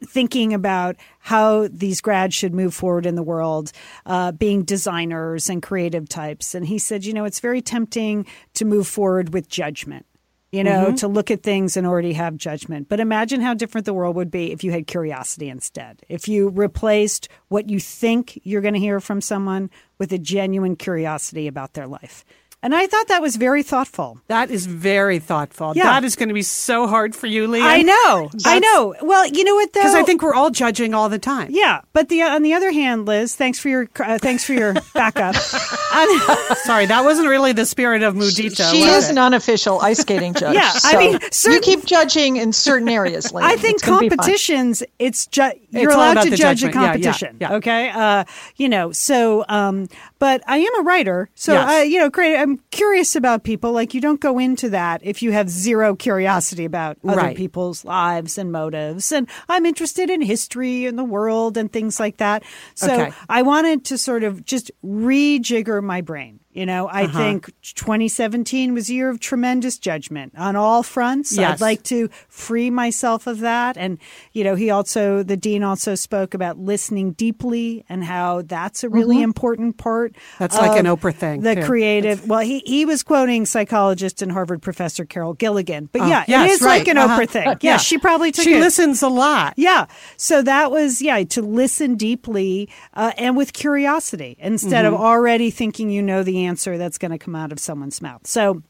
thinking 0.03 0.53
about 0.53 0.95
how 1.19 1.67
these 1.71 2.01
grads 2.01 2.35
should 2.35 2.53
move 2.53 2.73
forward 2.73 3.05
in 3.05 3.15
the 3.15 3.23
world, 3.23 3.71
uh, 4.05 4.31
being 4.31 4.63
designers 4.63 5.49
and 5.49 5.61
creative 5.61 6.09
types. 6.09 6.53
And 6.55 6.65
he 6.65 6.77
said, 6.77 7.05
you 7.05 7.13
know, 7.13 7.25
it's 7.25 7.39
very 7.39 7.61
tempting 7.61 8.25
to 8.55 8.65
move 8.65 8.87
forward 8.87 9.33
with 9.33 9.49
judgment. 9.49 10.05
You 10.51 10.63
know, 10.63 10.95
to 10.97 11.07
look 11.07 11.31
at 11.31 11.41
things 11.41 11.75
and 11.75 11.87
already 11.87 12.13
have 12.13 12.37
judgment. 12.37 12.87
But 12.87 12.99
imagine 12.99 13.41
how 13.41 13.55
different 13.55 13.85
the 13.85 13.93
world 13.93 14.15
would 14.17 14.29
be 14.29 14.51
if 14.51 14.63
you 14.63 14.71
had 14.71 14.85
curiosity 14.85 15.49
instead. 15.49 16.03
If 16.09 16.27
you 16.27 16.49
replaced 16.49 17.27
what 17.47 17.71
you 17.71 17.79
think 17.79 18.39
you're 18.43 18.61
going 18.61 18.75
to 18.75 18.79
hear 18.79 18.99
from 18.99 19.19
someone 19.19 19.71
with 19.97 20.13
a 20.13 20.19
genuine 20.19 20.75
curiosity 20.75 21.47
about 21.47 21.73
their 21.73 21.87
life. 21.87 22.23
And 22.63 22.73
I 22.73 22.87
thought 22.87 23.09
that 23.09 23.21
was 23.21 23.35
very 23.35 23.61
thoughtful. 23.61 24.19
that 24.27 24.49
is 24.49 24.65
very 24.65 25.19
thoughtful. 25.19 25.73
Yeah. 25.75 25.83
That 25.83 26.05
is 26.05 26.15
going 26.15 26.29
to 26.29 26.33
be 26.33 26.41
so 26.43 26.87
hard 26.87 27.13
for 27.15 27.27
you, 27.27 27.45
Lian. 27.47 27.63
I 27.65 27.81
know. 27.81 28.31
I 28.45 28.59
know. 28.59 28.95
Well, 29.01 29.27
you 29.27 29.43
know 29.43 29.53
what 29.55 29.73
though? 29.73 29.81
Because 29.81 29.95
I 29.95 30.03
think 30.03 30.21
we're 30.23 30.33
all 30.33 30.49
judging 30.49 30.93
all 30.93 31.09
the 31.09 31.19
time. 31.19 31.49
Yeah, 31.51 31.81
but 31.91 32.07
the 32.09 32.21
on 32.23 32.41
the 32.41 32.53
other 32.53 32.71
hand, 32.71 33.05
Liz, 33.05 33.35
thanks 33.35 33.59
for 33.59 33.67
your 33.69 33.89
uh, 33.99 34.17
thanks 34.17 34.43
for 34.45 34.53
your 34.53 34.75
backup. 34.93 35.35
Sorry, 36.63 36.85
that 36.85 37.01
wasn't 37.03 37.27
really 37.27 37.51
the 37.51 37.65
spirit 37.65 38.01
of 38.01 38.15
Mudita. 38.15 38.71
She 38.71 38.81
was 38.81 39.03
is 39.03 39.09
it? 39.09 39.11
an 39.11 39.17
unofficial 39.17 39.81
ice 39.81 39.99
skating 39.99 40.33
judge. 40.33 40.55
Yeah, 40.55 40.71
I 40.73 41.19
so 41.31 41.49
mean, 41.49 41.55
you 41.55 41.59
keep 41.61 41.85
judging 41.85 42.37
in 42.37 42.53
certain 42.53 42.89
areas. 42.89 43.33
Lian. 43.33 43.45
I 43.45 43.55
think 43.57 43.75
It's 43.75 43.83
gonna 43.83 43.99
be 43.99 44.09
fun. 44.09 44.17
competitions, 44.17 44.83
it's 44.99 45.27
ju- 45.27 45.51
you're 45.71 45.91
all 45.91 45.97
allowed 45.97 46.23
to 46.23 46.29
the 46.29 46.37
judge 46.37 46.63
a 46.63 46.67
judgment. 46.67 46.75
Yeah, 46.75 46.81
yeah, 46.81 46.87
competition. 46.91 47.37
yeah. 47.41 47.53
Okay. 47.55 47.89
Uh, 47.89 48.23
you 48.55 48.69
know, 48.69 48.91
so, 48.91 49.43
um, 49.49 49.87
but 50.23 50.41
I 50.47 50.59
am 50.59 50.79
a 50.79 50.83
writer. 50.83 51.29
So, 51.35 51.51
Yes. 51.51 51.69
uh, 51.81 51.83
you 51.83 51.97
know, 51.99 52.09
great. 52.09 52.37
I'm 52.37 52.61
curious 52.71 53.13
about 53.13 53.43
people. 53.43 53.73
Like, 53.73 53.93
you 53.93 53.99
don't 53.99 54.21
go 54.21 54.39
into 54.39 54.69
that 54.69 55.01
if 55.03 55.21
you 55.21 55.33
have 55.33 55.49
zero 55.49 55.95
curiosity 55.97 56.63
about 56.63 56.97
other 57.05 57.17
Right. 57.17 57.35
people's 57.35 57.83
lives 57.83 58.37
and 58.37 58.49
motives. 58.49 59.11
And 59.11 59.27
I'm 59.49 59.65
interested 59.65 60.09
in 60.09 60.21
history 60.21 60.85
and 60.85 60.97
the 60.97 61.03
world 61.03 61.57
and 61.57 61.69
things 61.69 61.99
like 61.99 62.17
that. 62.17 62.43
So 62.73 62.93
Okay. 62.93 63.11
I 63.27 63.41
wanted 63.41 63.83
to 63.85 63.97
sort 63.97 64.23
of 64.23 64.45
just 64.45 64.71
rejigger 64.81 65.83
my 65.83 65.99
brain. 65.99 66.39
You 66.53 66.65
know, 66.65 66.87
I 66.87 67.03
Uh-huh. 67.05 67.17
think 67.17 67.51
2017 67.61 68.73
was 68.73 68.89
a 68.89 68.93
year 68.93 69.09
of 69.09 69.19
tremendous 69.19 69.77
judgment 69.77 70.33
on 70.37 70.55
all 70.55 70.83
fronts. 70.83 71.35
Yes. 71.37 71.53
I'd 71.53 71.61
like 71.61 71.83
to 71.83 72.09
free 72.27 72.69
myself 72.69 73.27
of 73.27 73.39
that. 73.39 73.77
And, 73.77 73.97
you 74.31 74.43
know, 74.43 74.55
he 74.55 74.69
also, 74.69 75.23
the 75.23 75.37
dean 75.37 75.63
also 75.63 75.95
spoke 75.95 76.33
about 76.33 76.57
listening 76.57 77.11
deeply 77.13 77.85
and 77.89 78.03
how 78.03 78.41
that's 78.43 78.83
a 78.83 78.89
really 78.89 79.21
important 79.21 79.77
part. 79.77 80.13
Mm-hmm. 80.13 80.35
That's 80.39 80.57
like 80.57 80.79
an 80.79 80.85
Oprah 80.85 81.13
thing, 81.13 81.41
The 81.41 81.55
too. 81.55 81.63
creative, 81.65 82.27
well, 82.27 82.39
he, 82.41 82.59
he 82.65 82.85
was 82.85 83.03
quoting 83.03 83.45
psychologist 83.45 84.21
and 84.21 84.31
Harvard 84.31 84.61
professor 84.61 85.05
Carol 85.05 85.33
Gilligan. 85.33 85.89
But 85.91 86.07
yeah, 86.07 86.21
Oh, 86.21 86.31
yes, 86.31 86.49
it 86.49 86.53
is 86.53 86.61
right. 86.61 86.79
like 86.79 86.87
an 86.87 86.97
Uh-huh. 86.97 87.19
Oprah 87.19 87.29
thing. 87.29 87.47
Yeah, 87.61 87.77
she 87.77 87.97
probably 87.97 88.31
took 88.31 88.43
She 88.43 88.55
it. 88.55 88.59
listens 88.59 89.01
a 89.01 89.07
lot. 89.09 89.53
Yeah. 89.57 89.85
So 90.17 90.41
that 90.41 90.71
was, 90.71 91.01
yeah, 91.01 91.23
to 91.23 91.41
listen 91.41 91.95
deeply 91.95 92.69
uh, 92.93 93.11
and 93.17 93.37
with 93.37 93.53
curiosity 93.53 94.35
instead 94.39 94.85
Mm-hmm. 94.85 94.95
of 94.95 94.99
already 95.01 95.49
thinking 95.51 95.89
you 95.89 96.01
know 96.01 96.23
the 96.23 96.42
answer 96.45 96.77
that's 96.77 96.97
going 96.97 97.11
to 97.11 97.17
come 97.17 97.35
out 97.35 97.51
of 97.51 97.59
someone's 97.59 98.01
mouth. 98.01 98.25
So, 98.27 98.61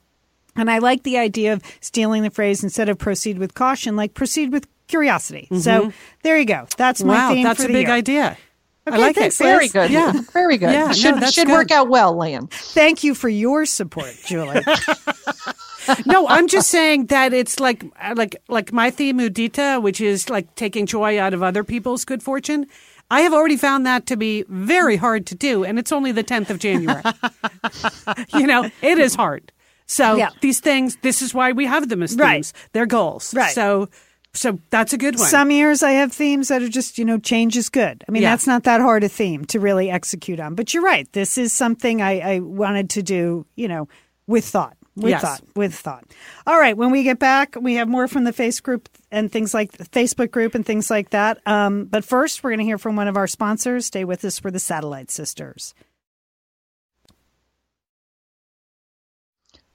and 0.55 0.69
I 0.69 0.79
like 0.79 1.03
the 1.03 1.17
idea 1.17 1.53
of 1.53 1.61
stealing 1.81 2.23
the 2.23 2.29
phrase 2.29 2.63
instead 2.63 2.89
of 2.89 2.97
proceed 2.97 3.37
with 3.39 3.53
caution, 3.53 3.95
like 3.95 4.13
proceed 4.13 4.51
with 4.51 4.67
curiosity. 4.87 5.47
So 5.59 5.91
there 6.23 6.37
you 6.37 6.45
go. 6.45 6.67
That's 6.77 7.03
my 7.03 7.13
Mm-hmm. 7.15 7.21
Wow, 7.29 7.33
theme 7.33 7.43
that's 7.43 7.59
for 7.59 7.65
a 7.65 7.67
the 7.67 7.73
big 7.73 7.87
year. 7.87 7.95
idea. 7.95 8.37
I 8.85 8.97
like 8.97 9.15
thanks, 9.15 9.39
it. 9.39 9.45
Liz. 9.45 9.53
Very 9.55 9.67
good. 9.69 9.91
Yeah. 9.91 10.11
Very 10.33 10.57
good. 10.57 10.73
Yeah, 10.73 10.87
no, 10.87 10.93
should 10.93 11.15
that's 11.15 11.33
should 11.33 11.47
good. 11.47 11.53
work 11.53 11.71
out 11.71 11.87
well, 11.87 12.17
Lian. 12.17 12.47
Thank 12.47 13.03
you 13.03 13.15
for 13.15 13.29
your 13.29 13.65
support, 13.65 14.13
Julie. 14.25 14.59
no, 16.05 16.27
I'm 16.27 16.47
just 16.47 16.69
saying 16.69 17.07
that 17.07 17.33
it's 17.33 17.59
like 17.59 17.83
like 18.15 18.35
like 18.49 18.73
my 18.73 18.89
theme 18.89 19.19
mudita, 19.19 19.81
which 19.81 20.01
is 20.01 20.29
like 20.29 20.53
taking 20.55 20.85
joy 20.85 21.19
out 21.19 21.33
of 21.33 21.41
other 21.43 21.63
people's 21.63 22.03
good 22.05 22.21
fortune. 22.21 22.67
I 23.11 23.21
have 23.21 23.33
already 23.33 23.57
found 23.57 23.85
that 23.85 24.05
to 24.07 24.17
be 24.17 24.43
very 24.49 24.95
hard 24.95 25.25
to 25.27 25.35
do, 25.35 25.63
and 25.63 25.77
it's 25.77 25.91
only 25.91 26.11
the 26.11 26.23
10th 26.23 26.49
of 26.49 26.59
January. 26.59 27.01
you 28.33 28.47
know, 28.47 28.69
it 28.81 28.97
is 28.99 29.15
hard. 29.15 29.51
So 29.85 30.15
Yeah. 30.15 30.29
these 30.41 30.59
things, 30.59 30.97
this 31.01 31.21
is 31.21 31.33
why 31.33 31.51
we 31.51 31.65
have 31.65 31.89
them 31.89 32.01
as 32.01 32.11
themes. 32.11 32.21
Right. 32.21 32.53
They're 32.71 32.85
goals. 32.85 33.33
Right. 33.33 33.51
So, 33.53 33.89
so 34.33 34.57
that's 34.71 34.93
a 34.93 34.97
good 34.97 35.19
one. 35.19 35.27
Some 35.27 35.51
years 35.51 35.83
I 35.83 35.91
have 35.91 36.11
themes 36.11 36.47
that 36.47 36.63
are 36.63 36.69
just, 36.69 36.97
you 36.97 37.05
know, 37.05 37.19
change 37.19 37.55
is 37.57 37.69
good. 37.69 38.03
I 38.07 38.11
mean, 38.11 38.23
Yeah. 38.23 38.31
that's 38.31 38.47
not 38.47 38.63
that 38.63 38.81
hard 38.81 39.03
a 39.03 39.09
theme 39.09 39.45
to 39.45 39.59
really 39.59 39.91
execute 39.91 40.39
on. 40.39 40.55
But 40.55 40.73
you're 40.73 40.83
right. 40.83 41.11
This 41.11 41.37
is 41.37 41.53
something 41.53 42.01
I, 42.01 42.19
I 42.35 42.39
wanted 42.39 42.89
to 42.91 43.03
do, 43.03 43.45
you 43.55 43.67
know, 43.67 43.87
with 44.25 44.45
thought. 44.45 44.75
With 44.95 45.09
Yes. 45.11 45.21
thought. 45.21 45.41
With 45.55 45.75
thought. 45.75 46.05
All 46.47 46.59
right. 46.59 46.77
When 46.77 46.89
we 46.91 47.03
get 47.03 47.19
back, 47.19 47.55
we 47.59 47.75
have 47.75 47.87
more 47.87 48.07
from 48.07 48.23
the 48.23 48.33
face 48.33 48.59
group 48.59 48.89
and 49.13 49.31
things 49.31 49.53
like 49.53 49.73
the 49.73 49.85
Facebook 49.85 50.31
group 50.31 50.55
and 50.55 50.65
things 50.65 50.89
like 50.89 51.11
that. 51.11 51.39
Um, 51.45 51.85
but 51.85 52.03
first, 52.03 52.43
we're 52.43 52.49
going 52.49 52.59
to 52.59 52.65
hear 52.65 52.79
from 52.79 52.95
one 52.95 53.07
of 53.07 53.15
our 53.15 53.27
sponsors. 53.27 53.85
Stay 53.85 54.03
with 54.03 54.25
us 54.25 54.39
for 54.39 54.51
the 54.51 54.59
Satellite 54.59 55.11
Sisters. 55.11 55.73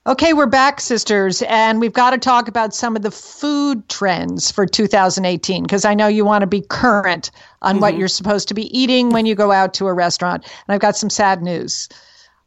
Okay, 0.06 0.32
we're 0.32 0.46
back, 0.46 0.80
sisters, 0.80 1.42
and 1.42 1.80
we've 1.80 1.92
got 1.92 2.10
to 2.10 2.18
talk 2.18 2.48
about 2.48 2.74
some 2.74 2.96
of 2.96 3.02
the 3.02 3.10
food 3.10 3.86
trends 3.90 4.50
for 4.50 4.64
2018 4.64 5.62
because 5.62 5.84
I 5.84 5.92
know 5.92 6.08
you 6.08 6.24
want 6.24 6.40
to 6.40 6.46
be 6.46 6.62
current 6.62 7.30
on 7.60 7.78
what 7.78 7.98
you're 7.98 8.08
supposed 8.08 8.48
to 8.48 8.54
be 8.54 8.76
eating 8.76 9.10
when 9.10 9.26
you 9.26 9.34
go 9.34 9.52
out 9.52 9.74
to 9.74 9.86
a 9.86 9.92
restaurant. 9.92 10.44
And 10.44 10.74
I've 10.74 10.80
got 10.80 10.96
some 10.96 11.10
sad 11.10 11.42
news. 11.42 11.90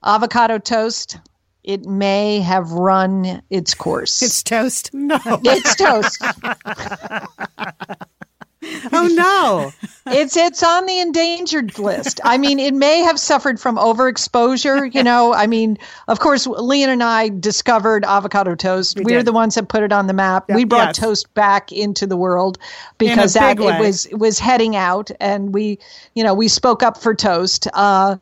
Avocado 0.04 0.58
toast, 0.58 1.20
it 1.64 1.86
may 1.86 2.40
have 2.42 2.72
run 2.72 3.42
its 3.50 3.74
course. 3.74 4.22
It's 4.22 4.44
toast. 4.44 4.94
no. 4.94 5.20
it's 5.26 5.76
toast. 5.76 6.22
Oh 8.94 9.08
no. 9.12 9.72
it's 10.14 10.38
it's 10.38 10.62
on 10.62 10.86
the 10.86 11.00
endangered 11.00 11.80
list. 11.80 12.20
I 12.24 12.38
mean, 12.38 12.60
it 12.60 12.76
may 12.76 13.00
have 13.00 13.20
suffered 13.20 13.60
from 13.60 13.76
overexposure. 13.76 14.94
You 14.94 15.02
know, 15.02 15.34
I 15.34 15.48
mean, 15.48 15.80
of 16.08 16.20
course, 16.20 16.46
Lian 16.46 16.90
and 16.90 17.02
I 17.02 17.30
discovered 17.30 18.06
avocado 18.06 18.54
toast. 18.54 19.00
We 19.04 19.16
are 19.16 19.24
the 19.24 19.32
ones 19.32 19.56
that 19.56 19.68
put 19.68 19.82
it 19.82 19.92
on 19.92 20.06
the 20.06 20.14
map. 20.14 20.48
we 20.50 20.64
brought 20.64 20.90
Yes. 20.90 20.98
toast 20.98 21.34
back 21.34 21.72
into 21.72 22.06
the 22.06 22.18
world 22.18 22.60
because 23.00 23.34
that 23.34 23.60
it 23.60 23.80
was 23.80 24.06
it 24.06 24.20
was 24.20 24.38
heading 24.38 24.76
out, 24.76 25.10
and 25.20 25.56
we, 25.56 25.80
you 26.14 26.24
know, 26.24 26.36
we 26.36 26.48
spoke 26.48 26.84
up 26.84 27.02
for 27.02 27.16
toast. 27.16 27.68
Uh, 27.74 28.18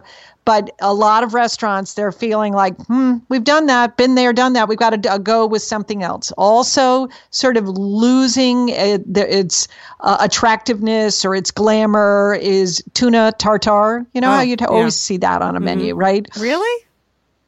but 0.50 0.72
a 0.80 0.96
lot 0.96 1.22
of 1.22 1.36
restaurants, 1.36 1.94
they're 1.94 2.12
feeling 2.12 2.54
like, 2.54 2.76
hmm, 2.88 3.18
we've 3.30 3.44
done 3.44 3.68
that, 3.68 3.98
been 3.98 4.16
there, 4.16 4.34
done 4.34 4.54
that. 4.54 4.68
We've 4.68 4.80
got 4.80 4.90
to 4.92 4.98
d- 4.98 5.10
go 5.22 5.46
with 5.46 5.62
something 5.62 6.02
else. 6.02 6.32
Also, 6.40 7.08
sort 7.30 7.56
of 7.56 7.68
losing 7.68 8.72
uh, 8.72 8.98
the, 9.06 9.26
its 9.30 9.68
uh, 10.00 10.18
attractiveness 10.20 11.24
or 11.24 11.36
its 11.36 11.52
glamour 11.52 12.36
is 12.42 12.84
tuna 12.96 13.32
tartare. 13.38 14.08
You 14.16 14.22
know 14.22 14.30
Oh, 14.30 14.38
how 14.38 14.42
you 14.42 14.56
yeah. 14.60 14.66
always 14.66 14.96
see 14.96 15.18
that 15.18 15.44
on 15.44 15.56
a 15.56 15.60
menu, 15.60 15.94
right? 15.94 16.26
Really? 16.36 16.86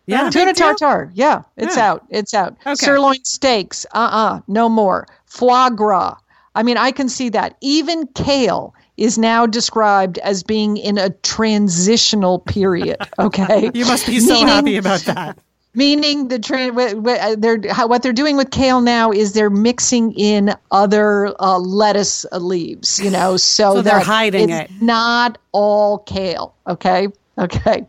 Yeah. 0.06 0.30
Tuna 0.30 0.45
big 0.52 0.56
deal? 0.56 0.68
tartare. 0.76 1.12
Yeah, 1.16 1.41
it's 1.58 1.76
Yeah. 1.78 1.89
out. 1.91 2.06
It's 2.10 2.34
out. 2.36 2.56
Okay. 2.68 2.76
Sirloin 2.76 3.24
steaks. 3.24 3.86
Uh 3.95 4.10
uh 4.12 4.39
No 4.47 4.70
more. 4.70 5.08
Foie 5.26 5.70
gras. 5.70 6.18
I 6.54 6.62
mean, 6.64 6.78
I 6.78 6.91
can 6.91 7.10
see 7.10 7.30
that. 7.30 7.56
Even 7.62 8.06
kale 8.14 8.76
is 9.02 9.18
now 9.18 9.45
described 9.45 10.18
as 10.20 10.43
being 10.43 10.78
in 10.78 10.97
a 10.97 11.10
transitional 11.24 12.39
period. 12.39 12.97
Okay. 13.20 13.70
You 13.74 13.86
must 13.86 14.06
be 14.08 14.20
so 14.20 14.34
Meaning- 14.34 14.47
happy 14.47 14.78
about 14.78 15.02
that. 15.02 15.38
Meaning 15.74 16.28
the 16.28 16.38
tra- 16.38 16.72
wh- 16.74 16.99
wh- 17.02 17.36
they're 17.39 17.58
what 17.88 18.04
they're 18.04 18.12
doing 18.12 18.36
with 18.36 18.52
kale 18.52 18.82
now 18.82 19.10
is 19.12 19.32
they're 19.32 19.49
mixing 19.49 20.12
in 20.14 20.54
other 20.72 21.34
uh, 21.41 21.58
lettuce 21.60 22.26
leaves, 22.34 22.99
you 22.99 23.10
know, 23.10 23.38
so, 23.38 23.76
So 23.76 23.82
they're 23.82 23.99
hiding 24.02 24.49
it's 24.49 24.70
it. 24.70 24.82
Not 24.82 25.38
all 25.54 25.99
kale, 25.99 26.54
okay? 26.68 27.08
Okay, 27.38 27.88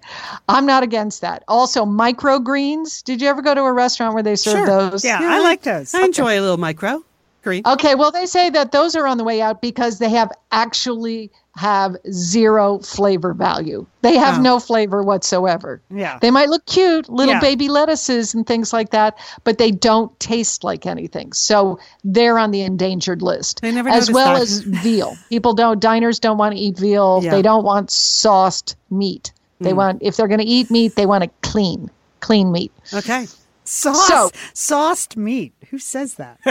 I'm 0.48 0.64
not 0.64 0.84
against 0.84 1.20
that. 1.22 1.42
Also, 1.48 1.84
microgreens. 1.84 3.02
Did 3.02 3.20
you 3.20 3.26
ever 3.28 3.42
go 3.42 3.52
to 3.54 3.62
a 3.62 3.72
restaurant 3.72 4.14
where 4.14 4.22
they 4.22 4.36
serve 4.36 4.58
Sure. 4.58 4.66
those? 4.90 5.04
Yeah, 5.04 5.18
I 5.20 5.40
like 5.40 5.62
those. 5.62 5.92
I 5.94 6.04
enjoy 6.04 6.38
a 6.38 6.40
little 6.40 6.58
micro 6.58 7.02
green. 7.42 7.62
Okay, 7.66 7.94
well, 7.94 8.10
they 8.10 8.26
say 8.26 8.50
that 8.50 8.72
those 8.72 8.94
are 8.96 9.06
on 9.06 9.18
the 9.18 9.24
way 9.24 9.40
out 9.40 9.60
because 9.60 9.98
they 9.98 10.10
have 10.10 10.30
actually 10.50 11.30
have 11.56 11.94
zero 12.10 12.78
flavor 12.78 13.34
value. 13.34 13.84
They 14.00 14.16
have 14.16 14.38
Oh. 14.38 14.42
no 14.42 14.58
flavor 14.58 15.02
whatsoever. 15.02 15.82
Yeah. 15.90 16.18
They 16.20 16.30
might 16.30 16.48
look 16.48 16.64
cute, 16.64 17.10
little 17.10 17.34
Yeah. 17.34 17.40
baby 17.40 17.68
lettuces 17.68 18.32
and 18.32 18.46
things 18.46 18.72
like 18.72 18.90
that, 18.90 19.18
but 19.44 19.58
they 19.58 19.70
don't 19.70 20.18
taste 20.18 20.64
like 20.64 20.86
anything. 20.86 21.34
So 21.34 21.78
they're 22.04 22.38
on 22.38 22.52
the 22.52 22.62
endangered 22.62 23.20
list. 23.20 23.60
I 23.62 23.70
never 23.70 23.90
as 23.90 24.10
well 24.10 24.32
that. 24.34 24.42
as 24.42 24.60
veal. 24.66 25.14
People 25.28 25.52
don't 25.52 25.78
diners 25.78 26.18
don't 26.18 26.38
want 26.38 26.54
to 26.54 26.58
eat 26.60 26.78
veal. 26.78 27.20
Yeah. 27.22 27.32
They 27.32 27.42
don't 27.42 27.64
want 27.64 27.90
sauced 27.90 28.76
meat. 28.90 29.32
They 29.60 29.74
want 29.74 29.98
if 30.00 30.16
they're 30.16 30.26
going 30.28 30.40
to 30.40 30.46
eat 30.46 30.70
meat, 30.72 30.96
they 30.96 31.06
want 31.06 31.22
it 31.22 31.30
clean, 31.42 31.88
clean 32.20 32.50
meat. 32.50 32.72
Okay. 32.94 33.26
Sauce, 33.72 34.06
So- 34.08 34.30
sauced 34.54 35.16
meat. 35.16 35.54
Who 35.70 35.78
says 35.78 36.14
that? 36.14 36.38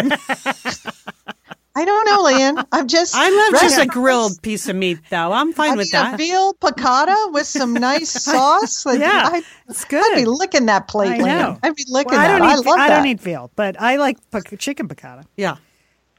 I 1.73 1.85
don't 1.85 2.05
know, 2.05 2.21
Lian. 2.23 2.65
I'm 2.73 2.85
just 2.87 3.15
I 3.15 3.29
love 3.29 3.61
just 3.61 3.79
a 3.79 3.85
grilled 3.85 4.41
piece 4.41 4.67
of 4.67 4.75
meat, 4.75 4.99
though. 5.09 5.31
I'm 5.31 5.53
fine 5.53 5.71
I 5.71 5.75
with 5.77 5.93
mean, 5.93 6.01
that. 6.03 6.13
a 6.15 6.17
veal 6.17 6.53
piccata 6.55 7.15
with 7.31 7.47
some 7.47 7.73
nice 7.73 8.09
sauce. 8.23 8.85
Like, 8.85 8.99
Yeah, 8.99 9.29
I, 9.31 9.41
it's 9.69 9.85
good. 9.85 10.03
I'd 10.11 10.15
be 10.17 10.25
licking 10.25 10.65
that 10.65 10.89
plate, 10.89 11.11
I 11.13 11.17
Lian. 11.23 11.25
know. 11.39 11.59
I'd 11.63 11.75
be 11.75 11.85
licking 11.87 12.11
Well, 12.11 12.19
I 12.19 12.27
that. 12.27 12.37
don't 12.39 12.47
I 12.47 12.53
eat. 12.57 12.65
love 12.65 12.79
I 12.79 12.89
don't 12.89 13.05
eat 13.05 13.21
veal, 13.21 13.51
but 13.55 13.79
I 13.79 13.95
like 13.95 14.17
pic- 14.31 14.59
chicken 14.59 14.89
piccata. 14.89 15.23
yeah. 15.37 15.55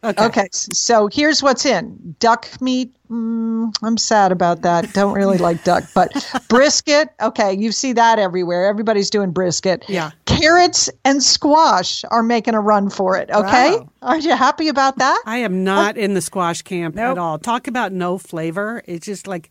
Okay. 0.04 0.24
Okay, 0.24 0.48
so 0.52 1.06
here's 1.06 1.42
what's 1.42 1.64
in 1.64 2.16
duck 2.18 2.48
meat. 2.60 2.92
Mm, 3.08 3.72
I'm 3.82 3.96
sad 3.96 4.32
about 4.32 4.62
that. 4.62 4.92
Don't 4.94 5.12
really 5.14 5.38
like 5.38 5.62
duck, 5.62 5.84
but 5.94 6.10
brisket. 6.48 7.10
Okay, 7.22 7.52
you 7.54 7.70
see 7.70 7.92
that 7.92 8.18
everywhere. 8.18 8.66
Everybody's 8.66 9.10
doing 9.10 9.30
brisket. 9.30 9.84
Yeah. 9.88 10.10
Carrots 10.26 10.90
and 11.04 11.22
squash 11.22 12.04
are 12.10 12.22
making 12.22 12.54
a 12.54 12.60
run 12.60 12.90
for 12.90 13.16
it. 13.16 13.30
Okay, 13.30 13.76
Wow. 13.76 13.88
aren't 14.02 14.24
you 14.24 14.34
happy 14.36 14.68
about 14.68 14.96
that? 14.98 15.22
I 15.24 15.38
am 15.38 15.62
not 15.62 15.96
in 15.96 16.14
the 16.14 16.20
squash 16.22 16.62
camp 16.62 16.94
Nope. 16.96 17.12
at 17.12 17.18
all. 17.18 17.38
Talk 17.38 17.68
about 17.68 17.92
no 17.92 18.18
flavor. 18.18 18.82
It's 18.86 19.06
just 19.06 19.26
like, 19.28 19.50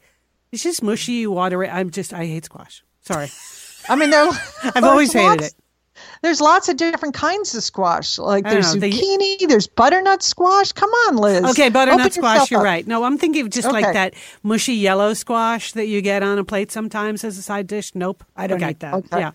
it's 0.52 0.64
just 0.64 0.84
mushy, 0.84 1.26
watery. 1.28 1.70
I'm 1.70 1.92
just, 1.92 2.14
I 2.14 2.26
hate 2.26 2.44
squash. 2.46 2.84
Sorry. 3.04 3.30
I 3.88 3.96
mean, 3.96 4.10
there, 4.10 4.30
I've 4.76 4.84
always 4.84 5.14
hated 5.14 5.46
it. 5.46 5.54
There's 6.22 6.40
lots 6.40 6.70
of 6.70 6.78
different 6.78 7.16
kinds 7.16 7.56
of 7.56 7.64
squash. 7.64 8.20
Like 8.20 8.44
there's 8.44 8.72
oh, 8.72 8.74
know, 8.76 8.80
they- 8.82 8.92
zucchini, 8.92 9.48
there's 9.48 9.68
butternut 9.68 10.22
squash. 10.22 10.72
Come 10.72 10.92
on, 11.08 11.18
Liz. 11.18 11.44
Okay, 11.46 11.70
butternut 11.70 12.02
Open 12.02 12.12
squash, 12.12 12.52
you're 12.52 12.60
up. 12.60 12.66
right. 12.66 12.86
No, 12.86 13.04
I'm 13.04 13.18
thinking 13.18 13.44
of 13.44 13.50
just 13.50 13.72
like 13.72 13.94
that 13.94 14.14
mushy 14.44 14.74
yellow 14.76 15.14
squash 15.14 15.72
that 15.74 15.88
you 15.88 16.02
get 16.02 16.22
on 16.22 16.38
a 16.38 16.44
plate 16.44 16.72
sometimes 16.72 17.24
as 17.24 17.38
a 17.38 17.42
side 17.42 17.66
dish. 17.68 17.96
Nope. 17.96 18.24
I 18.36 18.48
don't 18.48 18.62
Okay. 18.62 18.72
eat 18.72 18.80
that. 18.82 18.94
Okay. 18.94 19.20
Yeah. 19.20 19.32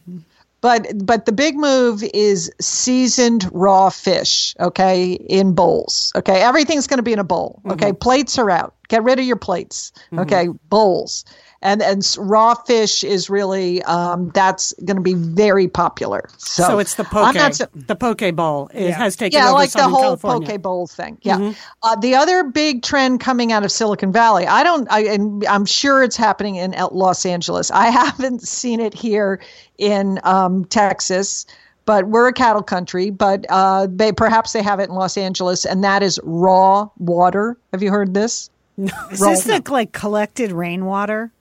But 0.61 1.07
but 1.07 1.26
the 1.26 1.32
big 1.32 1.57
move 1.57 2.03
is 2.14 2.51
seasoned 2.61 3.49
raw 3.53 3.91
fish, 3.91 4.55
okay, 4.59 5.12
in 5.12 5.55
bowls. 5.55 6.12
Okay, 6.16 6.41
everything's 6.41 6.87
going 6.87 6.99
to 6.99 7.03
be 7.03 7.12
in 7.12 7.18
a 7.18 7.24
bowl. 7.24 7.61
Okay, 7.66 7.91
mm-hmm. 7.91 7.99
plates 7.99 8.39
are 8.39 8.51
out. 8.51 8.74
Get 8.89 9.03
rid 9.05 9.18
of 9.18 9.24
your 9.24 9.37
plates. 9.37 9.93
Mm-hmm. 10.07 10.20
Okay, 10.20 10.49
bowls. 10.68 11.24
And 11.62 11.82
and 11.82 12.07
raw 12.18 12.54
fish 12.54 13.02
is 13.02 13.30
really 13.30 13.82
um, 13.84 14.30
that's 14.34 14.72
going 14.84 14.96
to 14.96 15.02
be 15.02 15.14
very 15.14 15.68
popular. 15.68 16.28
So, 16.36 16.64
So 16.64 16.78
it's 16.78 16.94
the 16.94 17.04
poke. 17.04 17.34
not 17.34 17.61
the 17.74 17.96
poke 17.96 18.34
bowl. 18.36 18.70
It 18.74 18.88
Yeah. 18.88 18.98
has 18.98 19.16
taken 19.16 19.38
yeah, 19.38 19.46
over 19.46 19.54
like 19.54 19.72
the 19.72 19.82
whole 19.88 20.02
California. 20.16 20.48
poke 20.48 20.62
bowl 20.62 20.86
thing. 20.86 21.18
Yeah. 21.22 21.52
Uh, 21.82 21.96
the 21.96 22.14
other 22.14 22.44
big 22.44 22.82
trend 22.82 23.20
coming 23.20 23.52
out 23.52 23.64
of 23.64 23.72
Silicon 23.72 24.12
Valley, 24.12 24.46
I 24.46 24.62
don't, 24.64 24.86
I, 24.92 25.00
and 25.04 25.44
I'm 25.46 25.64
sure 25.64 26.02
it's 26.02 26.16
happening 26.16 26.57
in 26.57 26.74
Los 26.92 27.24
Angeles. 27.24 27.70
I 27.70 27.86
haven't 27.90 28.42
seen 28.42 28.78
it 28.80 28.92
here 28.94 29.40
in 29.78 30.20
um, 30.24 30.64
Texas, 30.66 31.46
but 31.86 32.07
we're 32.09 32.28
a 32.28 32.32
cattle 32.32 32.62
country. 32.62 33.11
But 33.11 33.46
uh, 33.48 33.86
they 33.90 34.12
perhaps 34.12 34.52
they 34.52 34.62
have 34.62 34.78
it 34.78 34.88
in 34.90 34.94
Los 34.94 35.16
Angeles, 35.16 35.64
and 35.64 35.82
that 35.84 36.02
is 36.02 36.20
raw 36.22 36.88
water. 36.98 37.57
Have 37.72 37.82
you 37.82 37.90
heard 37.90 38.12
this? 38.14 38.50
Is 38.78 38.90
this 39.20 39.44
the 39.44 39.62
like 39.70 39.92
collected 39.92 40.52
rainwater? 40.52 41.32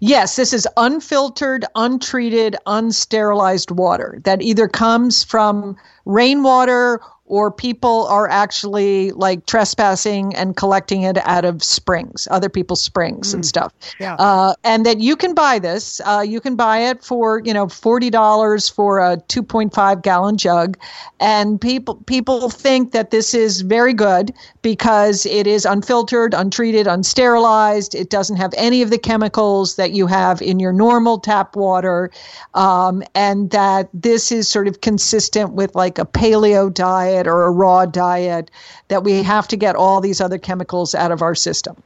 Yes, 0.00 0.36
this 0.36 0.52
is 0.52 0.68
unfiltered, 0.76 1.64
untreated, 1.74 2.56
unsterilized 2.66 3.70
water 3.70 4.20
that 4.24 4.42
either 4.42 4.68
comes 4.68 5.24
from 5.24 5.76
rainwater 6.04 7.00
or 7.26 7.50
people 7.50 8.06
are 8.08 8.28
actually 8.28 9.10
like 9.12 9.46
trespassing 9.46 10.34
and 10.34 10.56
collecting 10.56 11.02
it 11.02 11.16
out 11.26 11.44
of 11.44 11.62
springs, 11.62 12.28
other 12.30 12.50
people's 12.50 12.82
springs 12.82 13.32
and 13.32 13.46
stuff. 13.46 13.72
Yeah. 13.98 14.16
Uh, 14.16 14.54
and 14.62 14.84
that 14.84 15.00
you 15.00 15.16
can 15.16 15.34
buy 15.34 15.58
this. 15.58 16.00
Uh, 16.04 16.24
you 16.26 16.40
can 16.40 16.54
buy 16.54 16.78
it 16.78 17.02
for 17.02 17.40
you 17.44 17.54
know 17.54 17.68
forty 17.68 18.10
dollars 18.10 18.68
for 18.68 18.98
a 18.98 19.16
two 19.28 19.42
point 19.42 19.72
five 19.72 20.02
gallon 20.02 20.36
jug, 20.36 20.76
and 21.18 21.60
people 21.60 21.96
people 22.06 22.50
think 22.50 22.92
that 22.92 23.10
this 23.10 23.32
is 23.32 23.62
very 23.62 23.94
good 23.94 24.34
because 24.60 25.24
it 25.26 25.46
is 25.46 25.64
unfiltered, 25.64 26.34
untreated, 26.34 26.86
unsterilized. 26.86 27.98
It 27.98 28.10
doesn't 28.10 28.36
have 28.36 28.52
any 28.56 28.82
of 28.82 28.90
the 28.90 28.98
chemicals 28.98 29.76
that 29.76 29.92
you 29.92 30.06
have 30.06 30.42
in 30.42 30.60
your 30.60 30.72
normal 30.72 31.18
tap 31.18 31.56
water, 31.56 32.10
um, 32.52 33.02
and 33.14 33.50
that 33.50 33.88
this 33.94 34.30
is 34.30 34.46
sort 34.46 34.68
of 34.68 34.82
consistent 34.82 35.54
with 35.54 35.74
like 35.74 35.98
a 35.98 36.04
paleo 36.04 36.72
diet 36.72 37.13
or 37.26 37.44
a 37.44 37.50
raw 37.50 37.86
diet. 37.86 38.50
That 38.88 39.04
we 39.04 39.22
have 39.22 39.46
to 39.48 39.56
get 39.56 39.76
all 39.76 40.00
these 40.00 40.20
other 40.20 40.38
chemicals 40.38 40.94
out 40.94 41.10
of 41.12 41.22
our 41.22 41.34
system. 41.34 41.76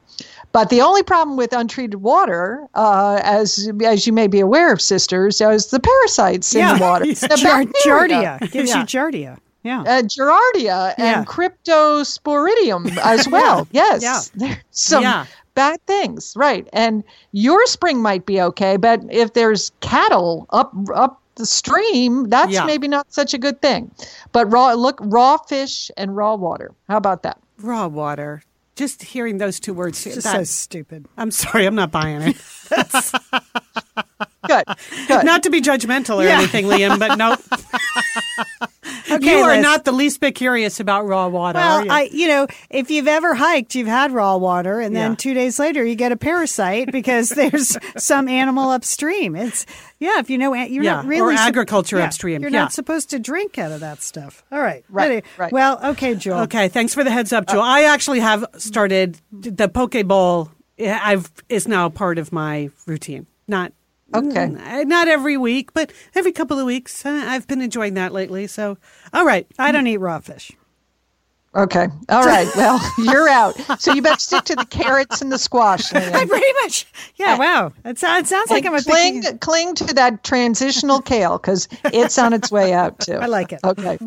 But 0.51 0.69
the 0.69 0.81
only 0.81 1.03
problem 1.03 1.37
with 1.37 1.53
untreated 1.53 2.01
water, 2.01 2.65
uh, 2.73 3.19
as 3.23 3.69
as 3.85 4.07
you 4.07 4.13
may 4.13 4.27
be 4.27 4.39
aware 4.39 4.73
of, 4.73 4.81
sisters, 4.81 5.39
is 5.41 5.67
the 5.67 5.79
parasites 5.79 6.55
in 6.55 6.67
the 6.77 6.81
water. 6.83 7.05
The 7.13 7.37
Jar- 7.37 7.63
Giardia 7.85 8.51
gives 8.51 8.69
Yeah. 8.71 8.79
you 8.79 8.85
Giardia. 8.85 9.37
Yeah. 9.63 9.81
uh, 9.81 10.01
Giardia, 10.03 10.93
Yeah. 10.97 11.19
and 11.19 11.27
Cryptosporidium 11.27 12.97
as 12.97 13.27
well. 13.31 13.67
Yes, 13.71 14.01
Yeah. 14.01 14.21
there's 14.35 14.57
some 14.71 15.03
Yeah. 15.03 15.25
bad 15.55 15.79
things, 15.85 16.33
right? 16.35 16.67
And 16.73 17.03
your 17.31 17.65
spring 17.67 18.01
might 18.01 18.25
be 18.25 18.41
okay, 18.41 18.77
but 18.77 19.01
if 19.09 19.33
there's 19.33 19.71
cattle 19.81 20.47
up 20.51 20.73
up 20.93 21.21
the 21.39 21.45
stream, 21.47 22.29
that's 22.29 22.51
Yeah. 22.51 22.65
maybe 22.65 22.87
not 22.87 23.11
such 23.11 23.33
a 23.33 23.39
good 23.39 23.59
thing. 23.61 23.89
But 24.31 24.51
raw 24.51 24.73
look 24.73 24.99
raw 25.01 25.37
fish 25.37 25.89
and 25.97 26.15
raw 26.15 26.35
water. 26.35 26.71
How 26.87 26.97
about 26.97 27.23
that? 27.23 27.39
Raw 27.59 27.87
water. 27.87 28.43
Just 28.75 29.01
hearing 29.03 29.39
those 29.39 29.59
two 29.59 29.73
words. 29.73 30.03
Just 30.03 30.21
that- 30.23 30.35
so 30.37 30.43
stupid. 30.43 31.07
I'm 31.17 31.31
sorry, 31.31 31.65
I'm 31.65 31.75
not 31.75 31.91
buying 31.91 32.21
it. 32.21 32.37
Good, 34.47 34.65
good. 35.07 35.25
not 35.25 35.43
to 35.43 35.49
be 35.49 35.59
judgmental 35.61 36.17
or 36.17 36.23
Yeah. 36.23 36.37
anything, 36.37 36.67
Lian, 36.67 36.97
but 36.97 37.17
nope. 37.17 37.39
Okay, 39.29 39.39
you 39.39 39.43
are 39.45 39.61
not 39.61 39.85
the 39.85 39.91
least 39.91 40.19
bit 40.19 40.35
curious 40.35 40.79
about 40.79 41.05
raw 41.07 41.27
water, 41.27 41.59
Well, 41.59 41.85
you? 41.85 41.91
I, 41.91 42.09
you 42.11 42.27
know, 42.27 42.47
if 42.69 42.89
you've 42.91 43.07
ever 43.07 43.33
hiked, 43.35 43.75
you've 43.75 43.87
had 43.87 44.11
raw 44.11 44.37
water, 44.37 44.79
and 44.79 44.95
then 44.95 45.11
Yeah. 45.11 45.15
two 45.15 45.33
days 45.33 45.59
later 45.59 45.83
you 45.83 45.95
get 45.95 46.11
a 46.11 46.17
parasite 46.17 46.91
because 46.91 47.29
there's 47.35 47.77
some 47.97 48.27
animal 48.27 48.69
upstream. 48.69 49.35
It's 49.35 49.65
yeah, 49.99 50.19
if 50.19 50.29
you 50.29 50.37
know, 50.37 50.53
you're 50.53 50.83
Yeah, 50.83 50.95
not 50.95 51.05
really 51.05 51.35
or 51.35 51.37
agriculture 51.37 51.97
yeah, 51.97 52.05
upstream, 52.05 52.41
You're 52.41 52.51
yeah. 52.51 52.59
not 52.59 52.73
supposed 52.73 53.09
to 53.11 53.19
drink 53.19 53.57
out 53.57 53.71
of 53.71 53.79
that 53.81 54.01
stuff. 54.01 54.43
All 54.51 54.59
right, 54.61 54.83
Right, 54.89 55.23
right. 55.37 55.51
Well, 55.51 55.79
okay, 55.91 56.15
Joel. 56.15 56.41
Okay, 56.41 56.67
thanks 56.67 56.93
for 56.93 57.03
the 57.03 57.11
heads 57.11 57.33
up, 57.33 57.47
Joel. 57.47 57.61
I 57.61 57.83
actually 57.83 58.19
have 58.21 58.45
started 58.57 59.19
the 59.31 59.67
poke 59.69 59.95
bowl. 60.05 60.51
I've 60.79 61.29
is 61.49 61.67
now 61.67 61.89
part 61.89 62.17
of 62.17 62.31
my 62.31 62.69
routine. 62.85 63.27
Not 63.47 63.73
Okay. 64.13 64.47
mm, 64.47 64.87
not 64.87 65.07
every 65.07 65.37
week, 65.37 65.73
but 65.73 65.91
every 66.15 66.31
couple 66.31 66.59
of 66.59 66.65
weeks. 66.65 67.05
Uh, 67.05 67.23
I've 67.27 67.47
been 67.47 67.61
enjoying 67.61 67.93
that 67.95 68.11
lately. 68.11 68.47
So, 68.47 68.77
all 69.13 69.25
right. 69.25 69.47
I 69.57 69.71
don't 69.71 69.87
eat 69.87 69.97
raw 69.97 70.19
fish. 70.19 70.51
Okay. 71.55 71.87
All 72.09 72.23
right. 72.25 72.47
Well, 72.55 72.79
you're 72.99 73.27
out. 73.27 73.55
So 73.81 73.91
you 73.93 74.03
better 74.03 74.19
stick 74.19 74.43
to 74.45 74.55
the 74.55 74.65
carrots 74.65 75.21
and 75.21 75.31
the 75.31 75.39
squash. 75.39 75.91
I 75.93 76.25
pretty 76.25 76.53
much. 76.61 76.85
Yeah. 77.15 77.39
Wow. 77.39 77.73
It, 77.83 77.91
it 77.91 77.97
sounds 77.99 78.31
like 78.51 78.65
I'm 78.67 78.75
a 78.75 78.83
cling, 78.83 79.23
picky- 79.23 79.37
cling 79.39 79.75
to 79.75 79.93
that 79.95 80.23
transitional 80.23 81.01
kale 81.01 81.39
because 81.39 81.67
it's 81.85 82.19
on 82.19 82.33
its 82.33 82.51
way 82.51 82.73
out 82.73 82.99
too. 82.99 83.13
I 83.21 83.25
like 83.25 83.51
it. 83.51 83.61
Okay. 83.63 83.97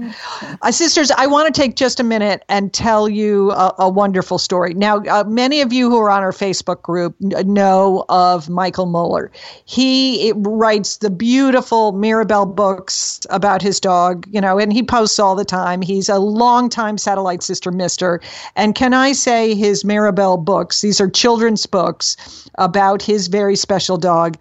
Uh, 0.63 0.71
sisters, 0.71 1.11
I 1.11 1.27
want 1.27 1.53
to 1.53 1.61
take 1.61 1.75
just 1.75 1.99
a 1.99 2.05
minute 2.05 2.45
and 2.49 2.73
tell 2.73 3.09
you 3.09 3.51
a, 3.51 3.75
a 3.81 3.89
wonderful 3.89 4.39
story. 4.39 4.75
Now, 4.75 4.99
uh, 4.99 5.25
many 5.27 5.63
of 5.63 5.73
you 5.73 5.91
who 5.91 5.99
are 5.99 6.11
on 6.11 6.23
our 6.23 6.33
Facebook 6.33 6.83
group 6.83 7.17
know 7.21 8.05
of 8.09 8.49
Michael 8.49 8.87
Muller. 8.87 9.33
He 9.65 10.29
it 10.29 10.37
writes 10.39 10.99
the 10.99 11.11
beautiful 11.11 11.91
Mirabelle 11.93 12.47
books 12.47 13.21
about 13.31 13.63
his 13.63 13.81
dog, 13.81 14.29
you 14.31 14.41
know, 14.41 14.59
and 14.61 14.73
he 14.73 14.85
posts 14.85 15.19
all 15.19 15.35
the 15.35 15.45
time. 15.45 15.83
He's 15.83 16.09
a 16.09 16.19
longtime 16.21 16.99
satellite 16.99 17.32
sister 17.41 17.71
mister. 17.71 18.21
And 18.57 18.75
can 18.75 18.93
I 18.93 19.13
say 19.13 19.55
his 19.55 19.85
Maribel 19.85 20.45
books, 20.45 20.81
these 20.81 21.01
are 21.01 21.09
children's 21.09 21.65
books 21.65 22.49
about 22.59 23.01
his 23.01 23.29
very 23.29 23.55
special 23.57 23.97
dog, 23.97 24.37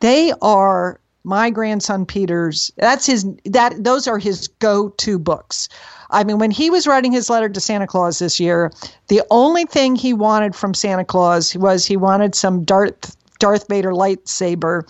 they 0.00 0.32
are 0.42 1.00
my 1.24 1.48
grandson 1.50 2.04
Peter's. 2.04 2.70
That's 2.76 3.06
his. 3.06 3.26
That 3.44 3.82
those 3.82 4.06
are 4.06 4.18
his 4.18 4.48
go-to 4.48 5.18
books. 5.18 5.68
I 6.10 6.22
mean, 6.22 6.38
when 6.38 6.50
he 6.50 6.70
was 6.70 6.86
writing 6.86 7.12
his 7.12 7.30
letter 7.30 7.48
to 7.48 7.60
Santa 7.60 7.86
Claus 7.86 8.18
this 8.18 8.38
year, 8.38 8.70
the 9.08 9.22
only 9.30 9.64
thing 9.64 9.96
he 9.96 10.12
wanted 10.12 10.54
from 10.54 10.74
Santa 10.74 11.04
Claus 11.04 11.56
was 11.56 11.86
he 11.86 11.96
wanted 11.96 12.34
some 12.34 12.62
Darth 12.62 13.16
Darth 13.38 13.66
Vader 13.68 13.92
lightsaber 13.92 14.82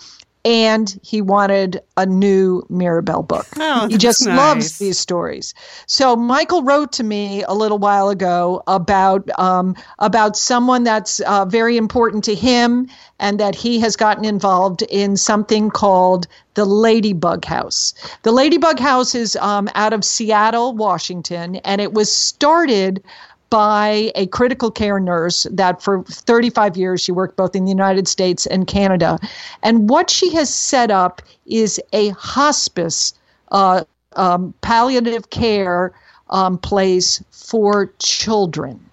and 0.45 0.97
he 1.01 1.21
wanted 1.21 1.81
a 1.97 2.05
new 2.05 2.63
Mirabel 2.69 3.23
book. 3.23 3.47
Oh, 3.57 3.87
he 3.89 3.97
just 3.97 4.25
nice. 4.25 4.37
loves 4.37 4.77
these 4.77 4.99
stories. 4.99 5.55
So 5.87 6.15
Michael 6.15 6.61
wrote 6.61 6.91
to 6.93 7.03
me 7.03 7.43
a 7.43 7.53
little 7.53 7.79
while 7.79 8.09
ago 8.09 8.61
about 8.67 9.27
um, 9.39 9.75
about 9.99 10.37
someone 10.37 10.83
that's 10.83 11.19
uh, 11.21 11.45
very 11.45 11.77
important 11.77 12.23
to 12.25 12.35
him, 12.35 12.87
and 13.19 13.39
that 13.39 13.55
he 13.55 13.79
has 13.79 13.95
gotten 13.95 14.23
involved 14.23 14.83
in 14.83 15.17
something 15.17 15.71
called 15.71 16.27
the 16.53 16.65
Ladybug 16.65 17.43
House. 17.43 17.93
The 18.21 18.31
Ladybug 18.31 18.79
House 18.79 19.15
is 19.15 19.35
um, 19.37 19.67
out 19.73 19.93
of 19.93 20.05
Seattle, 20.05 20.73
Washington, 20.75 21.55
and 21.57 21.81
it 21.81 21.93
was 21.93 22.11
started 22.11 23.03
by 23.49 24.11
a 24.15 24.27
critical 24.27 24.71
care 24.71 24.99
nurse 24.99 25.45
that 25.51 25.81
for 25.81 26.03
35 26.03 26.77
years 26.77 27.01
she 27.01 27.11
worked 27.11 27.35
both 27.35 27.55
in 27.55 27.65
the 27.65 27.71
United 27.71 28.07
States 28.07 28.45
and 28.45 28.67
Canada. 28.67 29.19
And 29.63 29.89
what 29.89 30.09
she 30.09 30.33
has 30.33 30.53
set 30.53 30.91
up 30.91 31.21
is 31.45 31.79
a 31.93 32.09
hospice, 32.09 33.13
uh, 33.51 33.83
um, 34.15 34.53
palliative 34.61 35.29
care 35.29 35.93
um, 36.29 36.57
place 36.57 37.23
for 37.31 37.91
children. 37.99 38.84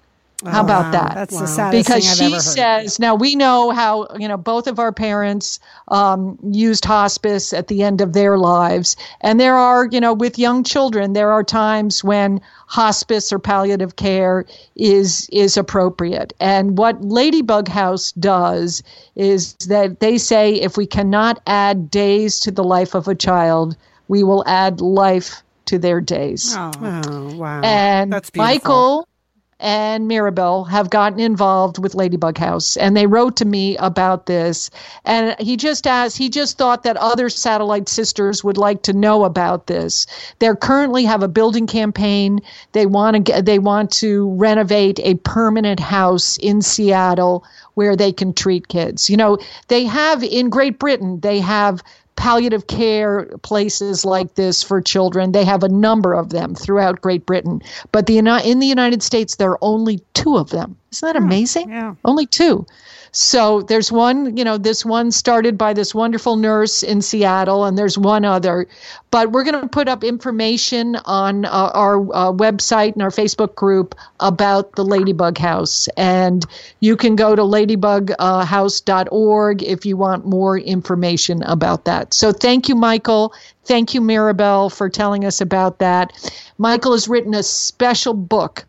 How 0.46 0.62
about 0.62 0.92
that? 0.92 1.14
That's 1.14 1.38
the 1.38 1.46
saddest 1.46 1.88
because 1.88 2.02
thing 2.04 2.10
I've 2.10 2.16
she 2.16 2.24
ever 2.24 2.34
heard. 2.34 2.42
says 2.42 2.98
now 2.98 3.14
we 3.14 3.34
know 3.36 3.70
how 3.70 4.08
you 4.18 4.26
know 4.26 4.36
both 4.36 4.66
of 4.66 4.78
our 4.78 4.92
parents 4.92 5.60
um, 5.88 6.38
used 6.50 6.84
hospice 6.84 7.52
at 7.52 7.68
the 7.68 7.82
end 7.82 8.00
of 8.00 8.12
their 8.12 8.38
lives 8.38 8.96
and 9.20 9.38
there 9.38 9.56
are 9.56 9.86
you 9.86 10.00
know 10.00 10.12
with 10.14 10.38
young 10.38 10.64
children 10.64 11.12
there 11.12 11.30
are 11.30 11.44
times 11.44 12.02
when 12.02 12.40
hospice 12.66 13.32
or 13.32 13.38
palliative 13.38 13.96
care 13.96 14.44
is 14.76 15.28
is 15.32 15.56
appropriate 15.56 16.32
and 16.40 16.76
what 16.78 17.00
ladybug 17.04 17.68
house 17.68 18.12
does 18.12 18.82
is 19.14 19.54
that 19.68 20.00
they 20.00 20.18
say 20.18 20.54
if 20.54 20.76
we 20.76 20.86
cannot 20.86 21.40
add 21.46 21.90
days 21.90 22.40
to 22.40 22.50
the 22.50 22.64
life 22.64 22.94
of 22.94 23.06
a 23.06 23.14
child 23.14 23.76
we 24.08 24.22
will 24.24 24.44
add 24.48 24.80
life 24.80 25.42
to 25.66 25.78
their 25.78 26.00
days 26.00 26.54
Oh, 26.58 27.34
wow. 27.36 27.60
and 27.62 28.12
That's 28.12 28.30
beautiful. 28.30 28.52
Michael 28.54 29.08
and 29.62 30.08
Mirabel 30.08 30.64
have 30.64 30.90
gotten 30.90 31.20
involved 31.20 31.78
with 31.78 31.94
Ladybug 31.94 32.36
House, 32.36 32.76
and 32.76 32.96
they 32.96 33.06
wrote 33.06 33.36
to 33.36 33.44
me 33.44 33.76
about 33.76 34.26
this. 34.26 34.70
And 35.04 35.36
he 35.40 35.56
just 35.56 35.86
asked, 35.86 36.18
he 36.18 36.28
just 36.28 36.58
thought 36.58 36.82
that 36.82 36.96
other 36.96 37.28
satellite 37.28 37.88
sisters 37.88 38.42
would 38.42 38.58
like 38.58 38.82
to 38.82 38.92
know 38.92 39.24
about 39.24 39.68
this. 39.68 40.06
They 40.40 40.50
currently 40.60 41.04
have 41.04 41.22
a 41.22 41.28
building 41.28 41.68
campaign. 41.68 42.40
They 42.72 42.86
want 42.86 43.26
to 43.26 43.42
they 43.42 43.60
want 43.60 43.92
to 43.92 44.34
renovate 44.34 44.98
a 44.98 45.14
permanent 45.14 45.78
house 45.78 46.36
in 46.38 46.60
Seattle 46.60 47.44
where 47.74 47.94
they 47.94 48.12
can 48.12 48.34
treat 48.34 48.66
kids. 48.66 49.08
You 49.08 49.16
know, 49.16 49.38
they 49.68 49.84
have 49.84 50.24
in 50.24 50.50
Great 50.50 50.80
Britain, 50.80 51.20
they 51.20 51.38
have 51.38 51.82
palliative 52.16 52.66
care 52.66 53.24
places 53.42 54.04
like 54.04 54.34
this 54.34 54.62
for 54.62 54.80
children. 54.80 55.32
They 55.32 55.44
have 55.44 55.62
a 55.62 55.68
number 55.68 56.12
of 56.14 56.30
them 56.30 56.54
throughout 56.54 57.00
Great 57.00 57.26
Britain, 57.26 57.62
but 57.90 58.06
the 58.06 58.18
in 58.18 58.58
the 58.58 58.66
United 58.66 59.02
States 59.02 59.36
there 59.36 59.50
are 59.50 59.58
only 59.62 60.00
two 60.14 60.36
of 60.36 60.50
them. 60.50 60.76
Isn't 60.92 61.06
that 61.06 61.18
hmm. 61.18 61.26
amazing? 61.26 61.70
yeah. 61.70 61.94
Only 62.04 62.26
two. 62.26 62.66
So 63.12 63.60
there's 63.60 63.92
one, 63.92 64.36
you 64.38 64.44
know, 64.44 64.56
this 64.56 64.86
one 64.86 65.10
started 65.10 65.58
by 65.58 65.74
this 65.74 65.94
wonderful 65.94 66.36
nurse 66.36 66.82
in 66.82 67.02
Seattle, 67.02 67.66
and 67.66 67.76
there's 67.76 67.98
one 67.98 68.24
other. 68.24 68.66
But 69.10 69.32
we're 69.32 69.44
going 69.44 69.60
to 69.60 69.68
put 69.68 69.86
up 69.86 70.02
information 70.02 70.96
on 71.04 71.44
uh, 71.44 71.70
our 71.74 72.00
uh, 72.14 72.32
website 72.32 72.94
and 72.94 73.02
our 73.02 73.10
Facebook 73.10 73.54
group 73.54 73.94
about 74.20 74.76
the 74.76 74.84
Ladybug 74.84 75.36
House. 75.36 75.88
And 75.98 76.46
you 76.80 76.96
can 76.96 77.14
go 77.14 77.36
to 77.36 77.42
ladybughouse.org 77.42 79.62
if 79.62 79.84
you 79.84 79.98
want 79.98 80.24
more 80.24 80.58
information 80.58 81.42
about 81.42 81.84
that. 81.84 82.14
So 82.14 82.32
thank 82.32 82.66
you, 82.66 82.74
Michael. 82.74 83.34
Thank 83.66 83.92
you, 83.92 84.00
Mirabel, 84.00 84.70
for 84.70 84.88
telling 84.88 85.26
us 85.26 85.42
about 85.42 85.80
that. 85.80 86.32
Michael 86.56 86.92
has 86.92 87.08
written 87.08 87.34
a 87.34 87.42
special 87.42 88.14
book 88.14 88.64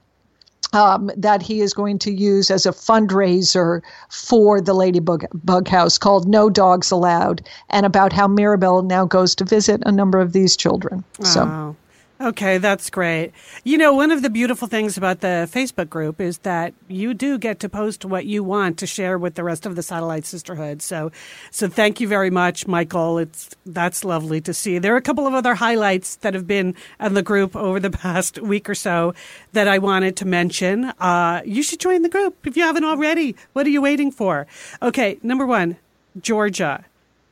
um, 0.74 1.12
that 1.16 1.42
he 1.42 1.62
is 1.62 1.74
going 1.74 2.00
to 2.00 2.12
use 2.12 2.52
as 2.52 2.66
a 2.66 2.72
fundraiser 2.72 3.82
for 4.10 4.60
the 4.60 4.74
Ladybug 4.74 5.26
Bug 5.34 5.68
House 5.68 5.98
called 5.98 6.28
No 6.28 6.50
Dogs 6.50 6.92
Allowed, 6.92 7.48
and 7.70 7.86
about 7.86 8.12
how 8.12 8.28
Mirabel 8.28 8.82
now 8.82 9.06
goes 9.06 9.36
to 9.36 9.46
visit 9.46 9.82
a 9.86 9.92
number 9.92 10.20
of 10.20 10.34
these 10.34 10.58
children. 10.58 11.04
So. 11.22 11.76
Okay, 12.24 12.58
that's 12.58 12.90
great. 12.90 13.34
You 13.66 13.78
know, 13.78 13.94
one 13.94 14.10
of 14.10 14.22
the 14.22 14.30
beautiful 14.30 14.66
things 14.66 14.96
about 14.96 15.20
the 15.20 15.50
Facebook 15.52 15.90
group 15.90 16.22
is 16.22 16.38
that 16.40 16.74
you 16.88 17.14
do 17.14 17.38
get 17.38 17.60
to 17.60 17.68
post 17.68 18.06
what 18.06 18.26
you 18.26 18.46
want 18.46 18.80
to 18.80 18.88
share 18.88 19.18
with 19.18 19.36
the 19.36 19.44
rest 19.44 19.66
of 19.66 19.76
the 19.76 19.84
Satellite 19.84 20.26
Sisterhood. 20.26 20.82
So, 20.82 21.12
so 21.52 21.68
thank 21.68 22.00
you 22.00 22.08
very 22.08 22.30
much, 22.30 22.66
Michael. 22.66 23.18
It's 23.18 23.50
that's 23.66 24.06
lovely 24.06 24.40
to 24.40 24.54
see. 24.54 24.80
There 24.80 24.94
are 24.94 24.98
a 24.98 25.02
couple 25.02 25.28
of 25.28 25.34
other 25.34 25.54
highlights 25.54 26.16
that 26.18 26.34
have 26.34 26.48
been 26.48 26.76
in 26.98 27.14
the 27.14 27.24
group 27.24 27.58
over 27.58 27.78
the 27.82 27.92
past 28.06 28.42
week 28.42 28.70
or 28.70 28.76
so 28.76 29.14
that 29.52 29.68
I 29.68 29.80
wanted 29.80 30.16
to 30.18 30.26
mention. 30.26 30.86
Uh, 31.02 31.42
you 31.44 31.62
should 31.62 31.82
join 31.82 32.04
the 32.04 32.10
group 32.10 32.48
if 32.48 32.56
you 32.56 32.64
haven't 32.64 32.86
already. 32.86 33.36
What 33.52 33.68
are 33.68 33.72
you 33.72 33.82
waiting 33.82 34.12
for? 34.12 34.48
Okay, 34.82 35.20
number 35.24 35.46
one, 35.46 35.76
Georgia 36.22 36.86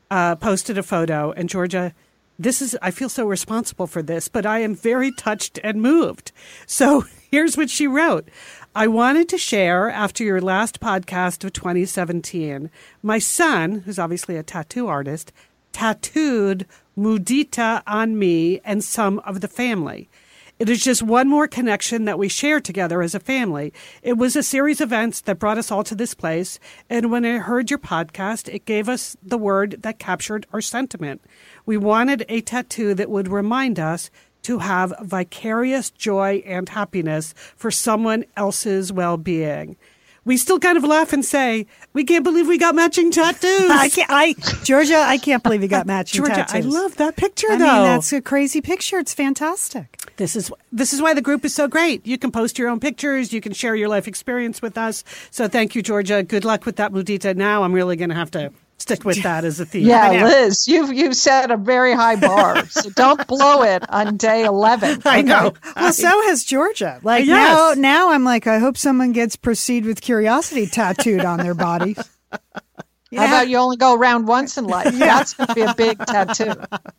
uh, 0.10 0.36
posted 0.36 0.78
a 0.78 0.84
photo, 0.84 1.32
and 1.32 1.48
Georgia 1.48 1.94
this 2.42 2.62
is 2.62 2.78
I 2.82 2.92
feel 2.92 3.10
so 3.10 3.26
responsible 3.26 3.88
for 3.88 4.02
this, 4.02 4.28
but 4.28 4.46
I 4.46 4.60
am 4.60 4.76
very 4.76 5.12
touched 5.12 5.60
and 5.64 5.82
moved. 5.82 6.32
So 6.66 7.06
here's 7.32 7.56
what 7.56 7.70
she 7.70 7.88
wrote. 7.88 8.28
I 8.76 8.88
wanted 8.88 9.30
to 9.30 9.38
share 9.38 9.90
after 9.90 10.24
your 10.24 10.42
last 10.42 10.80
podcast 10.80 11.44
of 11.44 11.54
2017. 11.54 12.70
My 13.04 13.20
son, 13.20 13.84
who's 13.86 14.00
obviously 14.00 14.38
a 14.38 14.44
tattoo 14.44 14.88
artist, 14.88 15.32
tattooed 15.72 16.66
mudita 16.98 17.84
on 17.86 18.18
me 18.18 18.60
and 18.64 18.84
some 18.84 19.20
of 19.20 19.42
the 19.42 19.48
family. 19.48 20.10
It 20.62 20.70
is 20.70 20.84
just 20.84 21.02
one 21.02 21.28
more 21.28 21.48
connection 21.48 22.06
that 22.06 22.20
we 22.20 22.30
share 22.30 22.62
together 22.62 23.02
as 23.02 23.16
a 23.16 23.20
family. 23.20 23.74
It 24.04 24.14
was 24.14 24.36
a 24.36 24.44
series 24.44 24.80
of 24.80 24.90
events 24.90 25.20
that 25.22 25.40
brought 25.40 25.58
us 25.58 25.72
all 25.72 25.84
to 25.84 25.96
this 25.96 26.14
place. 26.14 26.60
And 26.88 27.10
when 27.10 27.26
I 27.26 27.40
heard 27.40 27.72
your 27.72 27.80
podcast, 27.80 28.48
it 28.48 28.66
gave 28.66 28.88
us 28.88 29.18
the 29.24 29.40
word 29.40 29.78
that 29.80 29.98
captured 29.98 30.46
our 30.54 30.62
sentiment. 30.62 31.24
We 31.66 31.78
wanted 31.78 32.28
a 32.30 32.42
tattoo 32.42 32.94
that 32.94 33.10
would 33.10 33.28
remind 33.28 33.80
us 33.80 34.12
to 34.44 34.60
have 34.60 34.94
vicarious 35.02 35.90
joy 35.90 36.44
and 36.46 36.70
happiness 36.70 37.34
for 37.56 37.72
someone 37.72 38.24
else's 38.38 38.94
well 38.94 39.18
being. 39.18 39.78
We 40.24 40.38
still 40.38 40.60
kind 40.60 40.78
of 40.78 40.84
laugh 40.84 41.14
and 41.14 41.26
say, 41.26 41.66
we 41.94 42.04
can't 42.04 42.24
believe 42.24 42.48
we 42.48 42.60
got 42.60 42.76
matching 42.76 43.12
tattoos. 43.12 43.42
I 43.72 43.90
can't. 43.90 44.10
I 44.12 44.34
Georgia, 44.64 44.98
I 44.98 45.18
can't 45.18 45.42
believe 45.42 45.64
you 45.64 45.68
got 45.68 45.86
matching 45.88 46.24
Georgia, 46.24 46.46
tattoos. 46.46 46.66
I 46.66 46.80
love 46.80 46.96
that 46.98 47.16
picture 47.16 47.48
though. 47.50 47.56
I 47.56 47.58
though. 47.58 47.74
mean, 47.74 47.84
that's 47.84 48.14
a 48.14 48.22
crazy 48.22 48.62
picture. 48.62 49.00
It's 49.00 49.14
fantastic. 49.14 49.98
This 50.18 50.36
is 50.36 50.52
this 50.72 50.94
is 50.94 51.02
why 51.02 51.14
the 51.16 51.22
group 51.22 51.44
is 51.44 51.56
so 51.56 51.68
great. 51.68 52.06
You 52.06 52.18
can 52.18 52.32
post 52.32 52.60
your 52.60 52.70
own 52.70 52.80
pictures. 52.80 53.34
You 53.34 53.42
can 53.42 53.54
share 53.54 53.76
your 53.76 53.90
life 53.90 54.08
experience 54.08 54.62
with 54.62 54.78
us. 54.78 55.04
So 55.32 55.48
thank 55.48 55.74
you, 55.74 55.82
Georgia. 55.82 56.22
Good 56.22 56.46
luck 56.46 56.66
with 56.66 56.76
that 56.76 56.92
mudita. 56.92 57.36
Now 57.36 57.64
I'm 57.64 57.74
really 57.74 57.96
going 57.96 58.10
to 58.10 58.16
have 58.16 58.32
to 58.32 58.52
stick 58.82 59.06
with 59.06 59.22
that 59.24 59.46
as 59.46 59.60
a 59.60 59.66
theme. 59.66 59.86
Yeah, 59.88 60.26
Liz, 60.26 60.68
you've 60.68 60.92
you've 60.92 61.16
set 61.16 61.52
a 61.52 61.58
very 61.58 61.94
high 61.94 62.16
bar, 62.16 62.66
so 62.68 62.90
don't 62.96 63.26
blow 63.28 63.62
it 63.64 63.84
on 63.90 64.18
day 64.18 64.44
eleven. 64.44 65.02
I 65.06 65.22
know. 65.22 65.54
Well, 65.76 65.94
so 65.94 66.10
has 66.28 66.44
Georgia. 66.44 67.00
Like 67.04 67.26
Yes. 67.26 67.78
now, 67.78 67.82
now 67.82 68.12
I'm 68.12 68.24
like, 68.24 68.48
I 68.48 68.60
hope 68.60 68.78
someone 68.78 69.12
gets 69.12 69.36
"Proceed 69.36 69.86
with 69.86 70.02
Curiosity" 70.02 70.68
tattooed 70.68 71.24
on 71.26 71.40
their 71.40 71.54
body. 71.56 71.96
How 73.16 73.26
about 73.26 73.50
you 73.50 73.58
only 73.58 73.78
go 73.78 73.96
around 73.96 74.28
once 74.28 74.58
in 74.58 74.66
life? 74.66 74.94
That's 74.98 75.34
going 75.34 75.48
to 75.48 75.56
be 75.56 75.62
a 75.62 75.74
big 75.76 75.98
tattoo. 76.06 76.54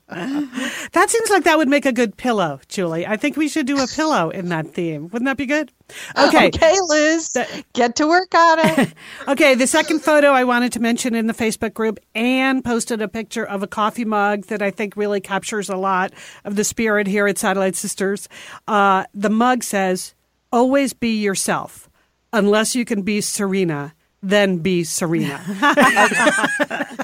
That 0.93 1.09
seems 1.09 1.31
like 1.31 1.45
that 1.45 1.57
would 1.57 1.71
make 1.71 1.87
a 1.87 1.93
good 1.93 2.19
pillow, 2.19 2.61
Julie. 2.69 3.07
I 3.07 3.17
think 3.17 3.39
we 3.39 3.49
should 3.49 3.67
do 3.67 3.81
a 3.83 3.87
pillow 3.87 4.29
in 4.29 4.51
that 4.51 4.75
theme. 4.75 5.05
Wouldn't 5.05 5.25
that 5.25 5.39
be 5.39 5.47
good? 5.47 5.73
Okay. 6.19 6.47
Okay, 6.49 6.75
Liz, 6.89 7.37
get 7.75 7.97
to 7.97 8.07
work 8.07 8.35
on 8.35 8.59
it. 8.61 8.95
Okay, 9.29 9.55
the 9.55 9.67
second 9.67 10.01
photo 10.01 10.29
I 10.29 10.45
wanted 10.45 10.73
to 10.73 10.81
mention 10.81 11.15
in 11.15 11.27
the 11.27 11.35
Facebook 11.35 11.75
group, 11.75 11.99
Anne 12.15 12.63
posted 12.63 13.03
a 13.03 13.09
picture 13.09 13.45
of 13.45 13.63
a 13.63 13.67
coffee 13.67 14.07
mug 14.07 14.47
that 14.47 14.63
I 14.63 14.71
think 14.71 14.97
really 14.97 15.21
captures 15.21 15.69
a 15.69 15.77
lot 15.77 16.13
of 16.45 16.57
the 16.57 16.65
spirit 16.65 17.07
here 17.07 17.27
at 17.27 17.37
Satellite 17.39 17.77
Sisters. 17.77 18.29
Uh, 18.67 19.05
the 19.13 19.31
mug 19.31 19.63
says, 19.63 20.15
Always 20.51 20.93
be 20.93 21.21
yourself. 21.21 21.91
Unless 22.33 22.75
you 22.75 22.85
can 22.87 23.03
be 23.03 23.21
Serena, 23.21 23.95
then 24.23 24.59
be 24.59 24.85
Serena. 24.85 25.41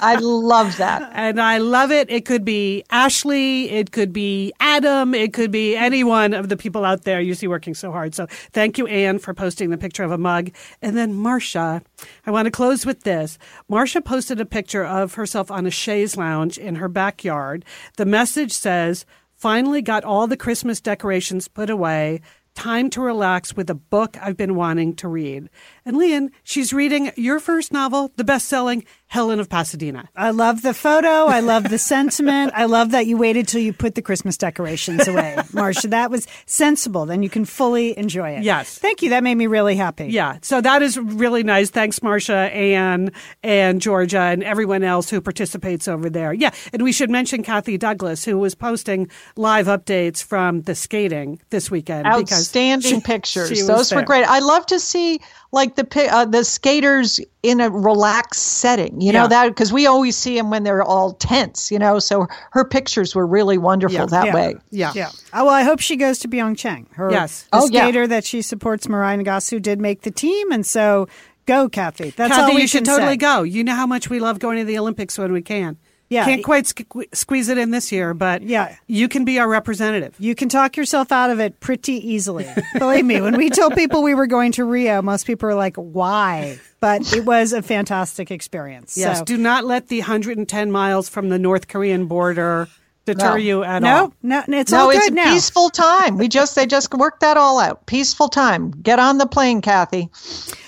I 0.01 0.17
love 0.21 0.77
that. 0.77 1.11
and 1.13 1.41
I 1.41 1.57
love 1.57 1.91
it. 1.91 2.09
It 2.09 2.25
could 2.25 2.45
be 2.45 2.83
Ashley, 2.89 3.69
it 3.69 3.91
could 3.91 4.13
be 4.13 4.53
Adam, 4.59 5.13
it 5.13 5.33
could 5.33 5.51
be 5.51 5.75
any 5.75 6.03
one 6.03 6.33
of 6.33 6.47
the 6.47 6.55
people 6.55 6.85
out 6.85 7.03
there 7.03 7.19
you 7.19 7.33
see 7.33 7.47
working 7.47 7.73
so 7.73 7.91
hard. 7.91 8.15
So 8.15 8.27
thank 8.53 8.77
you, 8.77 8.87
Anne, 8.87 9.19
for 9.19 9.33
posting 9.33 9.69
the 9.69 9.77
picture 9.77 10.03
of 10.03 10.11
a 10.11 10.17
mug. 10.17 10.51
And 10.81 10.95
then 10.95 11.13
Marcia, 11.13 11.81
I 12.25 12.31
want 12.31 12.45
to 12.45 12.51
close 12.51 12.85
with 12.85 13.03
this. 13.03 13.37
Marcia 13.67 14.01
posted 14.01 14.39
a 14.39 14.45
picture 14.45 14.85
of 14.85 15.15
herself 15.15 15.51
on 15.51 15.65
a 15.65 15.71
chaise 15.71 16.15
lounge 16.15 16.57
in 16.57 16.75
her 16.75 16.87
backyard. 16.87 17.65
The 17.97 18.05
message 18.05 18.53
says, 18.53 19.05
finally 19.35 19.81
got 19.81 20.03
all 20.03 20.27
the 20.27 20.37
Christmas 20.37 20.81
decorations 20.81 21.47
put 21.47 21.69
away. 21.69 22.21
Time 22.55 22.89
to 22.89 23.01
relax 23.01 23.55
with 23.55 23.69
a 23.69 23.75
book 23.75 24.17
I've 24.21 24.35
been 24.35 24.55
wanting 24.55 24.95
to 24.97 25.07
read. 25.07 25.49
And 25.85 25.95
Lian, 25.97 26.31
she's 26.43 26.73
reading 26.73 27.11
your 27.15 27.39
first 27.39 27.71
novel, 27.71 28.11
the 28.15 28.23
best 28.23 28.47
selling 28.47 28.83
Helen 29.09 29.39
of 29.39 29.49
Pasadena. 29.49 30.07
I 30.15 30.29
love 30.29 30.61
the 30.61 30.73
photo. 30.73 31.25
I 31.25 31.39
love 31.39 31.69
the 31.69 31.79
sentiment. 31.79 32.53
I 32.55 32.65
love 32.65 32.91
that 32.91 33.07
you 33.07 33.17
waited 33.17 33.47
till 33.47 33.59
you 33.59 33.73
put 33.73 33.95
the 33.95 34.03
Christmas 34.03 34.37
decorations 34.37 35.07
away, 35.07 35.35
Marcia. 35.53 35.87
That 35.87 36.11
was 36.11 36.27
sensible. 36.45 37.07
Then 37.07 37.23
you 37.23 37.29
can 37.29 37.43
fully 37.43 37.97
enjoy 37.97 38.29
it. 38.37 38.43
Yes. 38.43 38.77
Thank 38.77 39.01
you. 39.01 39.09
That 39.09 39.23
made 39.23 39.33
me 39.33 39.47
really 39.47 39.75
happy. 39.75 40.05
Yeah, 40.09 40.37
so 40.43 40.61
that 40.61 40.83
is 40.83 40.97
really 40.99 41.41
nice. 41.41 41.71
Thanks, 41.71 42.03
Marcia, 42.03 42.35
Anne, 42.53 43.11
and 43.41 43.81
Georgia, 43.81 44.19
and 44.19 44.43
everyone 44.43 44.83
else 44.83 45.09
who 45.09 45.19
participates 45.21 45.87
over 45.87 46.07
there. 46.07 46.31
Yeah, 46.31 46.51
and 46.71 46.83
we 46.83 46.91
should 46.91 47.09
mention 47.09 47.41
Kathy 47.41 47.79
Douglas, 47.79 48.23
who 48.23 48.37
was 48.37 48.53
posting 48.53 49.09
live 49.35 49.65
updates 49.65 50.23
from 50.23 50.61
the 50.61 50.75
skating 50.75 51.41
this 51.49 51.71
weekend. 51.71 52.03
because 52.03 52.31
Outstanding 52.31 52.91
she- 52.97 53.01
pictures. 53.01 53.47
she 53.49 53.55
was 53.63 53.67
Those 53.67 53.91
were 53.93 54.03
great. 54.03 54.23
I 54.25 54.37
love 54.37 54.67
to 54.67 54.79
see 54.79 55.19
like 55.51 55.75
the 55.77 56.09
uh, 56.13 56.25
the 56.25 56.43
skaters 56.43 57.19
in 57.41 57.59
a 57.59 57.71
relaxed 57.71 58.43
setting. 58.59 58.98
You 59.01 59.11
know 59.13 59.23
Yeah. 59.23 59.27
that 59.27 59.47
because 59.49 59.71
we 59.71 59.87
always 59.87 60.15
see 60.17 60.35
them 60.35 60.49
when 60.49 60.63
they're 60.63 60.83
all 60.83 61.13
tense. 61.13 61.71
You 61.71 61.79
know, 61.79 61.99
so 61.99 62.27
her 62.51 62.65
pictures 62.65 63.15
were 63.15 63.25
really 63.25 63.57
wonderful 63.57 63.97
Yeah. 63.99 64.05
that 64.07 64.25
Yeah. 64.27 64.33
way. 64.33 64.55
Yeah. 64.71 64.91
Yeah. 64.95 65.09
Oh, 65.33 65.45
well, 65.45 65.53
I 65.53 65.63
hope 65.63 65.79
she 65.79 65.95
goes 65.95 66.19
to 66.19 66.27
Pyeongchang. 66.27 66.85
Her 66.93 67.11
Yes. 67.11 67.43
the 67.51 67.59
Oh, 67.59 67.67
yeah. 67.71 67.81
skater 67.83 68.07
that 68.07 68.23
she 68.25 68.41
supports, 68.41 68.87
Mirai 68.87 69.21
Nagasu, 69.23 69.61
did 69.61 69.79
make 69.79 70.01
the 70.01 70.11
team, 70.11 70.51
and 70.51 70.65
so 70.65 71.07
go, 71.45 71.67
Kathy. 71.69 72.13
That's 72.15 72.37
all 72.37 72.53
we 72.53 72.61
you 72.61 72.67
should 72.67 72.85
totally 72.85 73.13
say. 73.13 73.17
go. 73.17 73.43
You 73.43 73.63
know 73.63 73.75
how 73.75 73.87
much 73.87 74.09
we 74.09 74.19
love 74.19 74.39
going 74.39 74.57
to 74.59 74.65
the 74.65 74.77
Olympics 74.77 75.17
when 75.17 75.31
we 75.33 75.41
can. 75.41 75.77
Yeah. 76.09 76.25
Can't 76.25 76.43
quite 76.43 76.65
sque- 76.65 77.15
squeeze 77.15 77.49
it 77.49 77.57
in 77.59 77.69
this 77.69 77.91
year, 77.91 78.15
but 78.15 78.41
Yeah. 78.41 78.75
you 78.87 79.07
can 79.07 79.25
be 79.25 79.37
our 79.37 79.47
representative. 79.47 80.15
You 80.17 80.33
can 80.33 80.49
talk 80.49 80.75
yourself 80.75 81.11
out 81.11 81.29
of 81.29 81.39
it 81.39 81.59
pretty 81.59 81.93
easily. 81.93 82.47
Believe 82.79 83.05
me, 83.05 83.21
when 83.21 83.37
we 83.37 83.49
told 83.51 83.75
people 83.75 84.01
we 84.01 84.15
were 84.15 84.25
going 84.25 84.51
to 84.53 84.63
Rio, 84.65 85.01
most 85.03 85.27
people 85.27 85.47
were 85.47 85.53
like, 85.55 85.75
"Why?" 85.77 86.57
But 86.79 87.13
it 87.13 87.25
was 87.25 87.53
a 87.53 87.61
fantastic 87.61 88.31
experience. 88.31 88.97
Yes, 88.97 89.19
So- 89.19 89.25
do 89.25 89.37
not 89.37 89.65
let 89.65 89.89
the 89.89 89.99
110 89.99 90.71
miles 90.71 91.07
from 91.09 91.29
the 91.29 91.37
North 91.37 91.67
Korean 91.67 92.07
border 92.07 92.67
deter 93.05 93.29
No. 93.31 93.35
you 93.35 93.63
at 93.63 93.81
no, 93.81 93.95
all. 93.95 94.13
no, 94.21 94.43
no, 94.47 94.59
it's 94.59 94.71
no, 94.71 94.79
all 94.79 94.89
it's 94.89 94.99
good 95.05 95.13
a 95.13 95.15
now. 95.15 95.33
peaceful 95.33 95.69
time. 95.69 96.17
We 96.17 96.27
just 96.27 96.55
they 96.55 96.65
just 96.65 96.93
worked 96.93 97.21
that 97.21 97.37
all 97.37 97.59
out. 97.59 97.85
Peaceful 97.85 98.29
time. 98.29 98.71
Get 98.71 98.99
on 98.99 99.17
the 99.17 99.25
plane, 99.25 99.61
Kathy. 99.61 100.09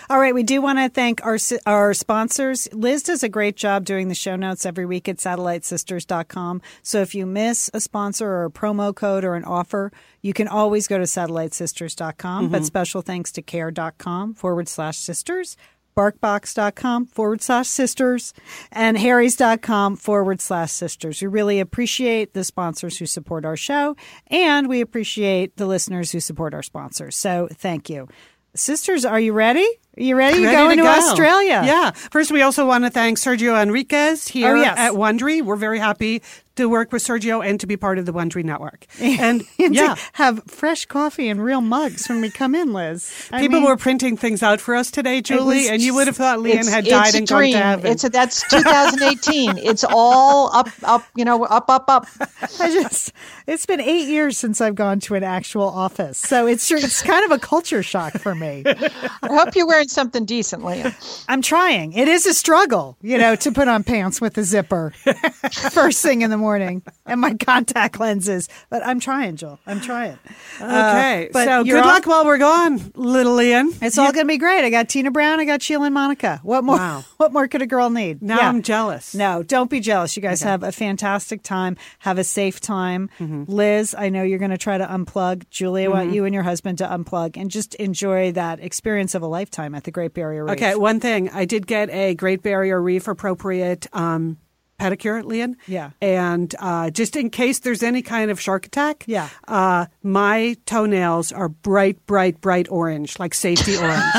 All 0.09 0.19
right, 0.19 0.35
we 0.35 0.43
do 0.43 0.61
want 0.61 0.77
to 0.79 0.89
thank 0.89 1.25
our 1.25 1.37
our 1.65 1.93
sponsors. 1.93 2.67
Liz 2.73 3.03
does 3.03 3.23
a 3.23 3.29
great 3.29 3.55
job 3.55 3.85
doing 3.85 4.09
the 4.09 4.15
show 4.15 4.35
notes 4.35 4.65
every 4.65 4.85
week 4.85 5.07
at 5.07 5.17
satellitesisters.com. 5.17 6.61
So 6.81 7.01
if 7.01 7.15
you 7.15 7.25
miss 7.25 7.69
a 7.73 7.79
sponsor 7.79 8.27
or 8.27 8.45
a 8.45 8.51
promo 8.51 8.93
code 8.93 9.23
or 9.23 9.35
an 9.35 9.45
offer, 9.45 9.91
you 10.21 10.33
can 10.33 10.47
always 10.47 10.87
go 10.87 10.97
to 10.97 11.05
satellitesisters.com. 11.05 12.49
But 12.49 12.57
mm-hmm. 12.57 12.65
special 12.65 13.01
thanks 13.01 13.31
to 13.33 13.41
care.com 13.41 14.33
forward 14.33 14.67
slash 14.67 14.97
sisters. 14.97 15.55
Barkbox.com 15.95 17.07
forward 17.07 17.41
slash 17.41 17.67
sisters 17.67 18.33
and 18.71 18.97
Harry's.com 18.97 19.95
forward 19.95 20.41
slash 20.41 20.71
sisters. 20.71 21.21
We 21.21 21.27
really 21.27 21.59
appreciate 21.59 22.33
the 22.33 22.43
sponsors 22.43 22.97
who 22.97 23.05
support 23.05 23.45
our 23.45 23.57
show 23.57 23.95
and 24.27 24.67
we 24.67 24.81
appreciate 24.81 25.57
the 25.57 25.65
listeners 25.65 26.11
who 26.11 26.19
support 26.19 26.53
our 26.53 26.63
sponsors. 26.63 27.15
So 27.15 27.47
thank 27.51 27.89
you. 27.89 28.07
Sisters, 28.53 29.05
are 29.05 29.19
you 29.19 29.31
ready? 29.31 29.67
Are 29.97 30.03
you 30.03 30.15
ready? 30.15 30.43
Ready 30.43 30.55
going 30.55 30.77
to, 30.77 30.83
go. 30.83 30.89
Australia. 30.89 31.63
Yeah. 31.65 31.91
First, 31.91 32.31
we 32.31 32.41
also 32.41 32.65
want 32.65 32.85
to 32.85 32.89
thank 32.89 33.17
Sergio 33.17 33.61
Enriquez 33.61 34.27
oh, 34.29 34.31
here 34.31 34.55
Oh, 34.55 34.61
yes. 34.61 34.77
at 34.77 34.93
Wondery. 34.93 35.41
We're 35.41 35.57
very 35.57 35.79
happy 35.79 36.21
to 36.55 36.67
work 36.67 36.91
with 36.91 37.01
Sergio 37.03 37.45
and 37.45 37.59
to 37.59 37.67
be 37.67 37.77
part 37.77 37.97
of 37.97 38.05
the 38.05 38.13
Wondery 38.13 38.43
network. 38.43 38.85
And 39.01 39.43
And 39.59 39.75
yeah, 39.75 39.95
to 39.95 40.01
have 40.13 40.43
fresh 40.45 40.85
coffee 40.85 41.27
and 41.27 41.43
real 41.43 41.61
mugs 41.61 42.07
when 42.07 42.21
we 42.21 42.29
come 42.29 42.55
in, 42.55 42.71
Liz. 42.73 43.29
I 43.31 43.39
people 43.39 43.59
mean, 43.59 43.67
were 43.69 43.77
printing 43.77 44.15
things 44.17 44.41
out 44.43 44.61
for 44.61 44.75
us 44.75 44.91
today, 44.91 45.21
Julie, 45.21 45.57
was 45.57 45.69
and 45.69 45.81
you 45.81 45.93
would 45.95 46.07
have 46.07 46.17
thought 46.17 46.45
It's, 46.45 46.69
had 46.69 46.85
died 46.85 47.13
a 47.13 47.19
and 47.19 47.27
gone 47.27 47.39
dream. 47.39 47.53
to 47.53 47.59
heaven. 47.59 47.91
It's 47.91 48.03
a, 48.03 48.09
that's 48.09 48.47
2018. 48.49 49.57
it's 49.57 49.83
all 49.83 50.53
up, 50.55 50.69
up. 50.83 51.03
You 51.15 51.25
know, 51.25 51.43
up, 51.45 51.69
up, 51.69 51.85
up. 51.89 52.07
I 52.59 52.71
just 52.71 53.11
it's 53.47 53.65
been 53.65 53.81
eight 53.81 54.07
years 54.07 54.37
since 54.37 54.61
I've 54.61 54.75
gone 54.75 54.99
to 55.01 55.15
an 55.15 55.23
actual 55.23 55.67
office, 55.67 56.17
so 56.17 56.47
it's 56.47 56.69
it's 56.71 57.01
kind 57.01 57.25
of 57.25 57.31
a 57.31 57.39
culture 57.39 57.83
shock 57.83 58.13
for 58.13 58.35
me. 58.35 58.63
I 58.65 59.27
hope 59.27 59.55
you're 59.55 59.67
wearing 59.67 59.80
something 59.89 60.25
decent, 60.25 60.63
Lian. 60.63 60.93
I'm 61.29 61.41
trying. 61.41 61.93
It 61.93 62.07
is 62.07 62.25
a 62.25 62.33
struggle, 62.33 62.97
you 63.01 63.17
know, 63.17 63.35
to 63.37 63.51
put 63.51 63.67
on 63.67 63.83
pants 63.83 64.21
with 64.21 64.37
a 64.37 64.43
zipper 64.43 64.93
first 65.71 66.01
thing 66.01 66.21
in 66.21 66.29
the 66.29 66.37
morning 66.37 66.81
and 67.05 67.21
my 67.21 67.33
contact 67.35 67.99
lenses. 67.99 68.49
But 68.69 68.85
I'm 68.85 68.99
trying, 68.99 69.37
Joel. 69.37 69.59
I'm 69.65 69.81
trying. 69.81 70.19
Uh, 70.59 70.65
okay. 70.65 71.29
but 71.31 71.45
so 71.45 71.63
good 71.63 71.79
off- 71.79 71.85
luck 71.85 72.05
while 72.05 72.25
we're 72.25 72.37
gone, 72.37 72.91
little 72.95 73.35
Lian. 73.35 73.73
It's 73.81 73.97
all 73.97 74.11
going 74.11 74.25
to 74.25 74.31
be 74.31 74.37
great. 74.37 74.65
I 74.65 74.69
got 74.69 74.89
Tina 74.89 75.11
Brown. 75.11 75.39
I 75.39 75.45
got 75.45 75.61
Sheila 75.61 75.85
and 75.85 75.93
Monica. 75.93 76.39
What 76.43 76.63
more? 76.63 76.77
Wow. 76.77 77.03
What 77.21 77.33
more 77.33 77.47
could 77.47 77.61
a 77.61 77.67
girl 77.67 77.91
need? 77.91 78.23
Now 78.23 78.37
Yeah. 78.37 78.49
I'm 78.49 78.63
jealous. 78.63 79.13
No, 79.13 79.43
don't 79.43 79.69
be 79.69 79.79
jealous. 79.79 80.15
You 80.17 80.23
guys 80.23 80.41
have 80.41 80.63
a 80.63 80.71
fantastic 80.71 81.43
time. 81.43 81.77
Have 81.99 82.17
a 82.17 82.23
safe 82.23 82.59
time. 82.59 83.11
Mm-hmm. 83.19 83.43
Liz, 83.47 83.93
I 83.95 84.09
know 84.09 84.23
you're 84.23 84.39
going 84.39 84.49
to 84.51 84.57
try 84.57 84.79
to 84.79 84.85
unplug. 84.87 85.47
Julia, 85.51 85.85
I 85.85 85.93
want 85.93 86.05
mm-hmm. 86.07 86.15
you 86.15 86.25
and 86.25 86.33
your 86.33 86.41
husband 86.41 86.79
to 86.79 86.87
unplug 86.87 87.37
and 87.37 87.51
just 87.51 87.75
enjoy 87.75 88.31
that 88.31 88.59
experience 88.59 89.13
of 89.13 89.21
a 89.21 89.27
lifetime 89.27 89.70
at 89.75 89.83
the 89.83 89.91
Great 89.91 90.13
Barrier 90.13 90.45
Reef. 90.45 90.53
Okay, 90.53 90.75
one 90.75 90.99
thing. 90.99 91.29
I 91.29 91.45
did 91.45 91.67
get 91.67 91.89
a 91.89 92.15
Great 92.15 92.41
Barrier 92.43 92.81
Reef 92.81 93.07
appropriate 93.07 93.87
um, 93.93 94.37
pedicure, 94.79 95.23
Lian. 95.23 95.55
Yeah. 95.67 95.91
And 96.01 96.53
uh, 96.59 96.89
just 96.89 97.15
in 97.15 97.29
case 97.29 97.59
there's 97.59 97.83
any 97.83 98.01
kind 98.01 98.31
of 98.31 98.39
shark 98.39 98.65
attack, 98.65 99.03
Yeah. 99.07 99.29
uh, 99.47 99.85
my 100.01 100.55
toenails 100.65 101.31
are 101.31 101.49
bright, 101.49 102.03
bright, 102.07 102.41
bright 102.41 102.67
orange, 102.69 103.19
like 103.19 103.33
safety 103.33 103.77
orange. 103.77 104.03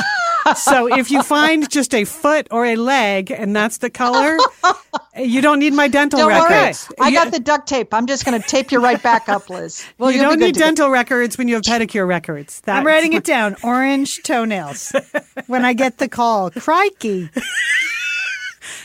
so 0.55 0.87
if 0.87 1.11
you 1.11 1.23
find 1.23 1.69
just 1.69 1.93
a 1.93 2.05
foot 2.05 2.47
or 2.51 2.65
a 2.65 2.75
leg 2.75 3.31
and 3.31 3.55
that's 3.55 3.77
the 3.77 3.89
color, 3.89 4.37
you 5.17 5.41
don't 5.41 5.59
need 5.59 5.73
my 5.73 5.87
dental 5.87 6.19
Don't 6.19 6.31
worry. 6.31 6.49
records. 6.53 6.91
I 6.99 7.09
You- 7.09 7.15
got 7.17 7.31
the 7.31 7.39
duct 7.39 7.67
tape. 7.67 7.93
I'm 7.93 8.07
just 8.07 8.25
going 8.25 8.39
to 8.41 8.47
tape 8.47 8.71
you 8.71 8.79
right 8.79 9.01
back 9.01 9.29
up, 9.29 9.49
Liz. 9.49 9.83
Well, 9.97 10.11
you 10.11 10.19
don't 10.21 10.39
need 10.39 10.53
to 10.55 10.59
go. 10.59 10.65
dental 10.65 10.89
records 10.89 11.37
when 11.37 11.47
you 11.47 11.55
have 11.55 11.63
pedicure 11.63 12.07
records. 12.07 12.61
I'm 12.67 12.85
writing 12.85 13.13
it 13.13 13.23
down. 13.23 13.55
Orange 13.63 14.21
toenails. 14.23 14.93
when 15.47 15.63
I 15.65 15.73
get 15.73 15.97
the 15.97 16.07
call, 16.09 16.51
crikey. 16.51 17.29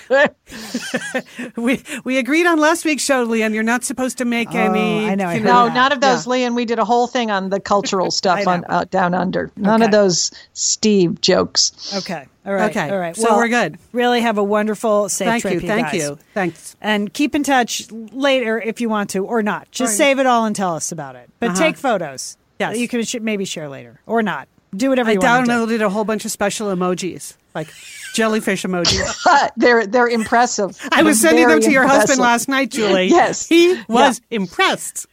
We 1.56 1.82
we 2.04 2.18
agreed 2.18 2.46
on 2.46 2.59
last 2.59 2.84
week's 2.84 3.02
show, 3.02 3.24
Lian. 3.24 3.52
You're 3.54 3.62
not 3.62 3.84
supposed 3.84 4.18
to 4.18 4.24
make 4.24 4.54
any. 4.54 5.06
Oh, 5.06 5.09
I 5.11 5.14
know, 5.14 5.26
I 5.26 5.38
No, 5.38 5.66
that. 5.66 5.74
none 5.74 5.92
of 5.92 6.00
those, 6.00 6.26
Lee. 6.26 6.44
And 6.44 6.54
we 6.56 6.64
did 6.64 6.78
a 6.78 6.84
whole 6.84 7.06
thing 7.06 7.30
on 7.30 7.50
the 7.50 7.61
cultural 7.61 8.11
stuff 8.20 8.46
on 8.46 8.64
uh, 8.68 8.84
down 8.90 9.14
under. 9.14 9.50
None 9.56 9.82
of 9.82 9.90
those 9.90 10.30
Steve 10.54 11.20
jokes. 11.20 11.94
Okay. 11.98 12.26
All 12.46 12.54
right. 12.54 12.70
Okay. 12.70 12.90
All 12.90 12.98
right. 12.98 13.16
So 13.16 13.36
we're 13.36 13.48
good. 13.48 13.78
Really 13.92 14.20
have 14.20 14.38
a 14.38 14.42
wonderful, 14.42 15.09
safe 15.09 15.26
Thank 15.28 15.42
trip, 15.42 15.54
you. 15.54 15.61
Thank 15.61 15.88
guys. 15.88 15.94
you. 15.94 16.18
Thanks. 16.34 16.76
And 16.80 17.12
keep 17.12 17.34
in 17.34 17.42
touch 17.42 17.90
later 17.92 18.59
if 18.61 18.80
you 18.80 18.88
want 18.88 19.11
to, 19.11 19.24
or 19.24 19.42
not. 19.42 19.70
Just 19.70 19.90
Right. 19.92 19.96
save 19.98 20.18
it 20.18 20.26
all 20.26 20.44
and 20.46 20.56
tell 20.56 20.74
us 20.74 20.90
about 20.92 21.14
it. 21.16 21.28
But 21.40 21.50
Uh-huh. 21.50 21.59
take 21.59 21.76
photos. 21.76 22.36
Yes. 22.59 22.72
that 22.74 22.78
You 22.80 22.88
can 22.88 23.02
sh- 23.04 23.16
maybe 23.20 23.44
share 23.44 23.68
later, 23.68 24.00
or 24.06 24.22
not. 24.22 24.48
Do 24.74 24.88
whatever 24.90 25.11
I 25.11 25.12
you 25.14 25.20
want 25.20 25.46
to 25.46 25.52
do. 25.52 25.56
downloaded 25.78 25.84
a 25.84 25.90
whole 25.90 26.04
bunch 26.04 26.24
of 26.24 26.30
special 26.30 26.68
emojis, 26.74 27.34
like 27.59 27.68
jellyfish 28.14 28.64
emojis. 28.64 29.14
Uh, 29.26 29.48
they're 29.56 29.86
they're 29.86 30.09
impressive. 30.09 30.78
I 30.92 31.02
was 31.02 31.20
They're 31.20 31.30
sending 31.30 31.48
them 31.48 31.61
to 31.61 31.70
your 31.70 31.86
husband 31.86 32.18
last 32.20 32.48
night, 32.48 32.70
Julie. 32.70 33.06
Yes. 33.18 33.46
he 33.46 33.80
was 33.88 34.20
impressed. 34.30 35.06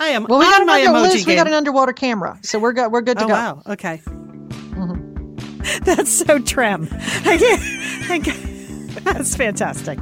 I 0.00 0.08
am 0.08 0.24
Well, 0.24 0.38
we 0.38 0.44
got 0.46 0.60
an 0.62 0.66
my 0.66 0.84
under, 0.86 0.98
emoji 0.98 1.12
Liz, 1.14 1.26
we 1.26 1.34
got 1.34 1.46
an 1.46 1.52
underwater 1.54 1.92
camera, 1.92 2.38
so 2.42 2.58
we're 2.58 2.72
good. 2.72 2.90
We're 2.90 3.02
good 3.02 3.18
to 3.18 3.24
oh 3.24 3.28
go. 3.28 3.32
wow. 3.34 3.62
Okay. 3.66 4.00
Mm-hmm. 4.04 5.36
That's 5.84 6.10
so 6.10 6.38
trim. 6.40 6.88
I 6.90 7.36
can't, 7.38 8.10
I 8.10 8.18
can't- 8.18 9.04
That's 9.04 9.34
fantastic. 9.36 9.98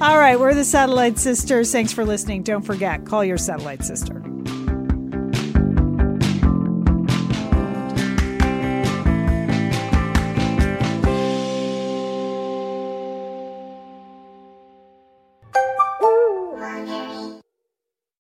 All 0.00 0.18
right, 0.18 0.38
we're 0.38 0.54
the 0.54 0.64
Satellite 0.64 1.18
Sisters. 1.18 1.70
Thanks 1.72 1.92
for 1.92 2.04
listening. 2.04 2.42
Don't 2.42 2.62
forget, 2.62 3.04
call 3.06 3.24
your 3.24 3.38
Satellite 3.38 3.84
Sister. 3.84 4.22